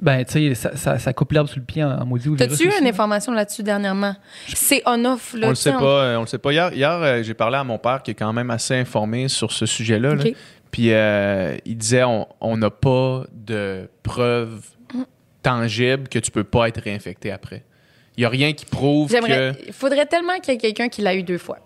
[0.00, 2.28] ben, tu sais, ça, ça, ça coupe l'herbe sous le pied en, en maudit.
[2.36, 4.14] T'as-tu eu une information là-dessus dernièrement?
[4.48, 5.46] C'est on-off, là.
[5.46, 6.52] On le sait pas, euh, on le sait pas.
[6.52, 9.52] Hier, hier euh, j'ai parlé à mon père qui est quand même assez informé sur
[9.52, 10.14] ce sujet-là.
[10.16, 10.24] là.
[10.70, 14.60] Puis euh, il disait on on n'a pas de preuves
[15.46, 17.62] tangibles que tu peux pas être réinfecté après.
[18.16, 19.52] Il y a rien qui prouve que.
[19.66, 21.58] Il faudrait tellement qu'il y ait quelqu'un qui l'a eu deux fois.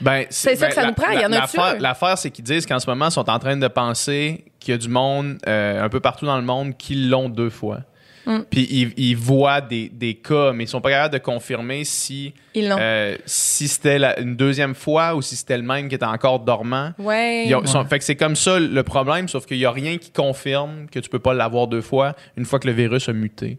[0.00, 1.74] Ben, C'est ça que ça la- nous prend, il y en un?
[1.80, 4.74] L'affaire, c'est qu'ils disent qu'en ce moment, ils sont en train de penser qu'il y
[4.74, 7.80] a du monde euh, un peu partout dans le monde qui l'ont deux fois.
[8.28, 8.44] Mm.
[8.50, 12.34] Puis ils, ils voient des, des cas, mais ils sont pas capables de confirmer si,
[12.54, 12.76] Ils l'ont.
[12.78, 16.92] euh, si c'était une deuxième fois ou si c'était le même qui était encore dormant.
[16.98, 17.46] ouais.
[17.46, 19.96] Ils ont- sont- fait que c'est comme ça le problème, sauf qu'il n'y a rien
[19.96, 23.14] qui confirme que tu peux pas l'avoir deux fois une fois que le virus a
[23.14, 23.56] muté.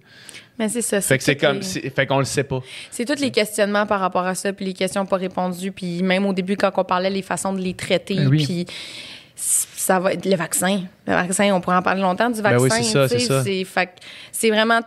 [0.59, 1.01] Mais c'est ça.
[1.01, 2.59] Fait que c'est comme, les- c'est- fait qu'on le sait pas.
[2.91, 6.25] C'est tous les questionnements par rapport à ça, puis les questions pas répondues, puis même
[6.27, 8.45] au début, quand on parlait les façons de les traiter, Ben oui.
[8.45, 8.65] puis
[9.79, 10.81] ça va être le vaccin.
[11.07, 12.77] Le vaccin, on pourrait en parler longtemps du Ben vaccin.
[12.77, 13.43] oui, c'est ça, tu sais, c'est ça.
[13.43, 13.91] C'est fait que
[14.31, 14.81] c'est vraiment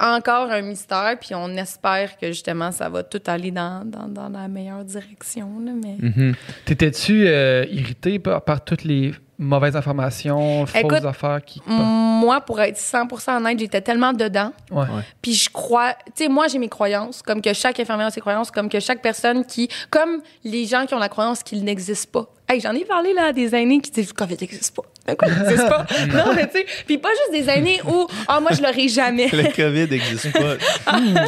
[0.00, 4.28] encore un mystère, puis on espère que justement ça va tout aller dans, dans, dans
[4.28, 5.48] la meilleure direction.
[5.64, 5.96] là, mais...
[5.98, 6.34] Mhm.
[6.64, 11.60] T'étais-tu euh, irrité par, par toutes les mauvaises informations, fausses Écoute, affaires qui.
[11.66, 14.52] Moi, pour être 100% honnête, j'étais tellement dedans.
[14.70, 14.86] Ouais.
[15.22, 18.20] Puis je crois, tu sais, moi j'ai mes croyances, comme que chaque infirmière a ses
[18.20, 22.12] croyances, comme que chaque personne qui, comme les gens qui ont la croyance qu'il n'existe
[22.12, 22.28] pas.
[22.48, 24.82] Hey, j'en ai parlé là à des aînés qui disent le COVID n'existe pas.
[25.06, 25.86] Le COVID n'existe pas.
[26.14, 29.28] non, mais tu sais, puis pas juste des aînés où, ah, moi je l'aurai jamais.
[29.28, 30.56] Le COVID n'existe pas.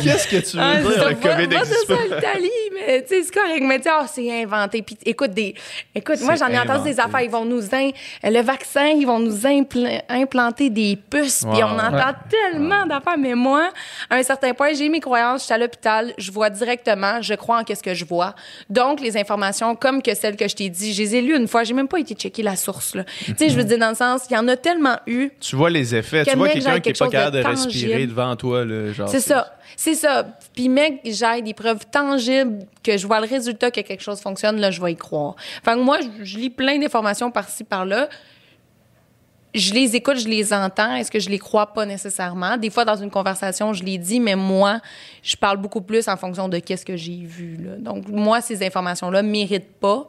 [0.02, 1.94] Qu'est-ce que tu veux Ah, c'est dire, ça, le COVID n'existe pas?
[1.96, 3.62] ça, l'Italie, mais tu sais, c'est correct.
[3.62, 4.82] Mais tu sais, ah, c'est inventé.
[4.82, 5.54] Puis écoute, des,
[5.94, 7.20] écoute moi, j'en ai entendu des affaires.
[7.20, 7.90] Ils vont nous, in-
[8.24, 11.44] le vaccin, ils vont nous impl- implanter des puces.
[11.52, 13.18] Puis on entend tellement d'affaires.
[13.18, 13.70] Mais moi,
[14.08, 15.40] à un certain point, j'ai mes croyances.
[15.42, 16.12] Je suis à l'hôpital.
[16.16, 17.20] Je vois directement.
[17.20, 18.34] Je crois en qu'est-ce que je vois.
[18.70, 21.48] Donc, les informations, comme que celles que je t'ai dit, je les ai lues une
[21.48, 21.64] fois.
[21.64, 23.04] J'ai même pas été checker la source, là.
[23.04, 25.30] Tu sais, je veux dire, dans le sens, il y en a tellement eu.
[25.40, 26.24] Tu vois les effets.
[26.24, 28.64] Tu vois quelqu'un qui est pas capable de, de respirer devant toi.
[28.64, 29.56] là, genre, C'est ça.
[29.76, 30.26] C'est ça.
[30.54, 34.60] Puis, mec, j'ai des preuves tangibles que je vois le résultat que quelque chose fonctionne,
[34.60, 35.36] là, je vais y croire.
[35.64, 38.08] Fait que moi, je, je lis plein d'informations par-ci, par-là.
[39.52, 40.94] Je les écoute, je les entends.
[40.94, 42.56] Est-ce que je les crois pas nécessairement?
[42.56, 44.80] Des fois, dans une conversation, je les dis, mais moi,
[45.22, 47.76] je parle beaucoup plus en fonction de qu'est-ce que j'ai vu, là.
[47.78, 50.06] Donc, moi, ces informations-là méritent pas.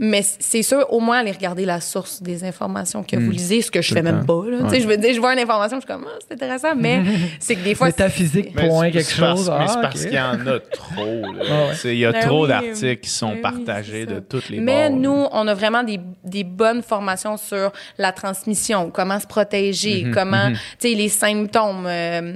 [0.00, 3.70] Mais c'est sûr, au moins, aller regarder la source des informations que vous lisez, ce
[3.72, 4.42] que je Tout fais même temps.
[4.44, 4.58] pas, là.
[4.58, 4.70] Tu Ouais.
[4.70, 7.02] sais, je veux dire, je vois une information, je suis comme, ah, c'est intéressant, mais
[7.40, 9.50] c'est que des fois, Métaphysique, point, quelque chose.
[9.58, 11.22] Mais c'est Ah, parce qu'il y en a trop.
[11.50, 11.70] Ah ouais.
[11.72, 12.48] Tu sais, Il y a Ben trop oui.
[12.48, 15.02] d'articles qui sont Ben oui, partagés de toutes les Mais bords, là.
[15.02, 20.14] nous, on a vraiment des, des bonnes formations sur la transmission, comment se protéger, Mhm,
[20.14, 20.58] comment, tu
[20.90, 21.86] sais, les symptômes.
[21.86, 22.34] euh,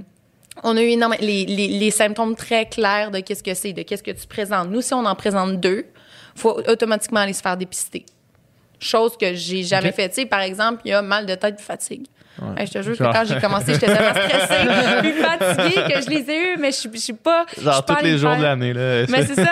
[0.65, 3.83] on a eu énormément, les, les, les symptômes très clairs de qu'est-ce que c'est, de
[3.83, 4.69] qu'est-ce que tu présentes.
[4.71, 5.87] Nous, si on en présente deux,
[6.35, 8.05] faut automatiquement aller se faire dépister.
[8.80, 9.95] Chose que j'ai jamais Ok.
[9.95, 10.09] fait.
[10.09, 12.07] Tu sais, par exemple, il y a mal de tête, fatigue.
[12.41, 12.62] Ouais.
[12.62, 16.01] Hey, je te jure Genre- que quand j'ai commencé, j'étais tellement stressée, puis fatiguée que
[16.03, 17.45] je les ai eus, mais je je suis pas.
[17.53, 18.72] suis Genre pas tous les jours faire- de l'année.
[18.72, 19.05] là.
[19.09, 19.51] mais c'est ça,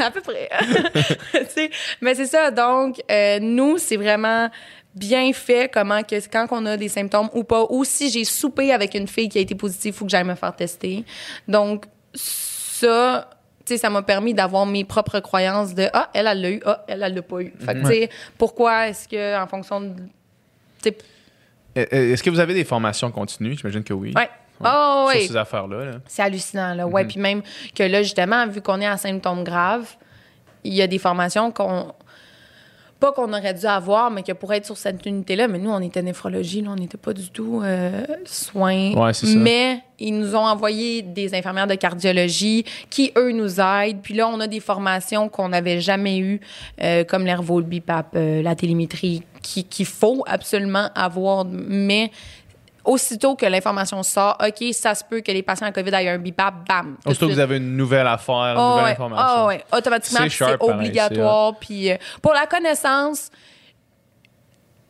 [0.06, 0.48] à peu près.
[2.00, 2.50] Mais c'est ça.
[2.50, 4.48] Donc, euh, nous, c'est vraiment
[4.94, 8.72] bien fait comment que quand on a des symptômes ou pas, ou si j'ai soupé
[8.72, 11.04] avec une fille qui a été positive, il faut que j'aille me faire tester.
[11.46, 13.28] Donc, ça,
[13.72, 16.84] sais, ça m'a permis d'avoir mes propres croyances de ah, elle, elle l'a eu, ah,
[16.88, 17.52] elle, elle l'a pas eu.
[17.58, 19.90] Fait que, tu sais, pourquoi est-ce que, en fonction de.
[20.86, 23.56] Euh, euh, Est-ce que vous avez des formations continues?
[23.56, 24.12] J'imagine que oui.
[24.14, 24.28] ouais.
[24.64, 25.26] Oh, Sur oui.
[25.26, 25.84] ces affaires-là.
[25.84, 25.90] là.
[26.06, 26.86] C'est hallucinant, là.
[26.86, 27.42] Ouais, puis même
[27.74, 29.96] que là, justement, vu qu'on est à symptômes graves,
[30.64, 31.92] il y a des formations qu'on.
[33.02, 35.80] Pas qu'on aurait dû avoir, mais que pour être sur cette unité-là, mais nous, on
[35.80, 38.92] était néphrologie, là, on n'était pas du tout euh, soins.
[38.94, 39.36] Ouais, c'est ça.
[39.38, 44.00] Mais ils nous ont envoyé des infirmières de cardiologie qui, eux, nous aident.
[44.02, 46.40] Puis là, on a des formations qu'on n'avait jamais eues,
[46.80, 51.44] euh, comme l'ervo, le BIPAP, euh, la télémétrie, qui- qu'il faut absolument avoir.
[51.44, 52.12] Mais
[52.84, 56.18] aussitôt que l'information sort, OK, ça se peut que les patients à COVID aient un
[56.18, 56.96] BIPAP, bam.
[57.04, 59.26] tout Aussitôt que vous avez une nouvelle affaire, une Ah nouvelle ouais, information.
[59.28, 59.64] ah ouais.
[59.72, 61.58] Automatiquement, C'est obligatoire.
[61.58, 63.30] Puis euh, pour la connaissance,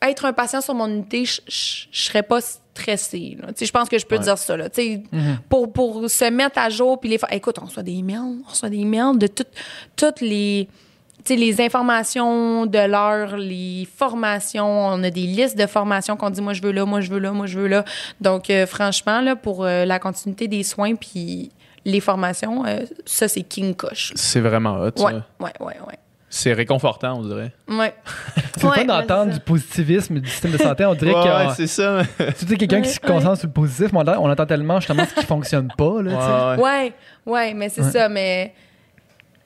[0.01, 3.37] être un patient sur mon unité, je je serais pas stressée.
[3.61, 4.23] Je pense que je peux Ouais.
[4.23, 4.57] dire ça.
[4.57, 4.69] Là.
[4.71, 5.03] Tu sais,
[5.49, 8.71] pour, pour se mettre à jour, puis les Écoute, on reçoit des emails, on reçoit
[8.71, 9.49] des emails de toutes
[9.95, 10.69] toutes les...
[11.25, 16.31] tu sais, les informations de l'heure, les formations, on a des listes de formations qu'on
[16.31, 17.85] dit moi je veux là, moi je veux là, moi je veux là.
[18.21, 21.51] Donc euh, franchement là pour euh, la continuité des soins puis
[21.85, 24.13] les formations, euh, ça c'est king coche.
[24.15, 25.05] C'est vraiment hot, ça.
[25.05, 25.99] Ouais, ouais, ouais, ouais.
[26.35, 27.53] C'est réconfortant, on dirait.
[27.69, 27.93] Ouais.
[28.57, 30.85] C'est le Ouais, fun d'entendre ouais, du positivisme du système de santé?
[30.87, 32.03] On dirait Ouais, que ouais, c'est ça.
[32.39, 35.15] tu sais, quelqu'un qui se concentre sur le positif, on, on entend tellement justement ce
[35.21, 36.01] qui fonctionne pas.
[36.03, 36.57] Là.
[36.57, 36.63] Ouais, ouais.
[36.63, 36.93] Ouais,
[37.27, 37.91] ouais, mais c'est Ouais.
[37.91, 38.55] ça, mais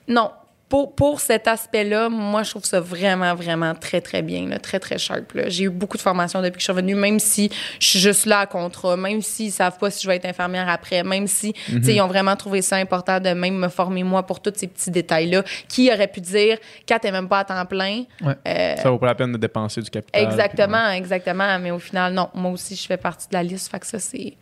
[0.07, 0.31] non.
[0.69, 4.81] Pour, pour cet aspect-là, moi, je trouve ça vraiment, vraiment très, très bien, là, très,
[4.81, 5.33] très sharp.
[5.47, 7.49] J'ai eu beaucoup de formations depuis que je suis revenue, même si
[7.79, 10.69] je suis juste là à contrat, même s'ils savent pas si je vais être infirmière
[10.69, 14.03] après, même si, tu sais, ils ont vraiment trouvé ça important de même me former,
[14.03, 15.45] moi, pour tous ces petits détails-là.
[15.69, 16.59] Qui aurait pu dire,
[16.89, 18.03] quand t'es même pas à temps plein?
[18.21, 18.35] Ouais.
[18.49, 20.21] Euh, Ça vaut pas la peine de dépenser du capital.
[20.25, 21.59] Exactement, exactement.
[21.61, 22.29] Mais au final, non.
[22.35, 23.71] Moi aussi, je fais partie de la liste.
[23.71, 24.35] Fait que ça, c'est.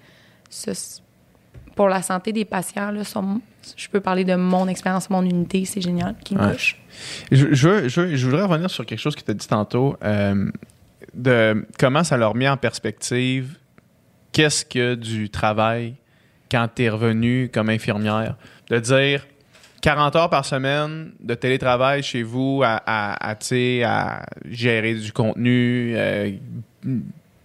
[0.49, 1.03] ça, c'est-
[1.75, 3.03] pour la santé des patients, là,
[3.77, 5.65] je peux parler de mon expérience, mon unité.
[5.65, 6.15] C'est génial.
[6.25, 6.57] Qui me Ouais.
[7.33, 10.51] Je, je, je, voudrais revenir sur quelque chose que tu as dit tantôt, euh,
[11.15, 13.57] de comment ça leur met en perspective
[14.33, 15.95] qu'est-ce que du travail
[16.51, 18.37] quand tu es revenu comme infirmière.
[18.69, 19.27] De dire
[19.83, 26.33] 40 heures par semaine de télétravail chez vous à, à gérer du contenu, euh,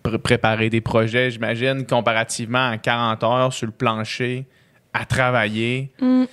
[0.03, 4.45] pr- préparer des projets, j'imagine, comparativement à 40 heures sur le plancher
[4.93, 6.23] à travailler Mm.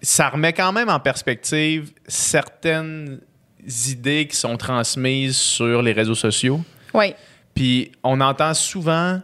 [0.00, 3.20] ça remet quand même en perspective certaines
[3.86, 6.60] idées qui sont transmises sur les réseaux sociaux.
[6.94, 7.14] Oui.
[7.54, 9.20] Puis on entend souvent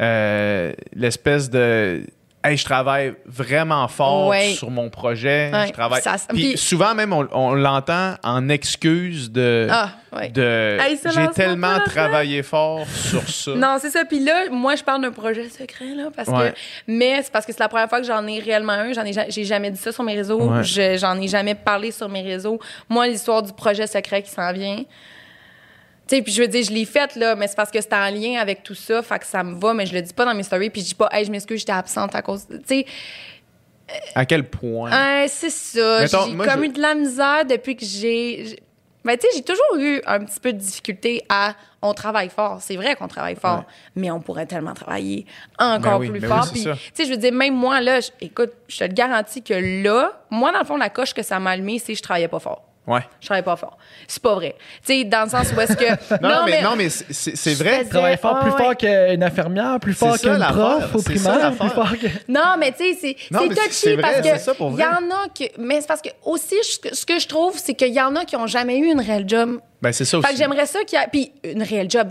[0.00, 2.06] euh, l'espèce de
[2.44, 4.48] Hey, je travaille vraiment fort Ouais.
[4.56, 5.50] sur mon projet.
[5.52, 5.68] Ouais.
[5.68, 6.02] Je travaille.
[6.02, 10.28] Ça- Puis puis- souvent même on, on l'entend en excuse de, Ah, oui.
[10.30, 13.52] de Hey, ça j'ai tellement travaillé fort sur ça.
[13.54, 14.04] Non, c'est ça.
[14.04, 16.50] Puis là, moi, je parle d'un projet secret, là, parce Ouais.
[16.50, 16.56] que...
[16.88, 18.92] Mais c'est parce que c'est la première fois que j'en ai réellement un.
[18.92, 20.42] J'en ai, ja- j'ai jamais dit ça sur mes réseaux.
[20.42, 20.64] Ouais.
[20.64, 22.58] Je- j'en ai jamais parlé sur mes réseaux.
[22.88, 24.82] Moi, l'histoire du projet secret qui s'en vient...
[26.08, 27.94] Tu sais, puis je veux dire, je l'ai faite, là, mais c'est parce que c'était
[27.96, 30.24] en lien avec tout ça, fait que ça me va, mais je le dis pas
[30.24, 32.46] dans mes stories, puis je dis pas, hey, je m'excuse, j'étais absente à cause...
[32.48, 32.86] Tu sais,
[34.14, 34.90] À quel point?
[35.28, 36.06] C'est ça.
[36.06, 38.56] J'ai comme je- eu de la misère depuis que j'ai.
[39.04, 41.54] Ben, tu sais, j'ai toujours eu un petit peu de difficulté à.
[41.82, 42.58] On travaille fort.
[42.60, 43.64] C'est vrai qu'on travaille fort, Ouais.
[43.96, 45.26] mais on pourrait tellement travailler
[45.58, 46.46] encore Ben oui, plus ben fort.
[46.54, 49.42] oui, c'est tu sais, je veux dire, même moi, là, écoute, je te le garantis
[49.42, 52.02] que là, moi, dans le fond, la coche que ça m'a allumé, c'est que je
[52.02, 52.62] travaillais pas fort.
[52.84, 53.00] Ouais.
[53.20, 53.78] Je travaillais pas fort.
[54.08, 54.56] C'est pas vrai.
[54.84, 55.84] Tu sais, dans le sens où est-ce que.
[56.20, 57.78] Non, mais, non, mais c'est- Je vrai.
[57.78, 58.76] faisais- Travailler fort, plus Ouais, fort ouais.
[59.14, 62.06] qu'une infirmière, plus fort qu'une prof au primaire, plus fort que.
[62.28, 64.82] Non, mais tu sais, c'est Non, touchy vrai, parce que c'est ça, pour il vrai.
[64.82, 67.56] y en a que mais c'est parce que aussi ce que, ce que je trouve
[67.56, 69.60] c'est qu'il y en a qui ont jamais eu une réelle job.
[69.80, 70.26] Ben, c'est ça aussi.
[70.26, 72.08] Fait que j'aimerais ça qu'il y ait puis une réelle job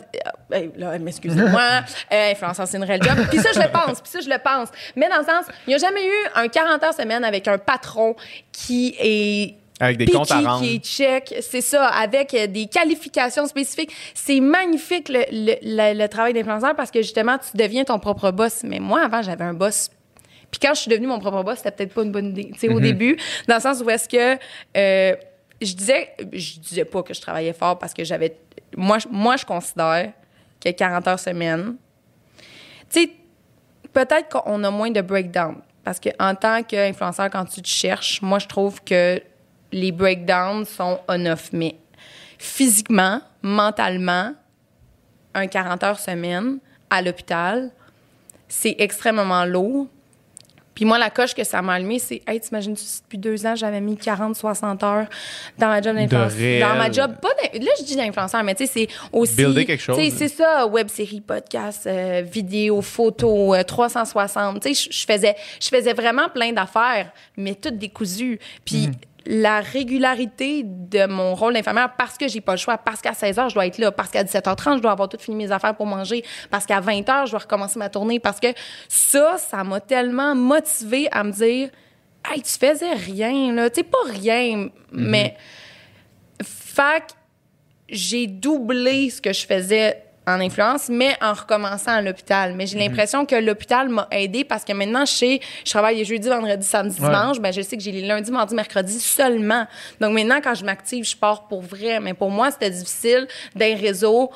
[0.53, 1.61] euh, euh, là excusez-moi
[2.13, 3.15] euh, influenceur c'est une réelle job.
[3.30, 4.69] Puis ça je le pense, puis ça je le pense.
[4.95, 7.57] Mais dans le sens, il n'y a jamais eu un 40 heures semaine avec un
[7.57, 8.15] patron
[8.51, 10.61] qui est Avec des comptes à rendre.
[10.61, 13.91] qui check, c'est ça, avec euh, des qualifications spécifiques.
[14.13, 18.32] C'est magnifique le, le- le- le travail d'influenceur parce que justement, tu deviens ton propre
[18.32, 18.61] boss.
[18.63, 19.89] Mais moi, avant, j'avais un boss.
[20.51, 22.51] Puis quand je suis devenue mon propre boss, c'était peut-être pas une bonne idée.
[22.53, 22.84] Tu sais, au Mm-hmm.
[22.84, 23.17] début,
[23.47, 24.38] dans le sens où est-ce que
[24.77, 25.15] euh,
[25.61, 28.35] je disais, je disais pas que je travaillais fort parce que j'avais.
[28.77, 30.11] Moi, je- moi, je considère
[30.64, 31.76] que 40 heures semaine,
[32.91, 33.11] tu sais,
[33.93, 35.56] peut-être qu'on a moins de breakdown.
[35.84, 39.19] Parce qu'en tant qu'influenceur, quand tu te cherches, moi, je trouve que
[39.72, 41.49] les breakdowns sont on-off.
[41.53, 41.76] Mais
[42.38, 44.34] physiquement, mentalement,
[45.34, 46.57] un 40 heures semaine
[46.89, 47.72] à l'hôpital,
[48.48, 49.88] c'est extrêmement lourd.
[50.73, 53.56] Puis moi, la coche que ça m'a allumé, c'est Hey, t'imagines-tu, si depuis deux ans,
[53.56, 55.06] j'avais mis 40, 60 heures
[55.57, 56.60] dans ma job d'influenceur.
[56.69, 59.35] Dans ma job, pas Là, je dis d'influenceur, mais tu sais, c'est aussi.
[59.35, 59.98] Builder quelque chose.
[59.98, 64.61] tu sais, C'est ça, web série, podcast, euh, vidéo, photo, euh, 360.
[64.61, 68.39] Tu sais, je- faisais, je faisais vraiment plein d'affaires, mais toutes décousues.
[68.65, 68.89] Puis
[69.26, 73.49] la régularité de mon rôle d'infirmière, parce que j'ai pas le choix, parce qu'à 16h,
[73.49, 75.85] je dois être là, parce qu'à 17h30, je dois avoir tout fini mes affaires pour
[75.85, 78.48] manger, parce qu'à 20h, je dois recommencer ma tournée, parce que
[78.88, 81.69] ça, ça m'a tellement motivée à me dire,
[82.30, 83.69] hey, tu faisais rien, là.
[83.69, 85.35] Tu sais, pas rien, mais.
[86.43, 87.14] Fait que
[87.89, 92.53] j'ai doublé ce que je faisais en influence, mais en recommençant à l'hôpital.
[92.56, 92.86] Mais j'ai Mhm.
[92.88, 96.66] l'impression que l'hôpital m'a aidé parce que maintenant, je sais, je travaille les jeudis, vendredis,
[96.66, 97.08] samedi, Ouais.
[97.08, 97.40] dimanche.
[97.40, 99.68] Ben, je sais que j'ai les lundis, mardi, mercredi seulement.
[99.99, 101.99] Donc maintenant, quand je m'active, je pars pour vrai.
[101.99, 104.32] Mais pour moi, c'était difficile d'un réseau.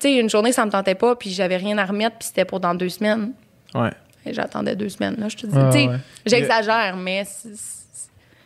[0.00, 2.44] Tu sais, une journée, ça me tentait pas, puis j'avais rien à remettre, puis c'était
[2.44, 3.32] pour dans deux semaines.
[3.74, 3.90] Ouais.
[4.26, 5.56] Et j'attendais deux semaines, là, je te dis.
[5.88, 5.96] Ouais.
[6.26, 7.24] J'exagère, mais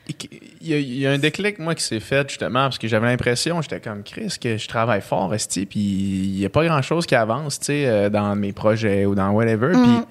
[0.09, 2.89] Il y, a, il y a un déclic, moi, qui s'est fait, justement, parce que
[2.89, 6.65] j'avais l'impression, j'étais comme Chris, que je travaille fort, Esti, puis il n'y a pas
[6.65, 9.73] grand-chose qui avance, tu sais, euh, dans mes projets ou dans whatever.
[9.73, 10.05] Puis, Mhm.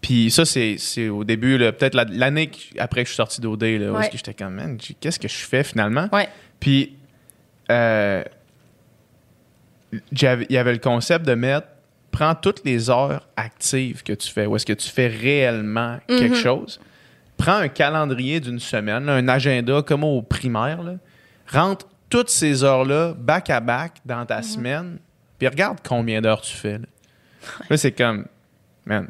[0.00, 3.62] puis ça, c'est c'est au début, peut-être la- l'année après que je suis sorti d'OD,
[3.78, 4.08] là, Ouais.
[4.08, 6.08] que j'étais comme, man, qu'est-ce que je fais finalement?
[6.12, 6.28] ouais.
[6.58, 6.94] Puis,
[7.70, 8.24] euh,
[9.92, 11.66] il y avait le concept de mettre,
[12.10, 16.34] prends toutes les heures actives que tu fais, où est-ce que tu fais réellement quelque
[16.36, 16.42] Mhm.
[16.42, 16.80] chose.
[17.36, 20.94] Prends un calendrier d'une semaine, un agenda comme au primaire, là.
[21.48, 24.26] rentre toutes ces heures-là back à back dans Mhm.
[24.26, 24.98] ta semaine,
[25.38, 26.78] puis regarde combien d'heures tu fais.
[26.78, 26.84] Là,
[27.70, 28.24] Là, c'est comme,
[28.86, 29.08] man,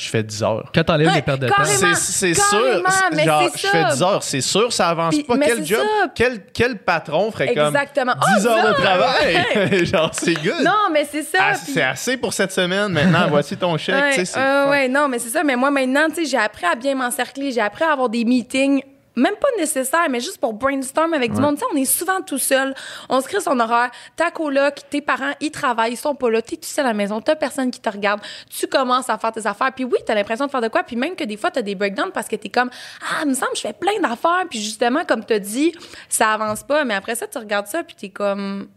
[0.00, 0.70] je fais 10 heures.
[0.74, 1.54] Quand t'enlèves Ouais, les pertes de temps.
[1.64, 2.82] C'est c'est sûr.
[3.24, 3.90] Genre, c'est je fais ça.
[3.94, 4.22] 10 heures.
[4.22, 5.36] C'est sûr, ça avance Puis- pas.
[5.36, 6.08] mais Quel c'est job, ça.
[6.14, 8.12] quel, quel patron ferait Exactement.
[8.12, 9.84] comme 10 Oh, heures de travail?
[9.86, 10.62] genre, c'est good.
[10.64, 11.38] Non, mais c'est ça.
[11.40, 12.88] Ah, puis- c'est assez pour cette semaine.
[12.88, 13.94] Maintenant, voici ton chèque.
[13.94, 15.42] Ouais, c'est euh, ouais, non, mais c'est ça.
[15.44, 17.52] Mais moi, maintenant, tu sais, j'ai appris à bien m'encercler.
[17.52, 18.82] J'ai appris à avoir des meetings,
[19.20, 21.42] même pas nécessaires, mais juste pour brainstorm avec du Ouais.
[21.42, 21.56] monde.
[21.56, 22.74] Tu sais, on est souvent tout seul.
[23.08, 23.90] On se crée son horaire.
[24.16, 26.42] Ta coloc, tes parents, ils travaillent, ils sont pas là.
[26.42, 27.20] T'es tout seul à la maison.
[27.20, 28.20] T'as personne qui te regarde.
[28.48, 29.72] Tu commences à faire tes affaires.
[29.74, 30.82] Puis oui, t'as l'impression de faire de quoi.
[30.82, 32.70] Puis même que des fois, t'as des breakdowns parce que t'es comme,
[33.02, 34.44] ah, il me semble, je fais plein d'affaires.
[34.48, 35.72] Puis justement, comme t'as dit,
[36.08, 36.84] ça avance pas.
[36.84, 38.68] Mais après ça, tu regardes ça, puis t'es comme,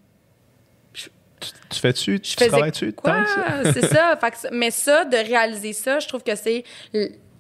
[1.70, 2.20] Tu fais-tu?
[2.22, 2.94] Tu faisais travailles-tu?
[2.94, 3.26] quoi?
[3.74, 6.64] C'est ça Fait que mais ça de réaliser ça je trouve que c'est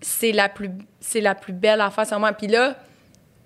[0.02, 0.70] c'est la plus
[1.00, 2.76] c'est la plus belle affaire sur moi puis là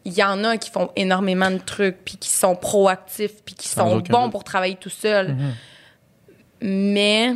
[0.07, 3.67] il y en a qui font énormément de trucs puis qui sont proactifs puis qui
[3.67, 4.31] Sans sont bons doute.
[4.31, 5.35] pour travailler tout seul
[6.61, 7.33] mais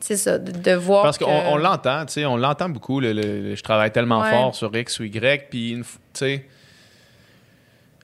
[0.00, 3.00] c'est ça de, de voir Parce que- qu'on on l'entend, tu sais, on l'entend beaucoup.
[3.00, 4.30] le- le- le- je travaille tellement Ouais.
[4.30, 6.46] fort sur X ou Y, puis tu sais.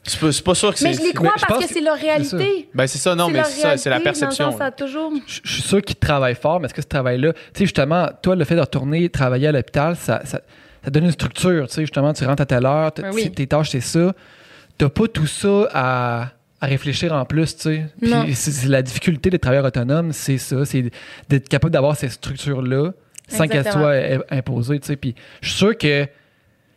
[0.03, 1.03] C'est pas, c'est pas sûr que mais c'est.
[1.03, 3.61] je les crois mais parce que c'est leur réalité Ben, c'est ça, non, mais c'est
[3.61, 4.57] ça, c'est la perception.
[4.57, 7.41] ça toujours Je je suis sûr qu'ils travaillent fort, mais est-ce que ce travail-là, tu
[7.55, 10.41] sais, justement, toi, le fait de retourner travailler à l'hôpital, ça, ça,
[10.85, 13.31] ça donne une structure, tu sais, justement, tu rentres à telle heure, Ben oui.
[13.31, 14.13] tes tâches, c'est ça.
[14.79, 16.29] T'as pas tout ça à,
[16.61, 17.87] à réfléchir en plus, tu sais.
[18.01, 20.91] Puis c'est la difficulté des travailleurs autonomes, c'est ça, c'est
[21.29, 22.93] d'être capable d'avoir ces structures-là
[23.29, 23.95] sans qu'elles soient
[24.31, 24.97] imposées, tu sais.
[24.97, 26.07] Puis je suis sûr que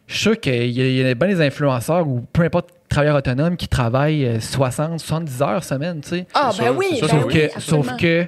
[0.07, 3.55] je suis sûr qu'il y y a bien des influenceurs ou peu importe travailleurs autonomes
[3.55, 6.25] qui travaillent euh, 60, 70 heures semaine, tu sais.
[6.33, 7.83] ah ben sûr, oui ben Sauf oui, que, absolument.
[7.85, 8.27] sauf que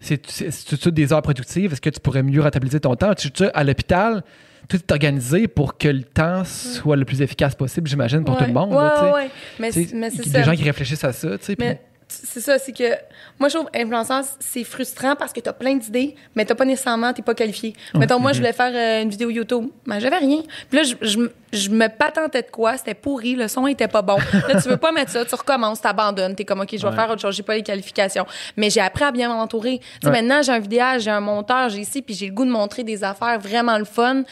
[0.00, 1.72] c'est des heures productives.
[1.72, 3.14] Est-ce que tu pourrais mieux rentabiliser ton temps?
[3.14, 4.24] Tu, tu- à l'hôpital,
[4.70, 8.40] tout est organisé pour que le temps soit le plus efficace possible, j'imagine, pour Ouais.
[8.42, 8.70] tout le monde.
[8.70, 9.28] ouais, là, ouais.
[9.58, 11.28] mais, c'est il y a ça des gens qui réfléchissent à ça.
[11.38, 11.80] puis- Mais
[12.12, 12.92] c'est ça, c'est que
[13.38, 17.12] moi, je trouve influenceur, c'est frustrant parce que t'as plein d'idées, mais t'as pas nécessairement,
[17.12, 17.74] t'es pas qualifié.
[17.94, 20.42] Mettons, moi, je voulais faire euh, une vidéo YouTube, mais j'avais rien.
[20.68, 21.18] Puis là, je, je,
[21.52, 24.16] je me patentais de quoi, c'était pourri, le son était pas bon.
[24.48, 26.94] Là, tu veux pas mettre ça, tu recommences, t'abandonnes, t'es comme, OK, je vais Ouais.
[26.94, 28.26] faire autre chose, j'ai pas les qualifications.
[28.56, 29.78] Mais j'ai appris à bien m'entourer.
[29.78, 30.20] Tu sais, Ouais.
[30.22, 32.82] maintenant, j'ai un vidéage, j'ai un monteur, j'ai ici, puis j'ai le goût de montrer
[32.84, 34.24] des affaires vraiment le fun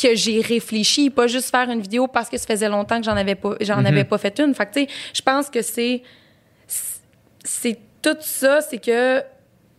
[0.00, 3.16] que j'ai réfléchi, pas juste faire une vidéo parce que ça faisait longtemps que j'en
[3.16, 4.54] avais pas, j'en avais pas fait une.
[4.54, 6.02] Fait que, tu sais, je pense que c'est
[7.50, 9.22] c'est tout ça, c'est que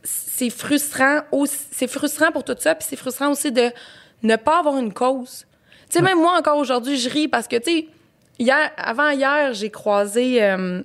[0.03, 3.69] c'est frustrant aussi, c'est frustrant pour tout ça, puis c'est frustrant aussi de
[4.23, 5.45] ne pas avoir une cause.
[5.89, 7.87] Tu sais, même moi encore aujourd'hui, je ris parce que tu sais,
[8.39, 10.81] hier, avant hier, j'ai croisé euh,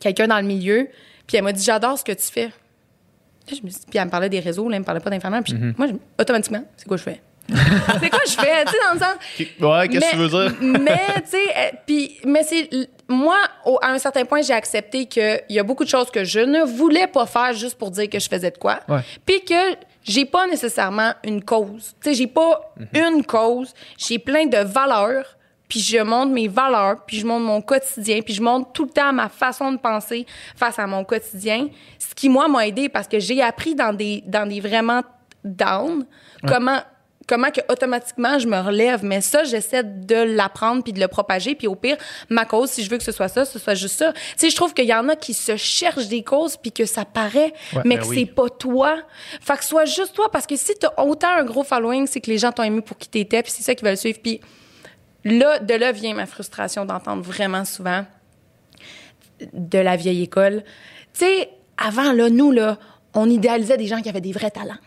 [0.00, 0.88] quelqu'un dans le milieu,
[1.26, 2.46] puis elle m'a dit j'adore ce que tu fais.
[2.46, 5.10] Là, je me suis- puis elle me parlait des réseaux, là, elle me parlait pas
[5.10, 7.20] d'infirmière, puis moi, je- automatiquement, c'est quoi je fais?
[8.00, 9.16] C'est quoi je fais, tu sais, dans le sens?
[9.60, 10.54] Ouais, qu'est-ce que tu veux dire?
[10.60, 12.68] mais, tu sais, euh, puis, mais c'est.
[13.08, 16.24] Moi, au- à un certain point, j'ai accepté qu'il y a beaucoup de choses que
[16.24, 18.80] je ne voulais pas faire juste pour dire que je faisais de quoi.
[19.24, 21.94] Puis que j'ai pas nécessairement une cause.
[22.02, 23.72] Tu sais, j'ai pas une cause.
[23.96, 25.36] J'ai plein de valeurs.
[25.70, 28.90] Puis je montre mes valeurs, puis je montre mon quotidien, puis je montre tout le
[28.90, 30.24] temps ma façon de penser
[30.56, 31.68] face à mon quotidien.
[31.98, 35.02] Ce qui, moi, m'a aidé parce que j'ai appris dans des, dans des vraiment
[35.44, 36.06] down
[36.46, 36.78] comment
[37.28, 41.54] comment que automatiquement je me relève mais ça j'essaie de l'apprendre puis de le propager
[41.54, 41.96] puis au pire
[42.28, 44.50] ma cause si je veux que ce soit ça ce soit juste ça tu sais
[44.50, 47.52] je trouve qu'il y en a qui se cherchent des causes puis que ça paraît
[47.74, 48.20] Ouais, mais ben que oui.
[48.20, 48.96] c'est pas toi
[49.40, 52.30] fait que soit juste toi parce que si t'as autant un gros following c'est que
[52.30, 54.40] les gens t'ont aimé pour qui t'étais puis c'est ça qu'ils veulent suivre puis
[55.24, 58.04] là de là vient ma frustration d'entendre vraiment souvent
[59.52, 60.64] de la vieille école.
[61.12, 62.78] Tu sais, avant, là, nous, là,
[63.14, 64.78] on idéalisait des gens qui avaient des vrais talents.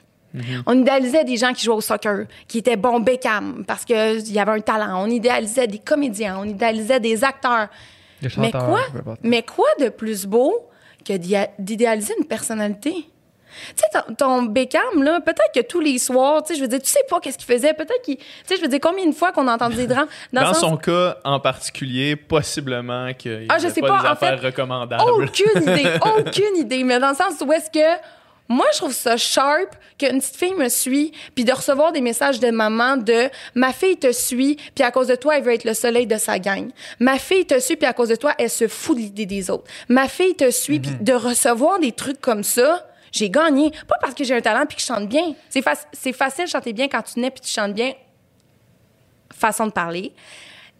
[0.65, 4.39] On idéalisait des gens qui jouaient au soccer, qui étaient bons Beckham parce qu'il y
[4.39, 5.03] avait un talent.
[5.03, 7.67] On idéalisait des comédiens, on idéalisait des acteurs.
[8.37, 8.81] Mais quoi?
[9.23, 10.69] Mais quoi de plus beau
[11.05, 11.13] que
[11.59, 12.93] d'idéaliser une personnalité?
[13.75, 16.69] Tu sais, ton, ton Beckham, là, peut-être que tous les soirs, tu sais, je veux
[16.69, 17.73] dire, tu sais pas qu'est-ce qu'il faisait.
[17.73, 18.15] Peut-être qu'il.
[18.15, 20.07] Tu sais, je veux dire, combien de fois qu'on a entendu des drames?
[20.31, 24.11] Dans, sens- son cas en particulier, possiblement qu'il Ah, je sais pas, pas, des en
[24.11, 25.03] affaires fait, recommandables.
[25.05, 26.83] Aucune idée, aucune idée.
[26.85, 27.99] Mais dans le sens où est-ce que
[28.51, 32.39] moi, je trouve ça sharp qu'une petite fille me suit, puis de recevoir des messages
[32.39, 35.63] de maman de ma fille te suit, puis à cause de toi, elle veut être
[35.63, 36.69] le soleil de sa gang.
[36.99, 39.49] Ma fille te suit, puis à cause de toi, elle se fout de l'idée des
[39.49, 39.65] autres.
[39.89, 42.87] Ma fille te suit, puis de recevoir des trucs comme ça.
[43.11, 43.71] J'ai gagné.
[43.87, 45.33] Pas parce que j'ai un talent puis que je chante bien.
[45.49, 47.91] C'est fac- c'est facile de chanter bien quand tu nais puis tu chantes bien.
[49.33, 50.13] Façon de parler.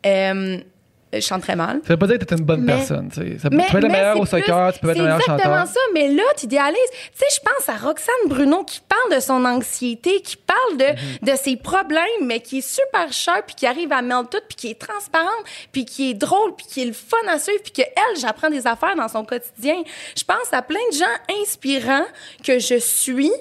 [0.06, 0.58] Euh,
[1.14, 1.82] je chante très mal.
[1.84, 3.10] Ça veut pas dire que t'es une bonne Mais- personne.
[3.14, 3.38] tu sais.
[3.40, 5.04] Ça peut- tu peux être le meilleur c'est au soccer, plus- tu peux être le
[5.04, 5.74] meilleur C'est exactement chanteur.
[5.74, 6.78] ça, mais là, tu idéalises.
[6.92, 10.86] Tu sais, je pense à Roxane Bruno qui parle de son anxiété, qui parle de,
[10.86, 11.32] Mhm.
[11.32, 14.56] de ses problèmes, mais qui est super sharp, puis qui arrive à mêler tout, puis
[14.56, 17.72] qui est transparente, puis qui est drôle, puis qui est le fun à suivre, puis
[17.72, 19.76] que elle, j'apprends des affaires dans son quotidien.
[20.18, 22.06] Je pense à plein de gens inspirants
[22.46, 23.32] que je suis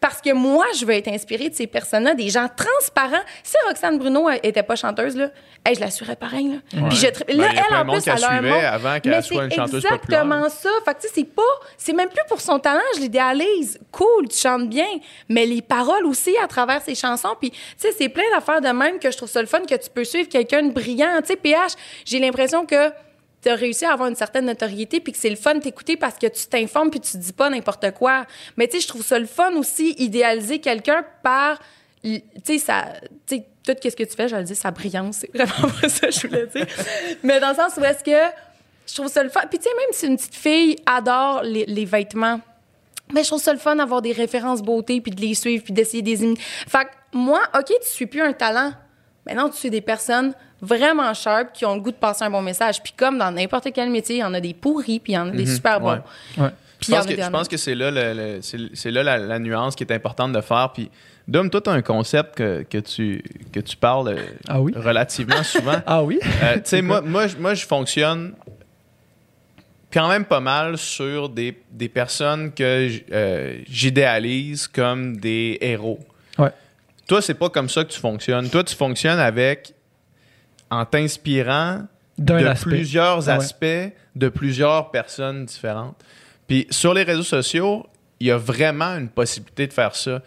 [0.00, 3.22] parce que moi, je veux être inspirée de ces personnes-là, des gens transparents.
[3.42, 5.30] Si Roxane Bruno euh, était pas chanteuse, là,
[5.66, 6.48] hey, je la suivrais pareil.
[6.48, 6.88] Là.
[6.88, 8.64] Puis je Ben, là, a elle, en plus, elle a un monde.
[8.64, 10.50] avant qu'elle Mais soit une chanteuse exactement populaire.
[10.50, 10.70] ça.
[10.84, 11.42] Fait que, tu sais, c'est pas...
[11.76, 13.78] C'est même plus pour son talent, je l'idéalise.
[13.92, 14.86] Cool, tu chantes bien.
[15.28, 17.34] Mais les paroles aussi, à travers ses chansons.
[17.38, 19.74] Puis, tu sais, c'est plein d'affaires de même que je trouve ça le fun que
[19.74, 21.18] tu peux suivre quelqu'un de brillant.
[21.20, 21.72] Tu sais, PH,
[22.06, 22.90] j'ai l'impression que
[23.42, 26.18] tu as réussi à avoir une certaine notoriété puis que c'est le fun t'écouter parce
[26.18, 28.26] que tu t'informes puis tu dis pas n'importe quoi.
[28.56, 31.58] Mais tu sais, je trouve ça le fun aussi, idéaliser quelqu'un par,
[32.02, 32.88] tu sais, ça,
[33.26, 36.10] tu sais, tout ce que tu fais, je le dis, sa brillance, c'est vraiment ça
[36.10, 36.66] je voulais dire.
[37.22, 38.34] Mais dans le sens où est-ce que
[38.86, 39.42] je trouve ça le fun.
[39.48, 42.40] Puis tu sais, même si une petite fille adore les, les vêtements,
[43.12, 45.72] mais je trouve ça le fun d'avoir des références beauté puis de les suivre puis
[45.72, 46.16] d'essayer des.
[46.36, 48.72] Fait que moi, OK, tu suis plus un talent.
[49.26, 52.42] Maintenant, tu suis des personnes vraiment sharp qui ont le goût de passer un bon
[52.42, 52.82] message.
[52.82, 55.18] Puis comme dans n'importe quel métier, il y en a des pourris puis il y
[55.18, 55.92] en a des super bons.
[55.92, 55.98] ouais.
[56.38, 56.50] Ouais.
[56.78, 59.02] Puis Je pense, que, des je pense que c'est là, le- le- c'est c'est là
[59.02, 60.70] la, la nuance qui est importante de faire.
[60.72, 60.90] Puis,
[61.28, 63.22] Dom, toi, tu as un concept que, que, tu,
[63.52, 64.72] que tu parles euh, Ah oui?
[64.74, 65.76] relativement souvent.
[65.86, 66.18] Ah oui?
[66.42, 68.32] Euh, tu sais, moi, moi, je- moi, je fonctionne
[69.92, 75.98] quand même pas mal sur des, des personnes que euh, j'idéalise comme des héros.
[76.38, 76.50] Ouais.
[77.08, 78.48] Toi, c'est pas comme ça que tu fonctionnes.
[78.48, 79.74] Toi, tu fonctionnes avec,
[80.70, 81.82] en t'inspirant
[82.18, 82.70] de aspect.
[82.70, 83.44] plusieurs Ah ouais.
[83.44, 85.96] aspects de plusieurs personnes différentes.
[86.46, 87.86] Puis sur les réseaux sociaux,
[88.18, 90.20] il y a vraiment une possibilité de faire ça.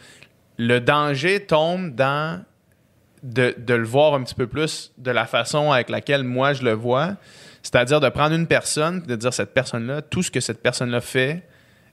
[0.57, 2.43] Le danger tombe dans
[3.21, 6.63] de, de le voir un petit peu plus de la façon avec laquelle moi je
[6.63, 7.15] le vois.
[7.61, 11.43] C'est-à-dire de prendre une personne, de dire cette personne-là, tout ce que cette personne-là fait,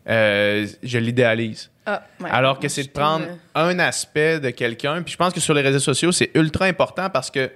[0.08, 1.70] euh, je l'idéalise.
[1.86, 2.30] Ah, ouais.
[2.30, 5.02] Alors que c'est de prendre trouve, un aspect de quelqu'un.
[5.02, 7.50] Puis je pense que sur les réseaux sociaux, c'est ultra important parce que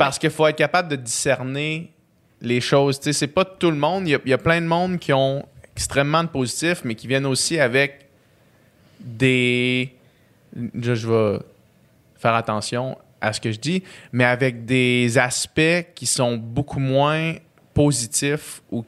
[0.00, 1.92] parce qu'il faut être capable de discerner
[2.40, 2.98] les choses.
[3.02, 4.08] C'est pas tout le monde.
[4.08, 5.44] Il y, a, plein de monde qui ont
[5.76, 8.06] extrêmement de positifs, mais qui viennent aussi avec
[8.98, 9.94] des.
[10.56, 11.38] Je, je vais
[12.16, 17.34] faire attention à ce que je dis, mais avec des aspects qui sont beaucoup moins
[17.74, 18.82] positifs ou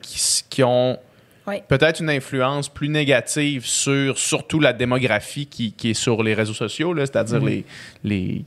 [0.48, 0.98] qui ont
[1.46, 1.56] Oui.
[1.66, 6.54] peut-être une influence plus négative sur surtout la démographie qui, qui est sur les réseaux
[6.54, 7.64] sociaux, c'est-à-dire les,
[8.04, 8.44] les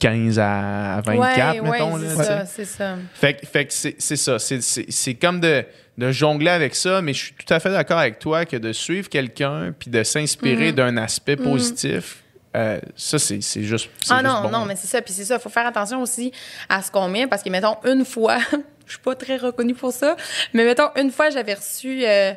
[0.00, 1.94] 15 à 24, ouais, mettons.
[1.94, 2.96] ouais, c'est ça, c'est ça.
[3.14, 4.38] Fait, que- fait que c'est ça.
[4.38, 5.64] C'est- comme de,
[5.96, 8.72] de jongler avec ça, mais je suis tout à fait d'accord avec toi que de
[8.72, 10.76] suivre quelqu'un puis de s'inspirer Mhm.
[10.76, 12.22] d'un aspect positif,
[12.54, 13.88] euh, ça, c'est juste.
[14.10, 14.50] Ah juste non, bon.
[14.50, 15.00] non, mais c'est ça.
[15.02, 16.32] Puis c'est ça, il faut faire attention aussi
[16.68, 18.38] à ce qu'on met parce que, mettons, une fois,
[18.86, 20.16] je suis pas très reconnue pour ça,
[20.52, 22.32] mais mettons, une fois, j'avais reçu euh,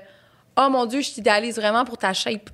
[0.57, 2.49] Oh mon Dieu, je t'idéalise vraiment pour ta shape.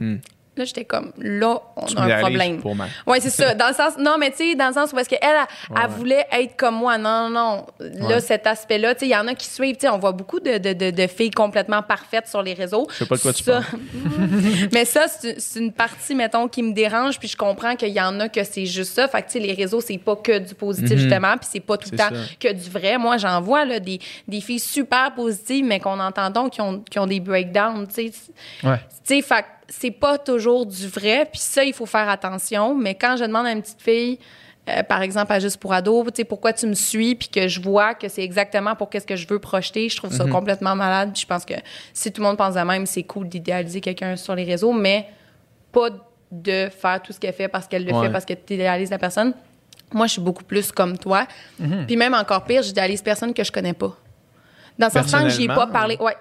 [0.00, 0.16] Hmm.
[0.56, 2.60] Là, j'étais comme, là, on Tu a un problème.
[2.60, 2.74] pour
[3.06, 3.54] Oui, c'est ça.
[3.54, 5.36] Dans le sens, non, mais tu sais, dans le sens où est-ce qu'elle, elle,
[5.70, 5.86] elle, Ouais.
[5.88, 6.96] voulait être comme moi.
[6.96, 7.66] Non, non, non.
[7.80, 8.20] Là, Ouais.
[8.20, 9.74] cet aspect-là, tu sais, il y en a qui suivent.
[9.76, 12.86] Tu sais, on voit beaucoup de, de, de, de filles complètement parfaites sur les réseaux.
[12.90, 13.64] Je sais pas de quoi tu parles.
[14.72, 17.18] mais ça, c'est une partie, mettons, qui me dérange.
[17.18, 19.08] Puis je comprends qu'il y en a que c'est juste ça.
[19.08, 21.36] Fait que, tu sais, les réseaux, c'est pas que du positif, justement.
[21.36, 22.16] Puis c'est pas tout le temps ça.
[22.40, 22.98] que du vrai.
[22.98, 26.80] Moi, j'en vois, là, des, des filles super positives, mais qu'on entend donc qui ont,
[26.90, 28.12] qui ont des breakdowns, tu sais.
[28.64, 28.78] Ouais.
[29.06, 32.74] Tu sais, fait c'est pas toujours du vrai, puis ça, il faut faire attention.
[32.74, 34.18] Mais quand je demande à une petite fille,
[34.68, 37.46] euh, par exemple, à Juste pour ado, tu sais, pourquoi tu me suis, puis que
[37.48, 40.74] je vois que c'est exactement pour qu'est-ce que je veux projeter, je trouve ça complètement
[40.74, 41.10] malade.
[41.12, 41.54] Puis je pense que
[41.92, 45.08] si tout le monde pense de même, c'est cool d'idéaliser quelqu'un sur les réseaux, mais
[45.72, 45.88] pas
[46.32, 48.06] de faire tout ce qu'elle fait parce qu'elle le Ouais.
[48.06, 49.34] fait parce que tu idéalises la personne.
[49.92, 51.26] Moi, je suis beaucoup plus comme toi.
[51.86, 53.96] Puis même encore pire, j'idéalise personne que je connais pas.
[54.78, 55.96] Dans le sens que j'ai pas parlé.
[56.00, 56.16] Ouais.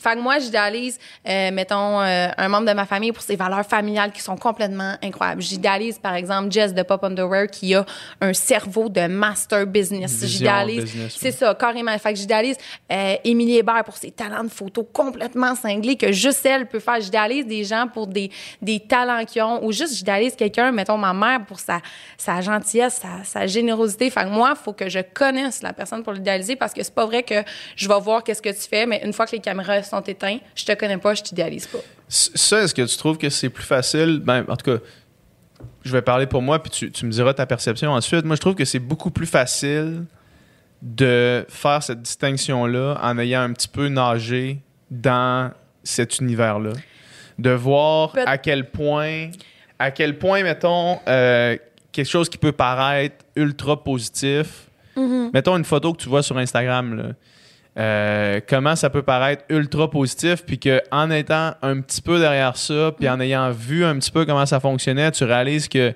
[0.00, 0.98] Fait que moi, j'idéalise,
[1.28, 4.96] euh, mettons, euh, un membre de ma famille pour ses valeurs familiales qui sont complètement
[5.02, 5.42] incroyables.
[5.42, 7.86] J'idéalise, par exemple, Jess de Pop Underwear qui a
[8.20, 10.24] un cerveau de master business.
[10.24, 10.92] J'idéalise.
[11.16, 11.96] C'est ça, carrément.
[11.98, 12.56] Fait que j'idéalise
[12.90, 17.00] euh, Émilie Hébert pour ses talents de photo complètement cinglés que juste elle peut faire.
[17.00, 18.30] J'idéalise des gens pour des,
[18.60, 21.80] des talents qu'ils ont ou juste j'idéalise quelqu'un, mettons ma mère pour sa,
[22.18, 24.10] sa gentillesse, sa, sa générosité.
[24.10, 26.94] Fait que moi, il faut que je connaisse la personne pour l'idéaliser parce que c'est
[26.94, 27.42] pas vrai que
[27.76, 30.40] je vais voir qu'est-ce que tu fais, mais une fois que les caméras sont éteintes,
[30.54, 31.78] je te connais pas, je t'idéalise pas.
[32.08, 34.20] Ça, est-ce que tu trouves que c'est plus facile?
[34.24, 34.82] Ben, en tout cas,
[35.84, 38.24] je vais parler pour moi, puis tu, tu me diras ta perception ensuite.
[38.24, 40.04] Moi, je trouve que c'est beaucoup plus facile
[40.82, 44.60] de faire cette distinction-là en ayant un petit peu nagé
[44.90, 45.52] dans
[45.84, 46.72] cet univers-là.
[47.38, 49.30] De voir Peut- à quel point,
[49.78, 51.56] à quel point, mettons, euh,
[51.92, 54.66] quelque chose qui peut paraître ultra positif,
[55.32, 57.04] mettons une photo que tu vois sur Instagram, là,
[57.80, 62.92] euh, comment ça peut paraître ultra positif, puis qu'en étant un petit peu derrière ça,
[62.96, 65.94] puis en ayant vu un petit peu comment ça fonctionnait, tu réalises que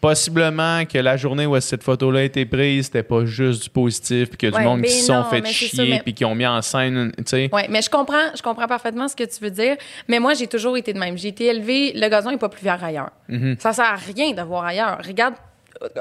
[0.00, 4.30] possiblement que la journée où cette photo-là a été prise, c'était pas juste du positif,
[4.30, 6.24] puis qu'il y a du Ouais, monde qui se sont fait chier, mais- puis qui
[6.24, 7.48] ont mis en scène, tu sais.
[7.52, 9.76] Oui, mais je comprends, je comprends parfaitement ce que tu veux dire.
[10.08, 11.16] Mais moi, j'ai toujours été de même.
[11.16, 13.10] J'ai été élevée, le gazon n'est pas plus vert ailleurs.
[13.28, 13.56] Mhm.
[13.60, 14.98] Ça sert à rien de voir ailleurs.
[15.06, 15.34] Regarde,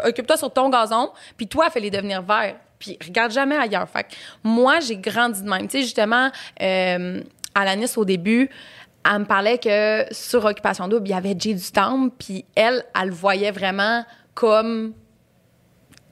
[0.04, 2.56] occupe-toi sur ton gazon, puis toi, fais-les devenir verts.
[2.82, 3.88] Puis regarde jamais ailleurs.
[3.88, 4.10] Fait que
[4.44, 5.68] moi, j'ai grandi de même.
[5.68, 6.32] Tu sais, justement,
[6.62, 7.22] euh,
[7.54, 8.50] Alanis, au début,
[9.06, 12.84] elle me parlait que sur Occupation Double, il y avait Jay du Temple, puis elle,
[13.00, 14.04] elle le voyait vraiment
[14.34, 14.94] comme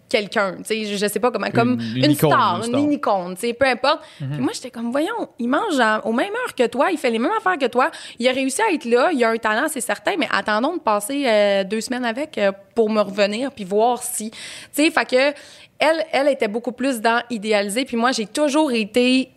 [0.09, 2.63] quelqu'un, tu sais, je, je sais pas comment, comme Une- une, une icône, star, une
[2.65, 2.91] une, star.
[2.91, 4.01] icône, tu sais, peu importe.
[4.17, 7.11] Puis moi, j'étais comme, voyons, il mange à- aux mêmes heures que toi, il fait
[7.11, 9.67] les mêmes affaires que toi, il a réussi à être là, il a un talent,
[9.69, 13.63] c'est certain, mais attendons de passer euh, deux semaines avec euh, pour me revenir puis
[13.65, 14.37] voir si, tu
[14.71, 15.33] sais, fait que
[15.77, 19.29] elle, elle était beaucoup plus dans idéaliser, puis moi, j'ai toujours été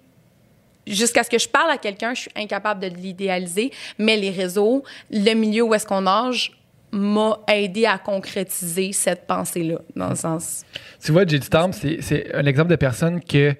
[0.86, 4.82] jusqu'à ce que je parle à quelqu'un, je suis incapable de l'idéaliser, mais les réseaux,
[5.10, 6.50] le milieu où est-ce qu'on nage
[6.92, 10.62] m'a aidé à concrétiser cette pensée-là, dans le sens...
[11.02, 11.44] Tu vois, J.D.
[11.46, 13.54] Storm, c'est c'est un exemple de personne que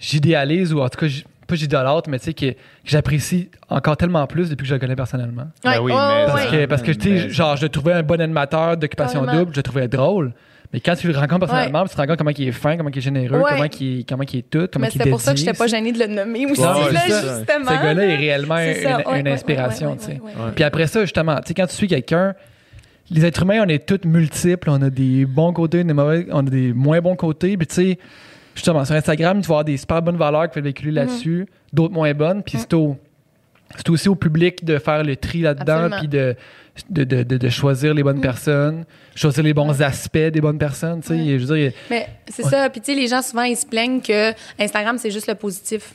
[0.00, 3.96] j'idéalise ou en tout cas, j- pas j'idolâtre, mais tu sais, que, que j'apprécie encore
[3.96, 5.48] tellement plus depuis que je le connais personnellement.
[5.62, 6.50] Ben oui, mais- Parce ouais.
[6.50, 9.40] que, parce que tu sais, Mais- genre, je le trouvais un bon animateur d'occupation Carrément.
[9.42, 10.32] double, je le trouvais drôle.
[10.74, 12.90] Mais quand tu le rencontres personnellement, tu te rends compte comment il est fin, comment
[12.90, 13.44] il est généreux, Ouais.
[13.50, 15.36] comment, il, est- comment il est tout, comment Mais il est c'était pour ça que
[15.36, 17.70] dédié, j'étais pas gênée de le nommer aussi, là, c'est justement.
[17.70, 20.20] Ce gars-là est réellement C'est une, inspiration, tu sais.
[20.56, 22.34] Puis après ça, justement, tu sais, quand tu suis quelqu'un,
[23.10, 26.38] les êtres humains, on est tous multiples, on a des bons côtés, des mauvais, on
[26.44, 27.56] a des moins bons côtés.
[27.56, 27.98] Puis tu sais,
[28.56, 30.96] justement, sur Instagram, tu vas avoir des super bonnes valeurs qui peuvent véhiculer Mhm.
[30.96, 32.42] là-dessus, d'autres moins bonnes.
[32.42, 32.96] Puis c'est au-
[33.76, 36.36] c'est aussi au public de faire le tri là-dedans, puis de,
[36.90, 38.84] de, de, de- de choisir les bonnes personnes,
[39.14, 41.00] choisir les bons aspects des bonnes personnes.
[41.00, 41.38] Tu sais, Ouais.
[41.38, 42.50] je veux dire, Mais c'est Ouais.
[42.50, 42.70] ça.
[42.70, 45.92] Puis, tu sais, les gens, souvent, ils se plaignent que Instagram, c'est juste le positif.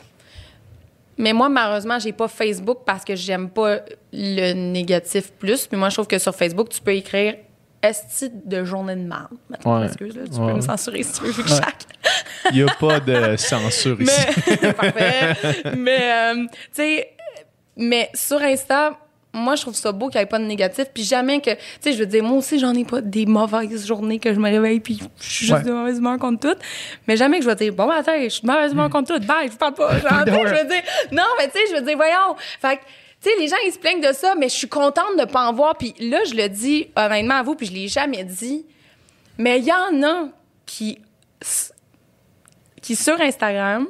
[1.17, 3.79] Mais moi, malheureusement, j'ai pas Facebook parce que j'aime pas
[4.13, 5.67] le négatif plus.
[5.67, 7.35] Puis moi, je trouve que sur Facebook, tu peux écrire
[7.81, 9.27] Esti de journée de merde.
[9.65, 9.85] Ouais.
[9.85, 10.47] excuse, là, tu Ouais.
[10.51, 11.55] peux me censurer si tu veux, vu que Ouais.
[11.57, 11.83] chaque.
[12.51, 14.11] Il n'y a pas de censure ici.
[14.61, 15.35] Mais, parfait.
[15.77, 17.09] Mais, euh, tu sais,
[17.79, 18.95] mais sur Insta,
[19.33, 20.85] moi, je trouve ça beau qu'il n'y ait pas de négatif.
[20.93, 23.85] Puis jamais que, tu sais, je veux dire, moi aussi, j'en ai pas des mauvaises
[23.85, 25.63] journées que je me réveille puis je suis juste Ouais.
[25.63, 26.59] de mauvaise humeur contre tout.
[27.07, 29.25] Mais jamais que je vais dire, bon matin, je suis de mauvaise humeur contre tout.
[29.25, 29.99] Bye, je parle pas.
[29.99, 30.81] Genre, je veux dire,
[31.11, 32.35] non, mais tu sais, je veux dire, voyons.
[32.59, 32.81] Fait que,
[33.21, 35.47] tu sais, les gens, ils se plaignent de ça, mais je suis contente de pas
[35.47, 35.77] en voir.
[35.77, 38.65] Puis là, je le dis honnêtement à vous, puis je l'ai jamais dit.
[39.37, 40.29] Mais il y en a
[40.65, 40.97] qui,
[42.81, 43.87] qui sur Instagram,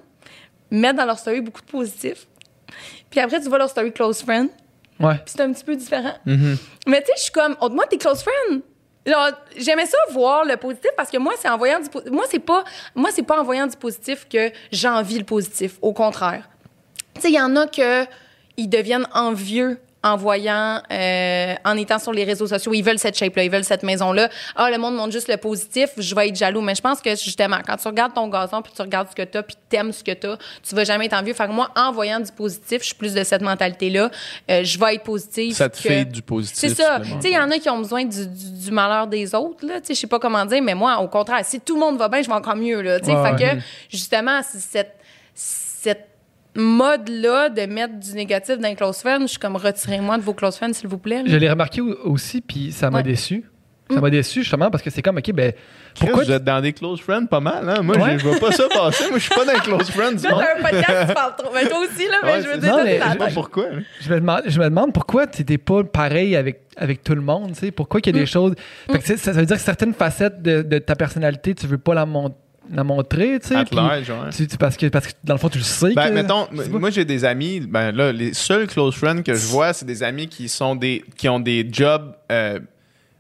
[0.72, 2.28] mettent dans leur story beaucoup de positifs.
[3.10, 4.50] Puis après, tu vois leur story close friend,
[5.00, 5.16] ouais.
[5.16, 6.14] puis c'est un petit peu différent.
[6.26, 6.58] Mhm.
[6.88, 8.62] Mais tu sais, je suis comme, autre moi, t'es close friend.
[9.06, 12.26] Genre, j'aimais ça voir le positif parce que moi, c'est en voyant du po- moi
[12.30, 12.64] c'est pas
[12.94, 16.48] moi c'est pas en voyant du positif que j'envie le positif, au contraire.
[17.16, 18.06] Tu sais, il y en a que
[18.58, 23.18] ils deviennent envieux en voyant, euh, en étant sur les réseaux sociaux, ils veulent cette
[23.18, 24.30] shape-là, ils veulent cette maison-là.
[24.56, 26.62] Ah, le monde montre juste le positif, je vais être jaloux.
[26.62, 29.24] Mais je pense que justement, quand tu regardes ton gazon, puis tu regardes ce que
[29.24, 31.34] t'as, puis t'aimes ce que t'as, tu vas jamais être envieux.
[31.34, 34.10] Fait que moi, en voyant du positif, je suis plus de cette mentalité-là.
[34.50, 35.54] Euh, je vais être positive.
[35.54, 36.58] Ça te que- fait du positif.
[36.58, 37.00] c'est ça.
[37.02, 39.66] Tu sais, il y en a qui ont besoin du, du- du malheur des autres,
[39.68, 39.82] là.
[39.82, 41.98] Tu sais, je sais pas comment dire, mais moi, au contraire, si tout le monde
[41.98, 43.00] va bien, je vais encore mieux, là.
[43.02, 43.56] Tu sais, Ouais, fait ouais.
[43.58, 44.96] que, justement, cette,
[45.36, 46.06] cette
[46.56, 50.34] mode-là de mettre du négatif dans les close friends, je suis comme, retirez-moi de vos
[50.34, 51.24] close friends, s'il vous plaît.
[51.24, 51.30] là.
[51.30, 53.04] Je l'ai remarqué au- aussi, puis ça m'a Ouais.
[53.04, 53.46] déçu.
[53.92, 55.52] Ça m'a déçu justement parce que c'est comme, OK, ben,
[56.00, 57.82] Pourquoi vous êtes dans des close friends pas mal, hein?
[57.82, 58.20] Moi, Ouais.
[58.20, 59.06] je vois pas ça passer.
[59.10, 61.50] Moi, je suis pas dans les close friends t'as un podcast, tu parles trop.
[61.56, 63.66] Mais toi aussi, là, mais Ouais, je veux dire, Non, mais Je sais pas pourquoi.
[63.74, 63.80] hein.
[64.02, 67.22] Je me demande, je me demande pourquoi tu n'étais pas pareil avec, avec tout le
[67.22, 67.72] monde, tu sais.
[67.72, 68.54] Pourquoi qu'il y a des choses.
[68.92, 71.66] Fait que c'est- ça, ça veut dire que certaines facettes de, de ta personnalité, tu
[71.66, 72.36] veux pas la mon-
[72.72, 73.56] la montrer, tu sais.
[73.56, 74.30] At puis large, ouais.
[74.36, 75.94] tu- tu- parce, que, parce que dans le fond, tu le sais.
[75.94, 79.48] Ben, que- mettons, moi j'ai des amis, ben là, les seuls close friends que je
[79.48, 82.14] vois, c'est des amis qui sont des qui ont des jobs.
[82.32, 82.60] euh,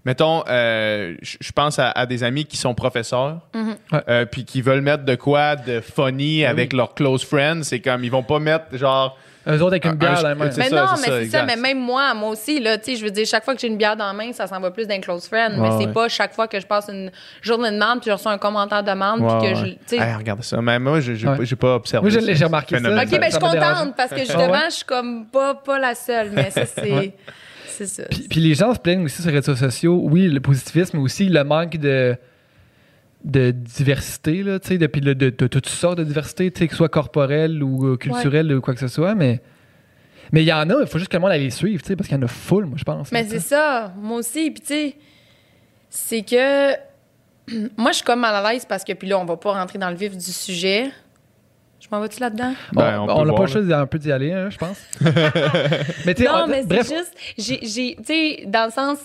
[0.05, 3.75] mettons, euh, je je pense à, à des amis qui sont professeurs, Mhm.
[3.91, 3.99] Ouais.
[4.09, 7.63] euh, puis qui veulent mettre de quoi de funny Ben avec leurs close friends.
[7.63, 9.17] C'est comme ils vont pas mettre genre.
[9.47, 10.51] Eux autres avec une un- bière un- dans la main.
[10.51, 11.43] c'est Mais ça, non, mais c'est ça.
[11.43, 13.67] Mais même moi, moi aussi, là, tu sais, je veux dire, chaque fois que j'ai
[13.67, 15.53] une bière dans la main, ça s'en va plus d'un close friend.
[15.57, 15.93] mais c'est ouais.
[15.93, 17.09] pas chaque fois que je passe une
[17.41, 19.55] journée de merde puis je reçois un commentaire de Ouais, puis que ouais.
[19.55, 19.95] je, tu sais.
[19.97, 20.61] Hey, regarde ça.
[20.61, 21.55] Mais moi, j'ai j'ai Ouais.
[21.57, 22.03] pas- observé.
[22.03, 22.25] Moi, je ça.
[22.25, 22.89] l'ai- j'ai remarqué ça.
[22.89, 25.95] Ok, ben je suis contente parce que Ah justement, je suis comme pas, pas la
[25.95, 27.13] seule, mais ça, c'est.
[27.79, 28.03] C'est ça.
[28.09, 31.03] Puis, puis les gens se plaignent aussi sur les réseaux sociaux, oui, le positivisme, mais
[31.03, 32.17] aussi le manque de,
[33.23, 36.89] de diversité, là, tu sais, de, de, de toutes sortes de diversité, que ce soit
[36.89, 39.41] corporelle ou euh, culturelle ou quoi que ce soit, mais
[40.31, 41.95] mais il y en a, il faut juste que le monde les suivre, tu sais,
[41.95, 43.11] parce qu'il y en a full, moi, je pense.
[43.11, 44.51] Mais c'est ça, moi aussi.
[44.51, 44.95] Puis tu sais,
[45.89, 46.73] c'est que
[47.77, 49.79] moi, je suis comme mal à l'aise parce que, puis là, on va pas rentrer
[49.79, 50.91] dans le vif du sujet.
[51.91, 52.53] Je m'en vais-tu là-dedans?
[52.73, 54.77] Bon, Ben, on n'a pas voir, le choix un peu d'y aller, hein, je pense.
[56.05, 58.99] mais Non, on- mais c'est bref, juste, j'ai, j'ai- tu sais, dans le sens.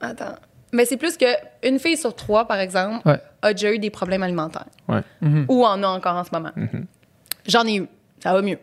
[0.00, 0.36] Attends.
[0.72, 1.26] Mais c'est plus que
[1.62, 3.20] une fille sur trois, par exemple, Ouais.
[3.42, 4.66] a déjà eu des problèmes alimentaires.
[5.20, 5.46] Mhm.
[5.48, 6.50] Ou en a encore en ce moment.
[7.46, 7.86] J'en ai eu.
[8.22, 8.58] Ça va mieux.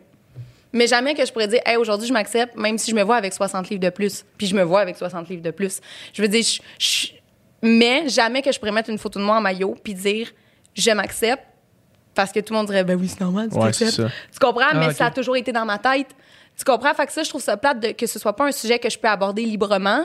[0.74, 3.16] Mais jamais que je pourrais dire, hey, aujourd'hui, je m'accepte, même si je me vois
[3.16, 4.24] avec 60 livres de plus.
[4.38, 5.80] Puis je me vois avec 60 livres de plus.
[6.12, 7.08] Je veux dire, je- je-
[7.62, 10.28] mais jamais que je pourrais mettre une photo de moi en maillot puis dire,
[10.74, 11.44] je m'accepte.
[12.14, 14.08] Parce que tout le monde dirait, ben oui, c'est normal, tu Ouais, c'est t'acceptes.
[14.08, 14.14] ça.
[14.32, 14.66] Tu comprends?
[14.70, 16.08] Ah, mais ça a toujours été dans ma tête.
[16.56, 16.92] Tu comprends?
[16.94, 18.90] Fait que ça, je trouve ça plate de, que ce soit pas un sujet que
[18.90, 20.04] je peux aborder librement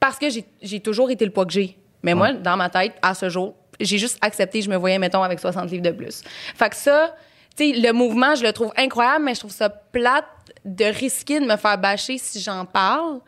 [0.00, 1.78] parce que j'ai- j'ai toujours été le poids que j'ai.
[2.02, 5.22] Mais moi, dans ma tête, à ce jour, j'ai juste accepté, je me voyais, mettons,
[5.22, 6.22] avec 60 livres de plus.
[6.54, 7.14] Fait que ça,
[7.56, 10.24] tu sais, le mouvement, je le trouve incroyable, mais je trouve ça plate
[10.64, 13.20] de risquer de me faire bâcher si j'en parle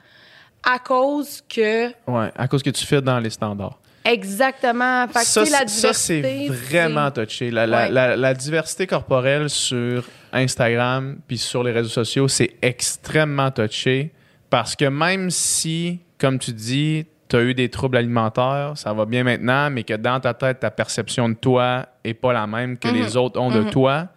[0.65, 1.89] à cause que.
[2.09, 3.79] Ouais, à cause que tu fais dans les standards.
[4.05, 5.07] Exactement.
[5.09, 6.49] Fait que, ça, la c'est- ça, c'est diversité.
[6.77, 7.51] vraiment touché.
[7.51, 7.91] La, la- Ouais.
[7.91, 14.11] la- la diversité corporelle sur Instagram puis sur les réseaux sociaux, c'est extrêmement touché
[14.51, 19.05] parce que même si, comme tu dis, tu as eu des troubles alimentaires, ça va
[19.05, 22.79] bien maintenant, mais que dans ta tête, ta perception de toi est pas la même
[22.79, 22.95] que Mhm.
[22.95, 24.09] les autres ont de toi,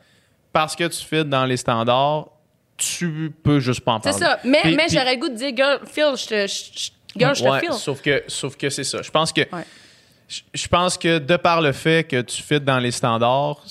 [0.54, 2.30] parce que tu fais dans les standards,
[2.78, 4.26] tu peux juste pas en C'est parler.
[4.26, 4.40] ça.
[4.46, 6.48] Mais, j'aurais le goût de dire, girl, Phil, je te.
[6.48, 7.74] je- je- Girl, je te Ouais, file.
[7.74, 9.02] Sauf que, sauf que c'est ça.
[9.02, 9.66] Je pense que, Ouais.
[10.28, 13.64] je, je pense que de par le fait que tu fites dans les standards,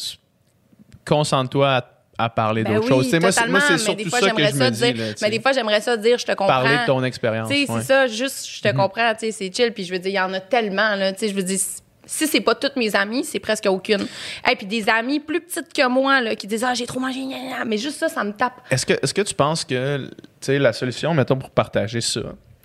[1.07, 1.85] concentre-toi à,
[2.19, 3.21] à parler Ben d'autres oui, choses.
[3.21, 4.71] Moi, c'est, moi, totalement, c'est mais des surtout fois, ça que j'aimerais je ça me
[4.71, 5.01] dire, dis.
[5.01, 6.47] là, tu mais des fois, j'aimerais ça dire, je te comprends.
[6.63, 7.49] Parler de ton expérience.
[7.49, 7.65] Ouais.
[7.67, 8.77] c'est ça, juste, je te Mhm.
[8.77, 9.73] comprends, c'est chill.
[9.73, 11.59] Puis je veux dire, il y en a tellement, là, je veux dire,
[12.07, 14.07] si c'est pas toutes mes amies, c'est presque aucune.
[14.51, 17.21] Et puis des amies plus petites que moi, là, qui disent, ah, j'ai trop mangé,
[17.67, 18.55] mais juste ça, ça me tape.
[18.71, 20.11] Est-ce que, est-ce que tu penses que
[20.49, 22.21] la solution, mettons, pour partager ça,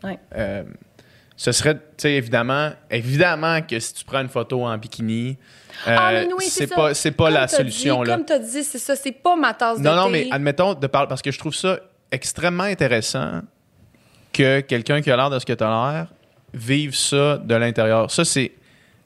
[0.05, 0.19] Ouais.
[0.35, 0.63] euh,
[1.37, 5.37] ce serait, tu sais, évidemment, évidemment que si tu prends une photo en bikini,
[5.87, 8.01] euh, ah, mais oui, c'est pas, c'est pas Comme la solution.
[8.03, 8.15] dit, là.
[8.15, 10.73] Comme tu as dit, c'est ça, c'est pas ma tasse de Non, non, mais admettons,
[10.75, 11.77] de par- parce que je trouve ça
[12.11, 13.41] extrêmement intéressant
[14.31, 16.07] que quelqu'un qui a l'air de ce que tu as l'air
[16.53, 18.09] vive ça de l'intérieur.
[18.11, 18.53] Ça, c'est.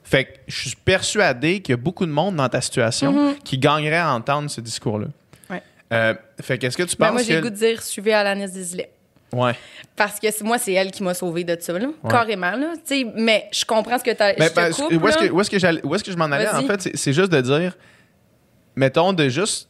[0.03, 3.57] Fait que je suis persuadé qu'il y a beaucoup de monde dans ta situation qui
[3.57, 5.07] gagnerait à entendre ce discours-là.
[5.07, 5.53] Mm-hmm.
[5.53, 5.63] Ouais.
[5.93, 7.41] Euh, fait qu'est-ce que tu Ben, penses moi, j'ai que.
[7.41, 8.91] goût de dire, suivez Alanis Desilets.
[9.31, 9.53] Ouais.
[9.95, 11.87] Parce que moi, c'est elle qui m'a sauvée de ça, là.
[12.09, 12.51] carrément.
[12.51, 12.73] Là.
[12.77, 14.33] Tu sais, Mais je comprends ce que tu as.
[14.33, 16.89] Ben, où est-ce que, où est-ce que où est-ce que je m'en allais, en fait?
[16.95, 17.77] c'est- juste de dire,
[18.75, 19.69] mettons, de juste,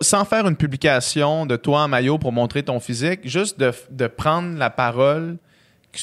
[0.00, 4.06] sans faire une publication de toi en maillot pour montrer ton physique, juste de, de
[4.06, 5.36] prendre la parole,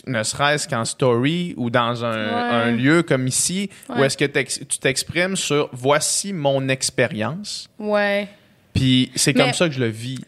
[0.08, 2.56] ne serait-ce qu'en story ou dans un, Ouais.
[2.68, 4.08] un lieu comme ici, où Ouais.
[4.08, 8.28] est-ce que tu t'exprimes sur voici mon expérience, Ouais.
[8.74, 10.20] puis c'est comme Mais- ça que je le vis.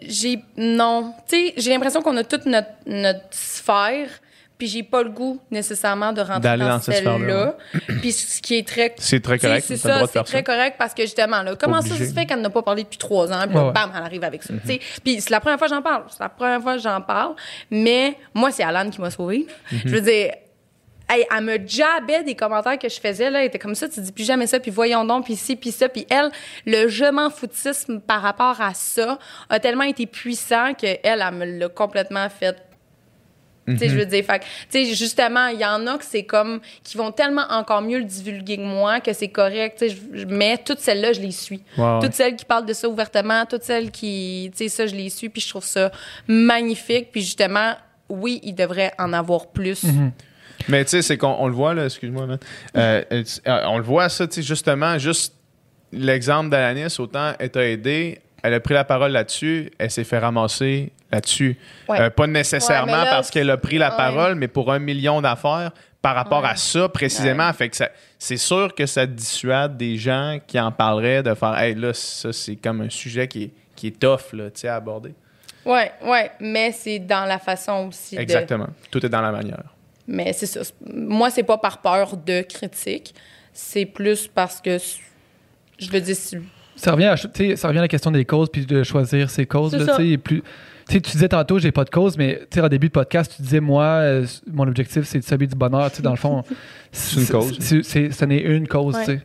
[0.00, 0.40] J'ai.
[0.56, 1.14] Non.
[1.28, 4.08] Tu sais, j'ai l'impression qu'on a toute notre, notre sphère,
[4.56, 7.56] puis j'ai pas le goût nécessairement de rentrer dans, dans cette sphère-là,
[8.00, 8.94] puis ce qui est très.
[8.98, 12.12] C'est très correct, C'est ça, c'est très correct parce que justement, là, comment ça se
[12.12, 13.72] fait qu'elle n'a pas parlé depuis trois ans, puis là, Ouais, ouais.
[13.72, 14.54] bam, elle arrive avec ça.
[14.54, 14.80] Tu sais.
[15.04, 16.04] Puis c'est la première fois que j'en parle.
[16.08, 17.34] C'est la première fois que j'en parle.
[17.70, 19.46] Mais moi, c'est Alan qui m'a sauvée.
[19.70, 20.32] Je veux dire.
[21.08, 24.00] Hey, elle me jabait des commentaires que je faisais là, elle était comme ça, tu
[24.00, 26.30] dis plus jamais ça, puis voyons donc, puis ci, puis ça, puis elle,
[26.66, 29.18] le je m'en foutisme par rapport à ça
[29.48, 32.56] a tellement été puissant que elle, elle me l'a complètement fait
[33.66, 33.98] tu sais, je Mhm.
[34.00, 37.12] veux dire, fait tu sais, justement, il y en a que c'est comme, qui vont
[37.12, 40.78] tellement encore mieux le divulguer que moi, que c'est correct, tu sais, je- mais toutes
[40.80, 41.62] celles-là, je les suis.
[41.76, 41.98] Ouais.
[42.00, 45.10] Toutes celles qui parlent de ça ouvertement, toutes celles qui, tu sais, ça, je les
[45.10, 45.90] suis, puis je trouve ça
[46.26, 47.74] magnifique, puis justement,
[48.08, 49.84] oui, il devrait en avoir plus.
[50.68, 52.38] Mais tu sais, c'est qu'on on le voit, là, excuse-moi, man.
[52.76, 55.34] Euh, euh, on le voit, ça, tu sais, justement, juste
[55.92, 60.18] l'exemple d'Alanis, autant elle t'a aidé, elle a pris la parole là-dessus, elle s'est fait
[60.18, 61.56] ramasser là-dessus.
[61.88, 62.00] Ouais.
[62.00, 63.96] Euh, pas nécessairement Ouais, mais là, parce qu'elle a pris la ouais.
[63.96, 65.72] parole, mais pour un million d'affaires,
[66.02, 67.52] par rapport à ça précisément.
[67.52, 67.76] Fait que
[68.18, 72.32] c'est sûr que ça dissuade des gens qui en parleraient de faire Hey, là, ça,
[72.32, 75.14] c'est comme un sujet qui est, qui est tough là, tu sais, à aborder.
[75.64, 78.20] Ouais, ouais, mais c'est dans la façon aussi de.
[78.20, 78.68] Exactement.
[78.90, 79.64] Tout est dans la manière.
[80.08, 80.60] Mais c'est ça.
[80.92, 83.14] Moi, c'est pas par peur de critique.
[83.52, 84.78] C'est plus parce que,
[85.78, 86.40] je veux dire, c'est-
[86.76, 89.28] Ça revient, à, tu sais, ça revient à la question des causes puis de choisir
[89.30, 89.74] ses causes.
[89.74, 89.96] Là, ça.
[90.22, 92.86] plus, tu sais, tu disais tantôt, j'ai pas de cause, mais tu sais, en début
[92.86, 95.90] de podcast, tu disais, moi, euh, mon objectif, c'est de celui du bonheur.
[95.90, 96.42] Tu sais, dans le fond,
[96.92, 97.56] C'est une cause.
[97.60, 98.94] c'est- c'est- Ce n'est une cause.
[98.96, 99.20] Ouais.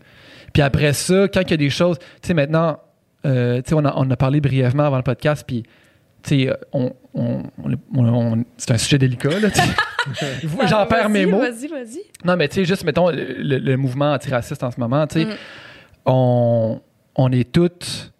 [0.51, 2.79] Puis après ça, quand il y a des choses, tu sais, maintenant,
[3.25, 5.63] euh, tu sais, on a, on a parlé brièvement avant le podcast, puis
[6.71, 9.49] on, on- on- on- on- c'est un sujet délicat, là.
[10.67, 11.39] J'en perds mes mots.
[11.39, 12.01] Vas-y, vas-y.
[12.25, 15.35] Non, mais tu sais, juste, mettons, le, mouvement antiraciste en ce moment, tu sais, Mm.
[16.05, 16.81] on,
[17.15, 18.11] on est toutes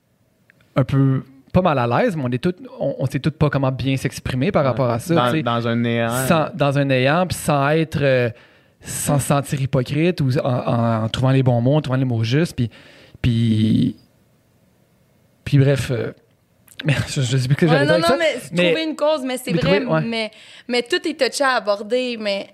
[0.75, 3.49] un peu, pas mal à l'aise, mais on est toutes, on, on sait toutes pas
[3.49, 6.25] comment bien s'exprimer par rapport à ça, Dans, dans un néant.
[6.27, 8.29] sans- dans un néant, puis sans être, euh,
[8.81, 12.05] sans se sentir hypocrite ou en, en- en trouvant les bons mots, en trouvant les
[12.05, 12.69] mots justes, puis,
[13.21, 13.95] puis,
[15.45, 16.11] puis bref, euh,
[16.85, 18.17] mais je, je sais plus que Ouais, j'allais dire non, non, ça.
[18.17, 20.01] mais, mais- trouver une cause, mais c'est vrai, trouver- ouais.
[20.01, 20.31] mais,
[20.67, 22.47] mais tout est touché à aborder, mais,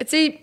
[0.00, 0.38] tu sais,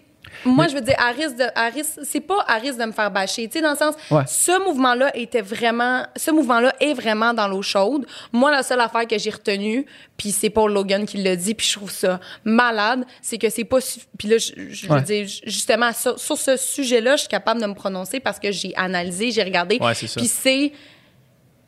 [0.45, 1.69] moi, Mais- je veux dire, à risque de, à
[2.03, 4.23] c'est pas à risque de me faire bâcher, tu sais, dans le sens, Ouais.
[4.25, 8.07] ce mouvement-là était vraiment, ce mouvement-là est vraiment dans l'eau chaude.
[8.31, 9.85] Moi, la seule affaire que j'ai retenue,
[10.17, 13.63] puis c'est Paul Logan qui l'a dit, puis je trouve ça malade, c'est que c'est
[13.63, 13.77] pas,
[14.17, 15.01] puis là, je, je veux Ouais.
[15.03, 18.73] dire, justement, sur, sur ce sujet-là, je suis capable de me prononcer parce que j'ai
[18.75, 20.19] analysé, j'ai regardé, Ouais, c'est ça.
[20.19, 20.71] puis c'est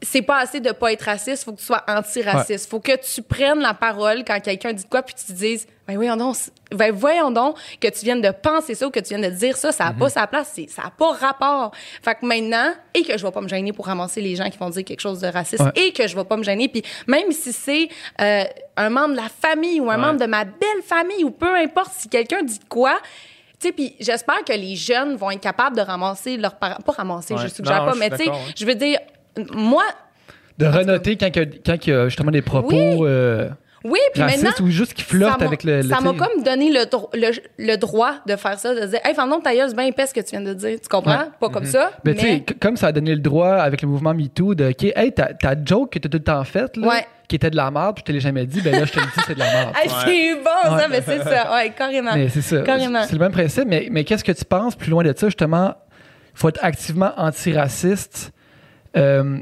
[0.05, 2.69] c'est pas assez de pas être raciste, faut que tu sois antiraciste.
[2.69, 5.67] Faut que tu prennes la parole quand quelqu'un dit de quoi puis tu te dises
[5.87, 6.35] ben voyons donc,
[6.71, 9.55] ben voyons donc que tu viennes de penser ça ou que tu viennes de dire
[9.55, 9.99] ça, ça a Mhm.
[9.99, 11.71] pas sa place, ça a pas rapport.
[12.01, 14.57] Fait que maintenant et que je vais pas me gêner pour ramasser les gens qui
[14.57, 15.71] vont dire quelque chose de raciste Ouais.
[15.75, 17.89] et que je vais pas me gêner puis même si c'est
[18.21, 18.43] euh,
[18.77, 20.01] un membre de la famille ou un Ouais.
[20.01, 22.97] membre de ma belle famille ou peu importe si quelqu'un dit quoi
[23.57, 26.81] tu sais, puis j'espère que les jeunes vont être capables de ramasser leurs parents.
[26.85, 27.43] Pas ramasser, Ouais.
[27.43, 28.35] je suggère Non, pas, mais tu sais, ouais.
[28.53, 28.99] je veux dire,
[29.53, 29.83] moi,
[30.57, 32.99] de renoter quand, il y a- quand il y a justement des propos Oui.
[33.03, 33.49] euh,
[33.83, 34.43] oui, puis maintenant.
[34.45, 35.81] racistes ou juste qui m'a- avec le.
[35.81, 38.85] le- Ça m'a tu comme donné le, dro- le, le droit de faire ça, de
[38.87, 40.79] dire, hey, femme, ta gueule, c'est bien épaisse ce que tu viens de dire.
[40.81, 41.19] Tu comprends?
[41.19, 41.25] Ouais.
[41.39, 41.91] Pas comme ça.
[42.03, 44.69] Mais Mais, tu sais, comme ça a donné le droit avec le mouvement MeToo de,
[44.69, 47.05] OK, hey, ta, ta joke que t'as tout le temps faite, là, Ouais.
[47.27, 48.99] qui était de la merde, puis je te l'ai jamais dit, ben là, je te
[48.99, 49.73] le dis, c'est de la merde.
[49.79, 51.53] Hey, c'est bon, ça, mais c'est ça.
[51.53, 52.11] Ouais, carrément.
[52.15, 52.61] mais c'est ça.
[52.61, 53.03] Carrément.
[53.03, 53.65] C'est le même principe.
[53.67, 55.75] Mais, mais qu'est-ce que tu penses plus loin de ça, justement?
[56.33, 58.31] Il faut être activement antiraciste.
[58.95, 59.39] Euh,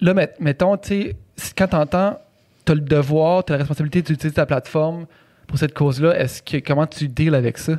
[0.00, 0.88] là, met- mettons, tu
[1.36, 2.18] sais, quand t'entends,
[2.64, 5.06] t'as le devoir, t'as la responsabilité d'utiliser ta plateforme
[5.46, 7.72] pour cette cause-là, est-ce que comment tu deals avec ça?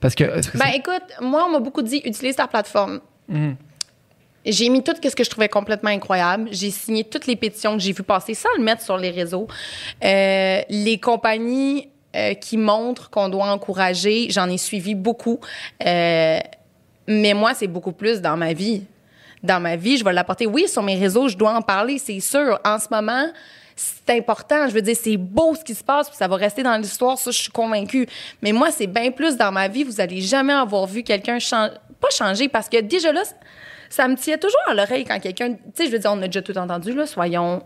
[0.00, 0.24] Parce que.
[0.58, 3.00] Ben écoute, moi, on m'a beaucoup dit, utilise ta plateforme.
[3.28, 3.56] Mhm.
[4.46, 6.48] J'ai mis tout ce que je trouvais complètement incroyable.
[6.52, 9.46] J'ai signé toutes les pétitions que j'ai vues passer sans le mettre sur les réseaux.
[10.04, 15.40] Euh, les compagnies euh, qui montrent qu'on doit encourager, j'en ai suivi beaucoup.
[15.86, 16.38] Euh,
[17.08, 18.84] mais moi, c'est beaucoup plus dans ma vie.
[19.44, 20.46] Dans ma vie, je vais l'apporter.
[20.46, 22.58] Oui, sur mes réseaux, je dois en parler, c'est sûr.
[22.64, 23.26] En ce moment,
[23.76, 24.68] c'est important.
[24.68, 27.18] Je veux dire, c'est beau ce qui se passe, puis ça va rester dans l'histoire,
[27.18, 28.08] ça, je suis convaincue.
[28.40, 29.84] Mais moi, c'est bien plus dans ma vie.
[29.84, 33.22] Vous allez jamais avoir vu quelqu'un changer, pas changer, parce que déjà là,
[33.90, 35.52] ça me tient toujours à l'oreille quand quelqu'un.
[35.52, 37.62] Tu sais, je veux dire, on a déjà tout entendu, là, soyons.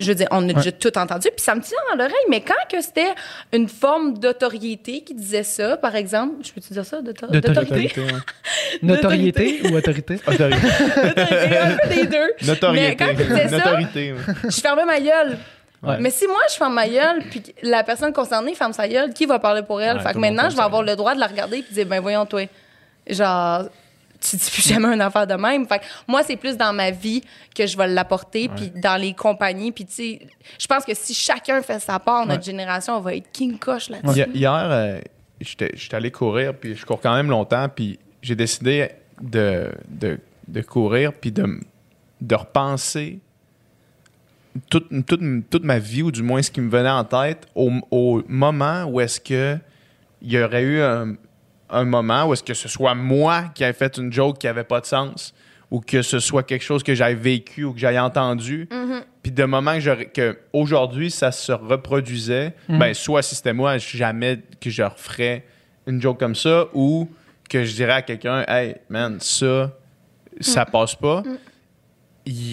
[0.00, 2.14] Je veux dire, on a déjà tout entendu, puis ça me tient à l'oreille.
[2.30, 3.12] Mais quand que c'était
[3.52, 7.02] une forme d'autorité qui disait ça, par exemple, je peux-tu dire ça?
[7.02, 7.92] d'auto- D'autorité.
[7.94, 8.02] D'autorité?
[8.82, 10.14] Notoriété ou autorité?
[10.26, 10.66] Autorité.
[11.04, 12.32] D'autorité, un peu des deux.
[12.40, 12.96] Mais Notoriété.
[12.96, 14.12] quand il disait ça, Notoriété.
[14.12, 14.18] ouais.
[14.44, 15.38] je fermais ma gueule.
[15.82, 15.96] Ouais.
[16.00, 19.26] Mais si moi, je ferme ma gueule, puis la personne concernée ferme sa gueule, qui
[19.26, 19.96] va parler pour elle?
[19.98, 21.86] Ouais, fait que maintenant, je vais avoir le droit de la regarder puis de dire,
[21.86, 22.42] ben voyons, toi.
[23.08, 23.64] Genre,
[24.30, 25.66] tu dis plus jamais une affaire de même.
[25.66, 27.22] Fait que moi, c'est plus dans ma vie
[27.54, 29.72] que je vais l'apporter, puis dans les compagnies.
[29.72, 30.20] Puis tu sais,
[30.58, 33.90] je pense que si chacun fait sa part, notre génération, on va être king coche
[33.90, 34.20] là-dessus.
[34.20, 35.00] Hi- Hier, euh,
[35.40, 38.90] j'étais allé courir, puis je cours quand même longtemps, puis j'ai décidé
[39.20, 40.18] de, de,
[40.48, 41.60] de courir, puis de,
[42.20, 43.18] de repenser
[44.68, 45.20] toute, toute,
[45.50, 48.84] toute ma vie, ou du moins ce qui me venait en tête, au, au moment
[48.84, 49.56] où est-ce que
[50.20, 51.14] il y aurait eu un,
[51.72, 54.64] un moment où est-ce que ce soit moi qui avait fait une joke qui avait
[54.64, 55.34] pas de sens,
[55.70, 58.68] ou que ce soit quelque chose que j'avais vécu ou que j'avais entendu,
[59.22, 64.40] puis de moment que, que aujourd'hui ça se reproduisait, ben soit si c'était moi, jamais
[64.60, 65.44] que je referais
[65.86, 67.08] une joke comme ça, ou
[67.48, 69.72] que je dirais à quelqu'un, hey man, ça,
[70.40, 71.22] ça passe pas.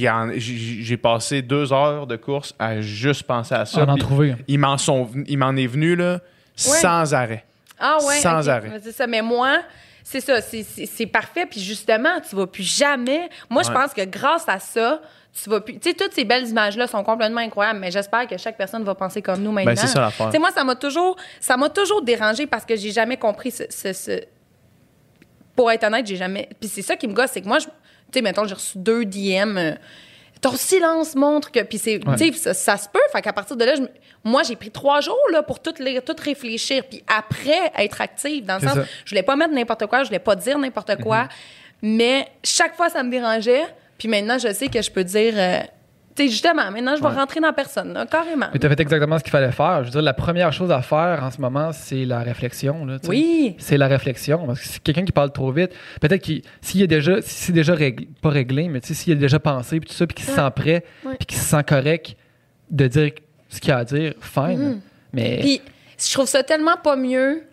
[0.09, 3.83] En- J'ai j'ai passé deux heures de course à juste penser à ça.
[3.85, 4.35] On en trouver.
[4.47, 6.21] il m'en sont ven- il m'en est venu là
[6.55, 7.45] sans arrêt.
[7.79, 8.71] Ah ouais, Sans arrêt.
[8.83, 9.07] C'est ça.
[9.07, 9.59] Mais moi,
[10.03, 11.45] c'est ça, c'est- parfait.
[11.45, 13.29] Puis justement, tu vas plus jamais.
[13.49, 15.01] Moi, je pense que grâce à ça,
[15.43, 15.79] tu vas plus.
[15.79, 18.95] Tu sais, toutes ces belles images-là sont complètement incroyables, mais j'espère que chaque personne va
[18.95, 19.71] penser comme nous maintenant.
[19.73, 20.25] Ben, c'est ça l'affaire.
[20.27, 23.51] Tu sais, moi, ça m'a toujours, ça m'a toujours dérangé parce que j'ai jamais compris
[23.51, 24.23] ce, ce- ce-
[25.55, 26.49] Pour être honnête, j'ai jamais.
[26.59, 27.65] Puis c'est ça qui me gosse, c'est que moi, je...
[27.65, 27.71] tu
[28.13, 29.57] sais, mettons, j'ai reçu deux DM.
[29.57, 29.73] euh,
[30.41, 31.59] ton silence montre que.
[31.61, 32.05] Puis c'est.
[32.07, 32.31] Ouais.
[32.33, 32.99] Ça, ça se peut.
[33.11, 33.81] Fait qu'à partir de là, je
[34.23, 36.83] moi, j'ai pris trois jours là, pour tout, lire, tout réfléchir.
[36.89, 38.45] Puis après, être active.
[38.45, 38.83] Dans le sens, ça.
[39.05, 41.27] je voulais pas mettre n'importe quoi, je voulais pas dire n'importe quoi.
[41.81, 43.63] Mais chaque fois, ça me dérangeait.
[43.97, 45.33] Puis maintenant, je sais que je peux dire.
[45.37, 45.59] euh,
[46.27, 47.13] justement, maintenant, je vais Ouais.
[47.15, 48.47] rentrer dans personne, là, carrément.
[48.53, 49.79] Mais tu as fait exactement ce qu'il fallait faire.
[49.81, 52.85] Je veux dire, la première chose à faire en ce moment, c'est la réflexion.
[52.85, 52.97] Là.
[53.07, 53.55] Oui.
[53.59, 54.45] C'est la réflexion.
[54.45, 55.71] Parce que c'est quelqu'un qui parle trop vite.
[56.01, 59.13] Peut-être qu'il s'il est déjà, si c'est déjà réglé, pas réglé, mais tu sais, s'il
[59.13, 60.37] a déjà pensé, puis tout ça, puis qu'il se Ouais.
[60.37, 61.15] sent prêt, Ouais.
[61.17, 62.15] puis qu'il se sent correct
[62.71, 63.11] de dire
[63.47, 64.81] ce qu'il a à dire, fine.
[65.13, 65.39] Mais Mhm.
[65.41, 65.61] Puis
[65.97, 67.43] je trouve ça tellement pas mieux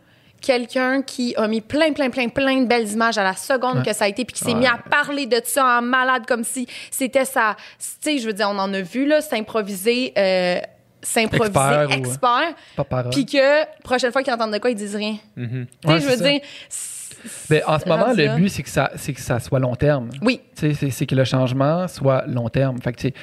[0.41, 3.85] quelqu'un qui a mis plein, plein, plein, plein de belles images à la seconde Ouais.
[3.85, 4.61] que ça a été, puis qui s'est Ouais.
[4.61, 7.57] mis à parler de ça en malade comme si c'était ça.
[7.79, 10.59] Tu sais, je veux dire, on en a vu, là, s'improviser, euh,
[11.03, 12.55] s'improviser Expert expert,
[12.89, 13.11] parole.
[13.11, 15.17] puis que prochaine fois qu'ils entendent de quoi, ils disent rien.
[15.37, 15.67] Mhm.
[15.67, 16.29] Tu sais, Ouais, je veux ça.
[16.31, 16.41] dire.
[17.51, 20.11] Mais en ce moment, le but, c'est que, ça, c'est que ça soit long terme.
[20.23, 22.81] Oui, Tu sais, C'est, c'est que le changement soit long terme.
[22.81, 23.15] Fait que, tu sais,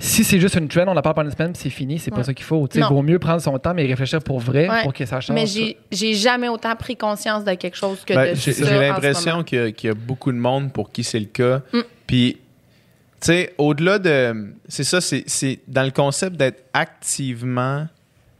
[0.00, 2.10] si c'est juste une trend, on en parle pendant une semaine, puis c'est fini, c'est
[2.10, 2.24] pas Ouais.
[2.24, 2.68] ça qu'il faut.
[2.74, 4.82] Il vaut mieux prendre son temps, mais réfléchir pour vrai, Ouais.
[4.82, 5.34] pour que ça change.
[5.34, 8.78] mais j'ai j'ai jamais autant pris conscience de quelque chose que Ben, de J'ai ça
[8.80, 11.62] l'impression qu'il y, a- qu'il y a beaucoup de monde pour qui c'est le cas.
[11.72, 11.78] Mm.
[12.06, 12.34] Puis,
[13.20, 14.52] tu sais, au-delà de.
[14.68, 17.86] C'est ça, c'est c'est dans le concept d'être activement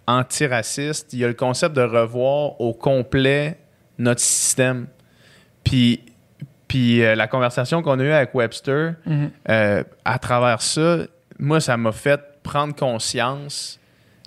[0.06, 3.58] antiraciste, il y a le concept de revoir au complet
[3.98, 4.86] notre système.
[5.64, 6.00] Puis,
[6.66, 9.30] puis euh, la conversation qu'on a eue avec Webster, Mhm.
[9.50, 10.98] euh, à travers ça,
[11.38, 13.78] moi, ça m'a fait prendre conscience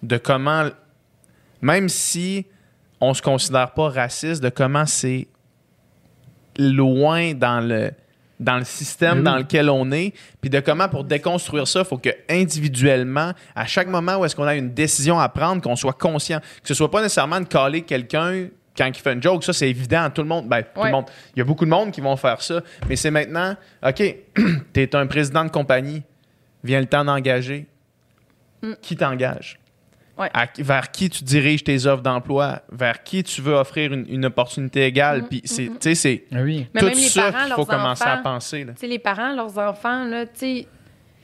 [0.03, 0.69] de comment,
[1.61, 2.45] même si
[2.99, 5.27] on se considère pas raciste, de comment c'est
[6.57, 7.91] loin dans le
[8.39, 11.99] dans le système dans lequel on est, puis de comment pour déconstruire ça, il faut
[11.99, 15.93] que individuellement, à chaque moment où est-ce qu'on a une décision à prendre, qu'on soit
[15.93, 19.53] conscient, que ce soit pas nécessairement de caler quelqu'un quand il fait une joke, ça
[19.53, 20.87] c'est évident, tout le monde, ben, tout Ouais.
[20.87, 21.05] le monde,
[21.35, 23.55] il y a beaucoup de monde qui vont faire ça, mais c'est maintenant,
[23.87, 24.15] ok,
[24.73, 26.01] t'es un président de compagnie,
[26.63, 27.67] vient le temps d'engager,
[28.63, 28.73] Mm.
[28.81, 29.57] qui t'engage?
[30.17, 30.29] Ouais.
[30.33, 34.25] À- vers qui tu diriges tes offres d'emploi, vers qui tu veux offrir une, une
[34.25, 36.67] opportunité égale, Mm, puis c'est, mm, tu sais, c'est Ah oui.
[36.77, 38.63] Tout même ça qu'il faut commencer à penser.
[38.63, 38.73] là.
[38.73, 40.67] Tu sais, les parents, leurs enfants, là, tu sais,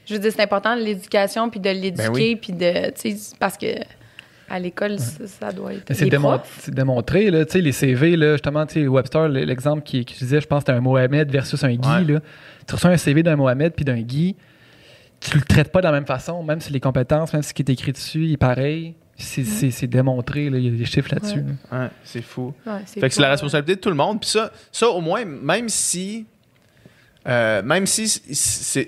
[0.07, 2.35] je veux dire, c'est important l'éducation, puis de l'éduquer, Ben oui.
[2.37, 3.67] puis de, tu sais, parce que
[4.49, 5.93] à l'école, ça, ça doit être.
[5.93, 9.83] C'est démon- c'est démontré, là, tu sais, les CV, là, justement, tu sais, Webster, l'exemple
[9.83, 11.87] qui, qui disait, je pense que c'était un Mohamed versus un Guy.
[11.87, 12.13] Ouais.
[12.13, 12.19] Là.
[12.65, 14.35] Tu reçois un CV d'un Mohamed puis d'un Guy,
[15.19, 17.53] tu le traites pas de la même façon, même si les compétences, même si ce
[17.53, 18.95] qui est écrit dessus est pareil.
[19.19, 21.39] C'est, c'est- c'est démontré, là, il y a des chiffres là-dessus.
[21.39, 21.45] Ouais.
[21.71, 21.83] là.
[21.85, 22.53] Ouais, c'est fou.
[22.67, 24.19] Ouais, Fait que c'est la responsabilité de tout le monde.
[24.21, 26.27] Puis ça, ça, au moins, même si.
[27.27, 28.21] euh, même si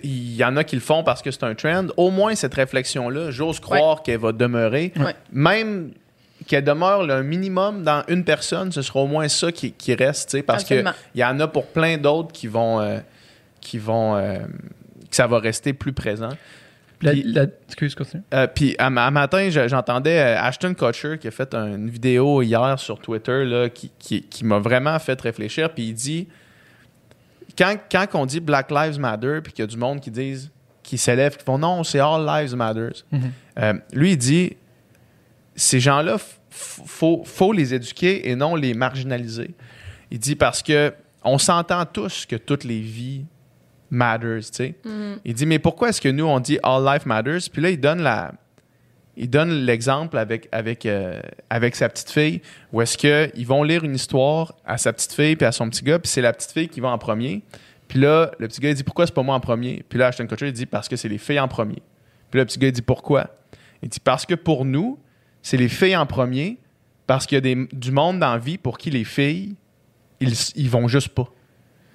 [0.04, 2.54] il y en a qui le font parce que c'est un trend, au moins cette
[2.54, 4.94] réflexion-là, j'ose croire qu'elle va demeurer.
[4.98, 5.16] Ouais.
[5.34, 5.92] Même
[6.48, 9.94] qu'elle demeure là, un minimum dans une personne, ce sera au moins ça qui, qui
[9.96, 10.84] reste, parce qu'il
[11.16, 12.80] y en a pour plein d'autres qui vont.
[12.80, 13.00] euh,
[13.62, 14.38] qui vont euh,
[15.10, 16.30] que ça va rester plus présent.
[17.02, 18.24] La- Puis- la- excuse, continue.
[18.34, 21.76] Euh, puis à, ma- à matin, je- j'entendais euh, Ashton Kutcher qui a fait un-
[21.76, 25.74] une vidéo hier sur Twitter là, qui, qui- qui m'a vraiment fait réfléchir.
[25.74, 26.28] Puis il dit
[27.58, 30.52] quand, quand on dit Black Lives Matter, puis qu'il y a du monde qui disent
[30.84, 32.90] qui s'élève, qui font non, c'est All Lives Matter.
[33.12, 33.32] Mhm.
[33.60, 34.58] Euh, lui, il dit
[35.56, 39.52] ces gens-là, il faut, faut les éduquer et non les marginaliser.
[40.12, 43.26] Il dit parce que on s'entend tous que toutes les vies
[43.92, 44.76] matters, tu sais.
[45.26, 47.50] Il dit mais pourquoi est-ce que nous on dit all life matters?
[47.52, 48.34] Puis là il donne la
[49.18, 52.42] il donne l'exemple avec avec euh, avec sa petite fille
[52.72, 55.70] où est-ce que ils vont lire une histoire à sa petite fille puis à son
[55.70, 57.44] petit gars puis c'est la petite fille qui va en premier.
[57.88, 59.84] Puis là le petit gars il dit pourquoi c'est pas moi en premier?
[59.90, 61.82] Puis là Ashton Kutcher il dit parce que c'est les filles en premier.
[62.32, 63.28] Puis là, le petit gars il dit pourquoi?
[63.82, 65.00] Il dit parce que pour nous
[65.42, 66.60] c'est les filles en premier
[67.08, 69.56] parce qu'il y a des, du monde dans la vie pour qui les filles
[70.20, 71.30] ils, ils vont juste pas.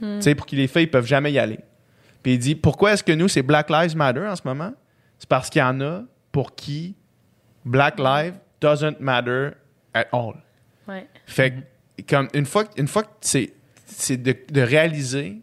[0.01, 1.59] Tu sais, pour qui les filles peuvent jamais y aller.
[2.25, 4.73] Puis il dit pourquoi est-ce que nous, c'est Black Lives Matter en ce moment?
[5.21, 6.03] C'est parce qu'il y en a
[6.33, 6.97] pour qui
[7.65, 9.51] Black Lives doesn't matter
[9.95, 10.35] at all.
[10.89, 11.07] Ouais.
[11.27, 13.53] Fait que, comme une fois, que- une fois que c'est,
[13.87, 15.41] c'est de, de réaliser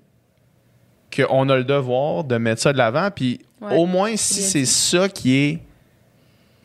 [1.15, 3.75] qu'on a le devoir de mettre ça de l'avant, puis Ouais.
[3.77, 4.65] au moins si Bien c'est dit.
[4.65, 5.59] ça qui est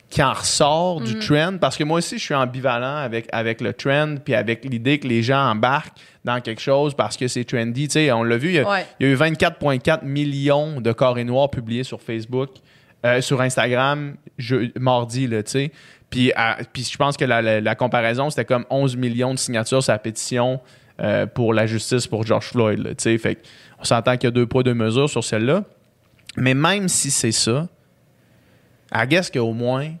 [0.09, 1.19] qui en ressort du Mhm.
[1.19, 4.99] trend, parce que moi aussi je suis ambivalent avec, avec le trend, puis avec l'idée
[4.99, 7.87] que les gens embarquent dans quelque chose parce que c'est trendy.
[7.89, 8.85] Tu sais, on l'a vu, il y a, Ouais.
[8.99, 12.49] il y a eu 24,4 millions de carrés noirs publiés sur Facebook,
[13.05, 15.71] euh, sur Instagram, je- mardi, tu sais.
[16.09, 19.39] Puis, à- puis je pense que la, la- la comparaison, c'était comme 11 millions de
[19.39, 20.61] signatures sur la pétition
[20.99, 22.79] euh, pour la justice pour George Floyd.
[22.79, 23.17] là, tu sais.
[23.19, 23.37] fait
[23.79, 25.63] on s'entend qu'il y a deux poids, deux mesures sur celle-là.
[26.37, 27.67] Mais même si c'est ça,
[28.93, 29.91] I guess qu'au moins,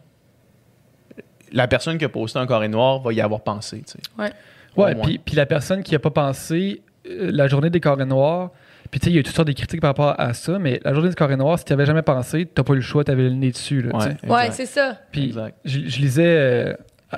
[1.51, 3.77] la personne qui a posté un carré noir va y avoir pensé.
[3.85, 3.99] tu sais.
[4.17, 4.31] Ouais.
[4.75, 8.51] Ouais, puis, puis la personne qui a pas pensé, euh, la journée des carrés noirs,
[8.91, 10.59] puis tu sais, il y a eu toutes sortes de critiques par rapport à ça,
[10.59, 12.81] mais la journée des carrés noirs, si tu avais jamais pensé, t'as pas eu le
[12.81, 13.81] choix, t'avais le nez dessus.
[13.81, 14.27] Là, tu.
[14.27, 14.99] Ouais, Ouais, c'est ça.
[15.11, 15.57] Puis Exact.
[15.65, 16.73] je, je lisais euh,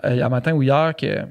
[0.06, 1.22] euh, un matin ou hier que,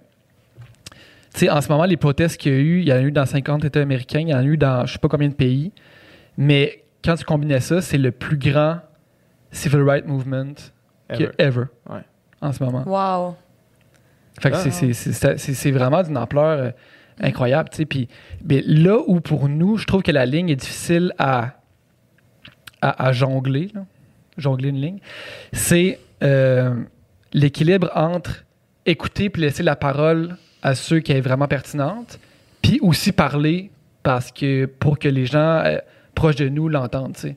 [1.32, 3.00] tu sais, en ce moment, les protestes qu'il y a eu, il y en a
[3.00, 5.28] eu dans 50 États américains, il y en a eu dans je sais pas combien
[5.28, 5.72] de pays,
[6.36, 8.78] mais quand tu combinais ça, c'est le plus grand
[9.50, 10.54] civil rights movement
[11.10, 11.30] Ever.
[11.38, 12.00] ever Ouais.
[12.40, 12.84] en ce moment.
[12.86, 13.36] Wow.
[14.40, 14.58] Fait que Ah.
[14.60, 16.70] c'est- c'est- c'est c'est- c'est vraiment d'une ampleur euh,
[17.20, 17.84] incroyable, tu sais.
[17.86, 18.08] Puis
[18.44, 21.54] mais là où pour nous, je trouve que la ligne est difficile à,
[22.80, 23.84] à, à jongler, là,
[24.36, 24.98] jongler une ligne,
[25.52, 26.74] c'est euh,
[27.32, 28.44] l'équilibre entre
[28.86, 32.18] écouter puis laisser la parole à ceux qui est vraiment pertinente,
[32.62, 33.70] puis aussi parler
[34.02, 35.78] parce que pour que les gens euh,
[36.14, 37.36] proches de nous l'entendent, tu sais.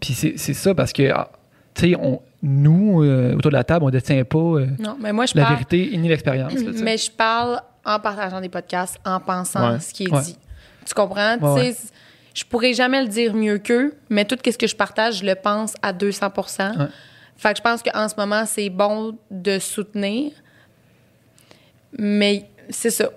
[0.00, 1.30] Puis c'est c'est ça parce que, ah,
[1.74, 4.96] tu sais, on- nous, euh, autour de la table, on ne détient pas euh, Non,
[5.00, 5.54] mais moi, je la parle.
[5.54, 6.52] vérité ni l'expérience.
[6.54, 6.70] là.
[6.82, 9.80] Mais je parle en partageant des podcasts, en pensant Ouais.
[9.80, 10.20] ce qui est Ouais.
[10.22, 10.36] dit.
[10.86, 11.36] Tu comprends?
[11.38, 11.88] Ouais, Tu sais,
[12.34, 15.36] Je pourrais jamais le dire mieux qu'eux, mais tout ce que je partage, je le
[15.36, 16.30] pense à 200
[16.76, 16.86] Ouais.
[17.36, 20.32] Fait que je pense qu'en ce moment, c'est bon de soutenir.
[21.98, 23.08] Mais c'est ça.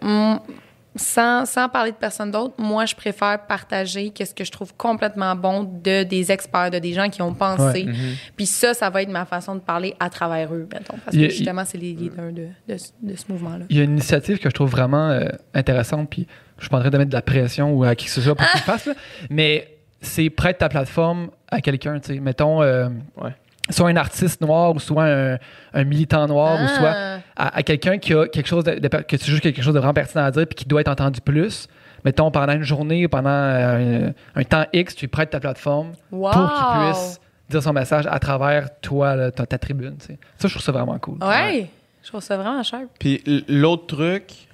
[0.98, 5.36] Sans, sans parler de personne d'autre, moi, je préfère partager qu'est-ce que je trouve complètement
[5.36, 7.86] bon de des experts, de des gens qui ont pensé.
[7.86, 7.94] Ouais.
[8.36, 10.98] Puis ça, ça va être ma façon de parler à travers eux, mettons.
[11.06, 13.65] Parce Il y a- que justement, c'est les leaders de, de, ce- de ce mouvement-là.
[13.69, 16.78] Il y a une initiative que je trouve vraiment euh, intéressante, puis je suis pas
[16.78, 18.61] en train de mettre de la pression ou à qui que ce soit pour qu'il
[18.61, 18.94] fasse, là,
[19.30, 19.68] mais
[20.02, 22.19] c'est prête ta plateforme à quelqu'un, tu sais.
[22.19, 22.90] Mettons, euh,
[23.22, 23.32] Ouais.
[23.69, 25.38] Soit un artiste noir ou soit un,
[25.73, 26.76] un militant noir ou Ah.
[26.77, 26.95] soit
[27.35, 29.80] à, à quelqu'un qui a quelque chose de, de- que tu juges quelque chose de
[29.80, 31.68] vraiment pertinent à dire puis qui doit être entendu plus.
[32.06, 36.31] Mettons, pendant une journée, pendant euh, un, temps X, tu prêtes ta plateforme Wow!
[36.31, 37.19] pour qu'il puisse
[37.49, 39.98] dire son message à travers toi, là, ta, ta tribune.
[39.98, 40.19] tu sais.
[40.38, 41.18] Ça, je trouve ça vraiment cool.
[41.22, 41.69] Ouais,
[42.03, 42.81] je trouve ça vraiment cher.
[42.99, 44.47] Puis l'autre truc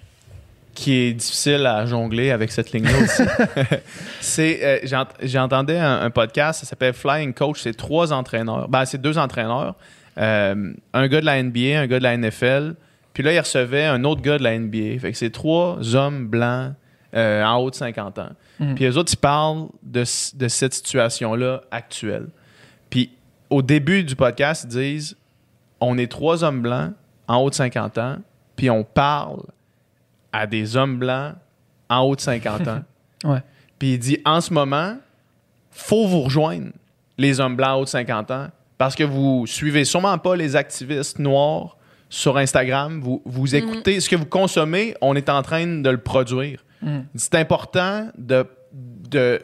[0.73, 3.23] qui est difficile à jongler avec cette ligne-là aussi,
[4.21, 8.67] c'est euh, j'ent- j'entendais un, un podcast, ça s'appelle Flying Coach, c'est trois entraîneurs.
[8.69, 9.75] Ben, c'est deux entraîneurs.
[10.17, 12.75] Euh, un gars de la NBA, un gars de la NFL.
[13.13, 14.99] Puis là, il recevait un autre gars de la NBA.
[14.99, 16.73] Fait que c'est trois hommes blancs
[17.15, 18.29] euh, en haut de 50 ans.
[18.59, 18.75] Mhm.
[18.75, 22.27] Puis les autres, ils parlent de, de cette situation-là actuelle.
[22.89, 23.11] Puis
[23.51, 25.17] au début du podcast, ils disent
[25.79, 26.93] on est trois hommes blancs
[27.27, 28.17] en haut de 50 ans,
[28.55, 29.41] puis on parle
[30.33, 31.35] à des hommes blancs
[31.89, 32.83] en haut de 50 ans.
[33.23, 33.41] Ouais.
[33.79, 34.97] Puis il dit en ce moment,
[35.71, 36.71] faut vous rejoindre,
[37.17, 38.47] les hommes blancs en haut de 50 ans,
[38.77, 41.77] parce que vous suivez sûrement pas les activistes noirs
[42.09, 42.99] sur Instagram.
[42.99, 46.65] Vous, vous écoutez ce que vous consommez, on est en train de le produire.
[46.81, 47.05] Mhm.
[47.15, 49.41] C'est important de, de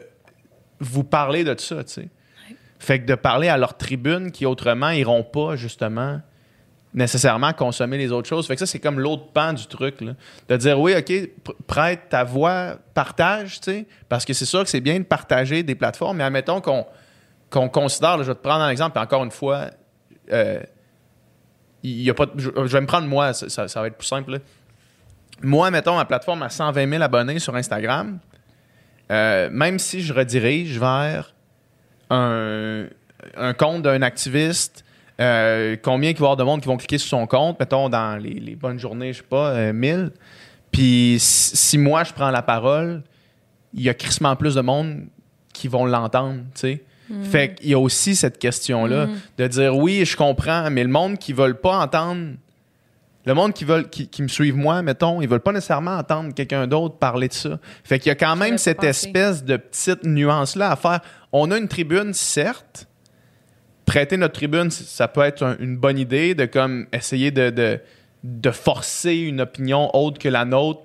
[0.78, 2.08] vous parler de ça, tu sais.
[2.78, 6.20] Fait que de parler à leur tribune qui autrement iront pas justement
[6.92, 8.46] nécessairement consommer les autres choses.
[8.46, 9.98] Fait que ça, c'est comme l'autre pan du truc.
[10.48, 11.30] De dire, oui, OK, pr-
[11.66, 15.62] prête ta voix, partage, tu sais, parce que c'est sûr que c'est bien de partager
[15.62, 19.30] des plateformes, mais admettons qu'on considère, je vais te prendre un exemple, puis encore une
[19.30, 19.66] fois,
[20.32, 20.60] euh,
[21.84, 24.40] y a pas, je, je vais me prendre moi, ça, va être plus simple.
[25.42, 28.18] Moi, mettons, ma plateforme a 120 000 abonnés sur Instagram,
[29.12, 31.34] euh, même si je redirige vers
[32.10, 32.86] un,
[33.36, 34.84] un compte d'un activiste,
[35.20, 37.88] euh, combien il va y avoir de monde qui vont cliquer sur son compte, mettons,
[37.88, 40.12] dans les, les bonnes journées, je sais pas, euh, 1000.
[40.70, 43.02] Puis si, moi, je prends la parole,
[43.74, 45.06] il y a crissement plus de monde
[45.52, 46.84] qui vont l'entendre, tu sais.
[47.24, 51.18] Fait qu'il y a aussi cette question-là de dire oui, je comprends, mais le monde
[51.18, 52.34] qui ne veulent pas entendre,
[53.26, 56.32] le monde qui, veulent, qui, qui me suivent moi, mettons, ils veulent pas nécessairement entendre
[56.32, 57.58] quelqu'un d'autre parler de ça.
[57.82, 61.00] Fait qu'il y a quand même cette espèce de petite nuance-là à faire.
[61.32, 62.86] On a une tribune, certes.
[63.90, 67.80] Prêter notre tribune, ça peut être un- une bonne idée de comme essayer de, de,
[68.24, 70.80] de forcer une opinion autre que la nôtre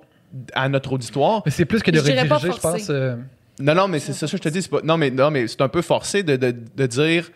[0.54, 1.42] à notre auditoire.
[1.46, 2.90] Mais c'est plus que de Je dirais pas rediriger, je pense.
[2.90, 3.14] euh,
[3.60, 4.66] Non, non, mais c'est ça, que je te dis.
[4.68, 7.30] Pas, non, mais, non, mais c'est un peu forcé de, de, de dire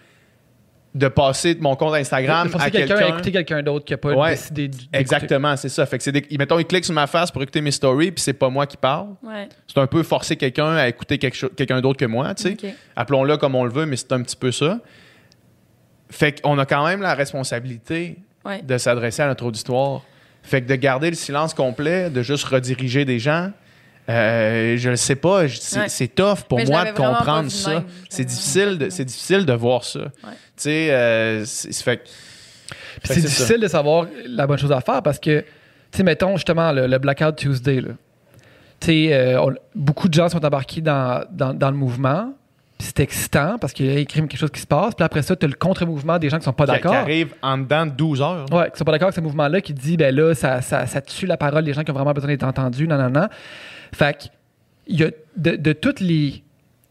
[0.92, 3.06] de passer de mon compte Instagram de forcer à quelqu'un quelqu'un.
[3.06, 4.70] à écouter quelqu'un d'autre qui n'a pas Ouais, décidé.
[4.92, 5.86] Exactement, c'est ça.
[5.86, 8.20] Fait que c'est des- mettons, il clique sur ma face pour écouter mes stories, puis
[8.20, 9.10] c'est pas moi qui parle.
[9.22, 9.48] Ouais.
[9.68, 12.56] C'est un peu forcer quelqu'un à écouter quelque quelqu'un d'autre que moi, tu sais.
[12.96, 14.80] Appelons-le comme on le veut, mais c'est un petit peu ça.
[16.10, 18.62] Fait qu'on a quand même la responsabilité Ouais.
[18.62, 20.02] de s'adresser à notre auditoire.
[20.42, 23.50] Fait que de garder le silence complet, de juste rediriger des gens,
[24.08, 25.88] euh, je ne sais pas, c'est Ouais.
[25.88, 27.84] c'est tough pour Mais moi de comprendre ça.
[28.08, 30.00] C'est difficile, de- c'est difficile de voir ça.
[30.00, 33.28] Tu sais, euh, c'est c'est fait que- Puis Fait c'est ça.
[33.28, 35.46] difficile de savoir la bonne chose à faire parce que, tu
[35.98, 37.90] sais, mettons justement le, le Blackout Tuesday, là.
[39.12, 42.32] euh, on- beaucoup de gens sont embarqués dans, dans, dans le mouvement.
[42.80, 44.94] Puis c'est excitant parce qu'il y a quelque chose qui se passe.
[44.94, 46.94] Puis après ça, tu as le contre-mouvement des gens qui sont pas Qui- Qui d'accord.
[46.94, 48.46] arrive en dedans de 12 heures.
[48.50, 51.02] Ouais, qui sont pas d'accord avec ce mouvement-là, qui dit, ben là, ça, ça, ça
[51.02, 53.28] tue la parole des gens qui ont vraiment besoin d'être entendus, non, non, non.
[53.92, 54.24] Fait que,
[54.94, 56.42] y a de, de toutes les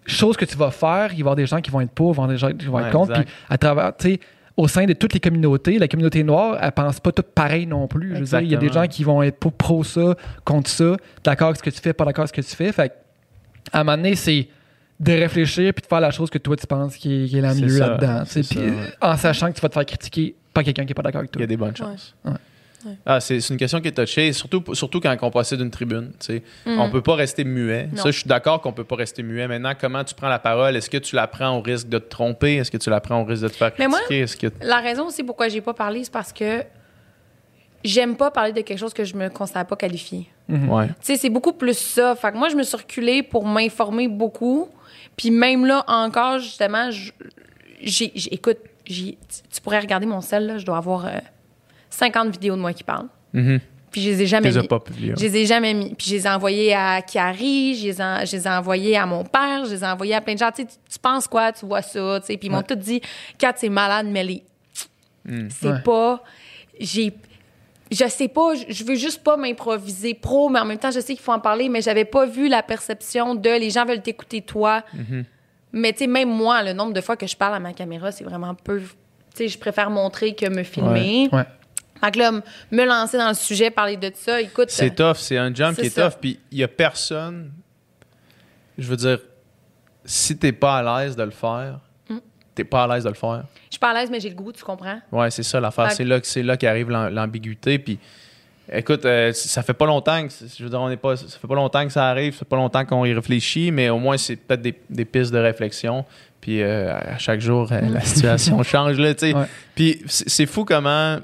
[0.05, 2.11] choses que tu vas faire, il va y avoir des gens qui vont être pour,
[2.13, 3.13] il va y avoir des gens qui vont être contre.
[3.13, 4.19] Puis à travers, tu sais,
[4.57, 7.87] au sein de toutes les communautés, la communauté noire, elle pense pas toutes pareil non
[7.87, 8.13] plus.
[8.15, 10.69] Je veux dire, il y a des gens qui vont être pour pro ça, contre
[10.69, 12.71] ça, d'accord avec ce que tu fais, pas d'accord avec ce que tu fais.
[12.71, 12.93] Fait que,
[13.73, 14.47] à un moment donné, c'est
[14.99, 17.41] de réfléchir puis de faire la chose que toi tu penses qui est, qui est
[17.41, 18.23] la mieux là-dedans.
[19.01, 21.29] en sachant que tu vas te faire critiquer par quelqu'un qui est pas d'accord avec
[21.29, 21.41] Il toi.
[21.41, 22.15] y a des bonnes chances.
[22.25, 22.31] Ouais.
[22.85, 22.93] Ouais.
[23.05, 26.11] Ah, c'est c'est une question qui est touchée, surtout, surtout quand on possède une tribune.
[26.17, 26.43] tu sais.
[26.65, 26.79] Mhm.
[26.79, 27.89] On peut pas rester muet.
[27.91, 28.03] Non.
[28.03, 29.47] Ça, je suis d'accord qu'on peut pas rester muet.
[29.49, 30.77] Maintenant, comment tu prends la parole?
[30.77, 32.55] Est-ce que tu la prends au risque de te tromper?
[32.55, 34.49] Est-ce que tu la prends au risque de te faire Mais moi- critiquer?
[34.49, 34.65] Que...
[34.65, 36.63] La raison aussi pourquoi j'ai pas parlé, c'est parce que
[37.83, 40.27] j'aime pas parler de quelque chose que je me considère pas qualifié.
[40.49, 40.87] Ouais.
[40.87, 42.15] Tu sais, c'est beaucoup plus ça.
[42.15, 44.67] Fait que moi, je me suis reculée pour m'informer beaucoup.
[45.15, 49.17] Puis même là, encore, justement, j'ai, j'ai- écoute, j'ai-
[49.51, 51.11] tu- pourrais regarder mon sel, là, je dois avoir euh,
[51.89, 53.07] 50 vidéos de moi qui parlent.
[53.33, 53.59] Mhm.
[53.91, 54.67] Puis je les ai Tu jamais les as mis.
[54.67, 55.13] pas publiés.
[55.17, 55.93] Je les ai jamais mis.
[55.95, 59.05] Puis je les ai envoyés à Kiari, je les, ai, je les ai envoyés à
[59.07, 60.51] mon père, je les ai envoyés à plein de gens.
[60.51, 61.51] Tu sais, tu, tu penses quoi?
[61.51, 62.19] Tu vois ça?
[62.21, 62.63] Tu sais, puis ils m'ont Ouais.
[62.63, 63.01] tous dit,
[63.39, 64.43] Kat, c'est malade, mais les...
[65.49, 65.81] c'est Ouais.
[65.83, 66.23] pas...
[66.79, 67.13] J'ai...
[67.91, 71.13] Je sais pas, je- veux juste pas m'improviser pro, mais en même temps, je sais
[71.15, 74.41] qu'il faut en parler, mais j'avais pas vu la perception de les gens veulent t'écouter
[74.41, 74.83] toi.
[75.71, 78.11] Mais tu sais, même moi, le nombre de fois que je parle à ma caméra,
[78.11, 78.79] c'est vraiment peu.
[78.79, 78.87] Tu
[79.35, 81.29] sais, je préfère montrer que me filmer.
[81.31, 81.45] Ouais.
[82.01, 84.69] Fait que là, me lancer dans le sujet, parler de ça, écoute.
[84.69, 86.09] C'est tough, c'est un jump qui est ça.
[86.09, 86.19] tough.
[86.21, 87.51] Puis il y a personne.
[88.77, 89.19] Je veux dire,
[90.05, 91.88] si t'es pas à l'aise de le faire, Mm.
[92.63, 93.43] T'es pas à l'aise de le faire.
[93.65, 94.99] Je suis pas à l'aise, mais j'ai le goût, tu comprends?
[95.11, 95.91] Ouais, c'est ça l'affaire.
[95.91, 97.79] C'est là, que- c'est là qu'arrive l'am- l'ambiguïté.
[97.79, 97.97] Puis,
[98.71, 101.47] écoute, euh, ça fait pas longtemps que, je veux dire, on est pas, ça fait
[101.47, 104.17] pas longtemps que ça arrive, ça fait pas longtemps qu'on y réfléchit, mais au moins
[104.17, 106.05] c'est peut-être des, des pistes de réflexion.
[106.41, 109.33] Puis euh, à chaque jour, euh, la situation change là, tu sais.
[109.35, 109.45] Ouais.
[109.75, 111.17] Puis c'est fou comment,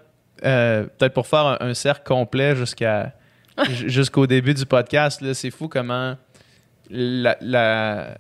[0.44, 3.14] euh, peut-être pour faire un, un cercle complet jusqu'à
[3.70, 6.16] jusqu'au début du podcast, là, c'est fou comment
[6.90, 8.18] la, la,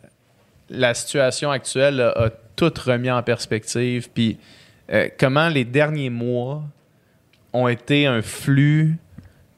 [0.69, 4.09] la situation actuelle a, a tout remis en perspective.
[4.13, 4.37] Puis
[4.91, 6.63] euh, comment les derniers mois
[7.53, 8.97] ont été un flux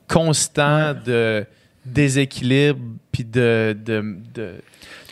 [0.08, 1.46] constant de
[1.86, 2.80] déséquilibre
[3.12, 4.56] puis de, de, de-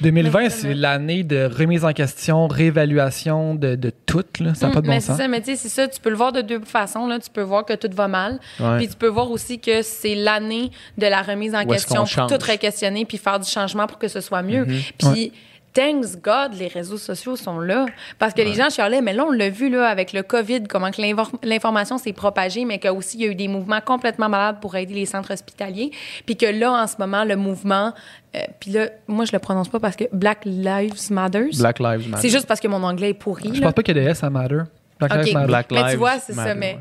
[0.02, 4.26] 2020, Mais- c'est l'année de remise en question, réévaluation de, de tout.
[4.42, 4.54] Là.
[4.54, 5.18] Ça n'a pas de Mm, mais bon c'est sens.
[5.18, 7.08] ça, mais tu sais, c'est ça, tu peux le voir de deux façons.
[7.08, 7.18] Là.
[7.20, 8.40] Tu peux voir que tout va mal.
[8.60, 8.78] Ouais.
[8.78, 12.02] Puis tu peux voir aussi que c'est l'année de la remise en Où question qu'on
[12.02, 12.30] pour change?
[12.30, 14.66] tout re-questionner puis faire du changement pour que ce soit mieux.
[14.66, 14.80] Mhm.
[14.98, 15.32] Puis,
[15.76, 17.86] thanks God, les réseaux sociaux sont là.
[18.18, 20.90] Parce que les gens chialaient, mais là, on l'a vu là, avec le COVID, comment
[20.90, 24.58] que l'infor- l'information s'est propagée, mais qu'aussi, il y a eu des mouvements complètement malades
[24.62, 25.92] pour aider les centres hospitaliers.
[26.26, 27.94] Puis que là, en ce moment, le mouvement...
[28.36, 31.50] euh, puis là, moi, je le prononce pas parce que Black Lives Matter.
[31.60, 32.22] Black Lives Matter.
[32.22, 33.50] C'est juste parce que mon anglais est pourri.
[33.54, 33.68] Je là.
[33.68, 34.62] pense pas qu'il y a des S à Matter.
[35.00, 35.14] Black.
[35.14, 35.48] Lives Matter.
[35.48, 36.80] Black Mais tu vois, c'est ça, mais- ouais.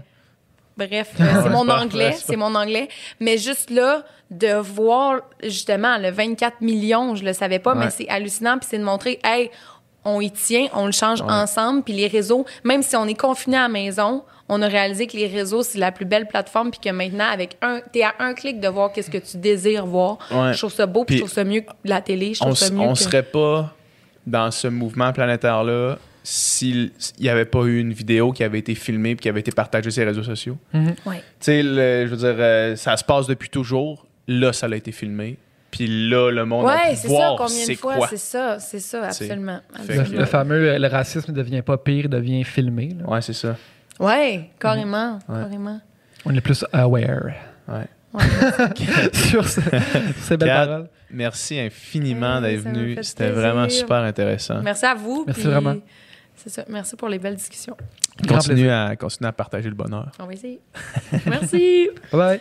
[0.77, 2.89] Bref, euh, c'est mon anglais, c'est mon anglais.
[3.21, 7.85] Mais juste là, de voir justement le 24 millions, je le savais pas, Ouais.
[7.85, 8.59] mais c'est hallucinant.
[8.59, 9.51] Puis c'est de montrer, hey,
[10.05, 11.31] on y tient, on le change Ouais.
[11.31, 11.83] ensemble.
[11.83, 15.17] Puis les réseaux, même si on est confiné à la maison, on a réalisé que
[15.17, 16.71] les réseaux, c'est la plus belle plateforme.
[16.73, 19.87] Puis que maintenant, avec un, t'es à un clic de voir qu'est-ce que tu désires
[19.87, 20.19] voir.
[20.33, 20.53] Ouais.
[20.53, 22.35] Je trouve ça beau, puis je trouve ça mieux que la télé.
[22.35, 22.99] Je on, trouve ça mieux on que...
[22.99, 23.73] serait pas
[24.27, 26.91] dans ce mouvement planétaire-là s'il
[27.21, 29.91] n'y avait pas eu une vidéo qui avait été filmée et qui avait été partagée
[29.91, 30.57] sur les réseaux sociaux.
[30.75, 30.83] Ouais.
[31.05, 34.07] Tu sais, le- je veux dire, euh, ça se passe depuis toujours.
[34.27, 35.37] Là, ça a été filmé.
[35.71, 38.07] Puis là, le monde a Ouais, pu c'est ça, voir combien de c'est fois, quoi.
[38.09, 39.61] c'est ça, c'est ça, absolument.
[39.87, 42.97] Fait Le, fameux euh, le racisme ne devient pas pire, il devient filmé.
[42.99, 43.09] là.
[43.11, 43.57] Ouais, c'est ça.
[44.01, 45.41] Ouais, carrément, Ouais.
[45.41, 45.81] carrément.
[46.25, 47.33] On est plus aware
[47.69, 47.87] Ouais.
[49.13, 49.61] sur ce-
[50.23, 50.89] ces belles Kat, paroles.
[51.11, 52.97] Merci infiniment d'être venu.
[53.03, 54.63] C'était vraiment super intéressant.
[54.63, 55.25] Merci à vous.
[55.27, 55.75] Merci puis vraiment.
[56.45, 56.65] C'est ça.
[56.69, 57.77] Merci pour les belles discussions.
[58.23, 60.12] Grand Continue à, continue à partager le bonheur.
[60.21, 60.61] On va essayer.
[61.27, 61.89] Merci.
[62.12, 62.41] Bye bye.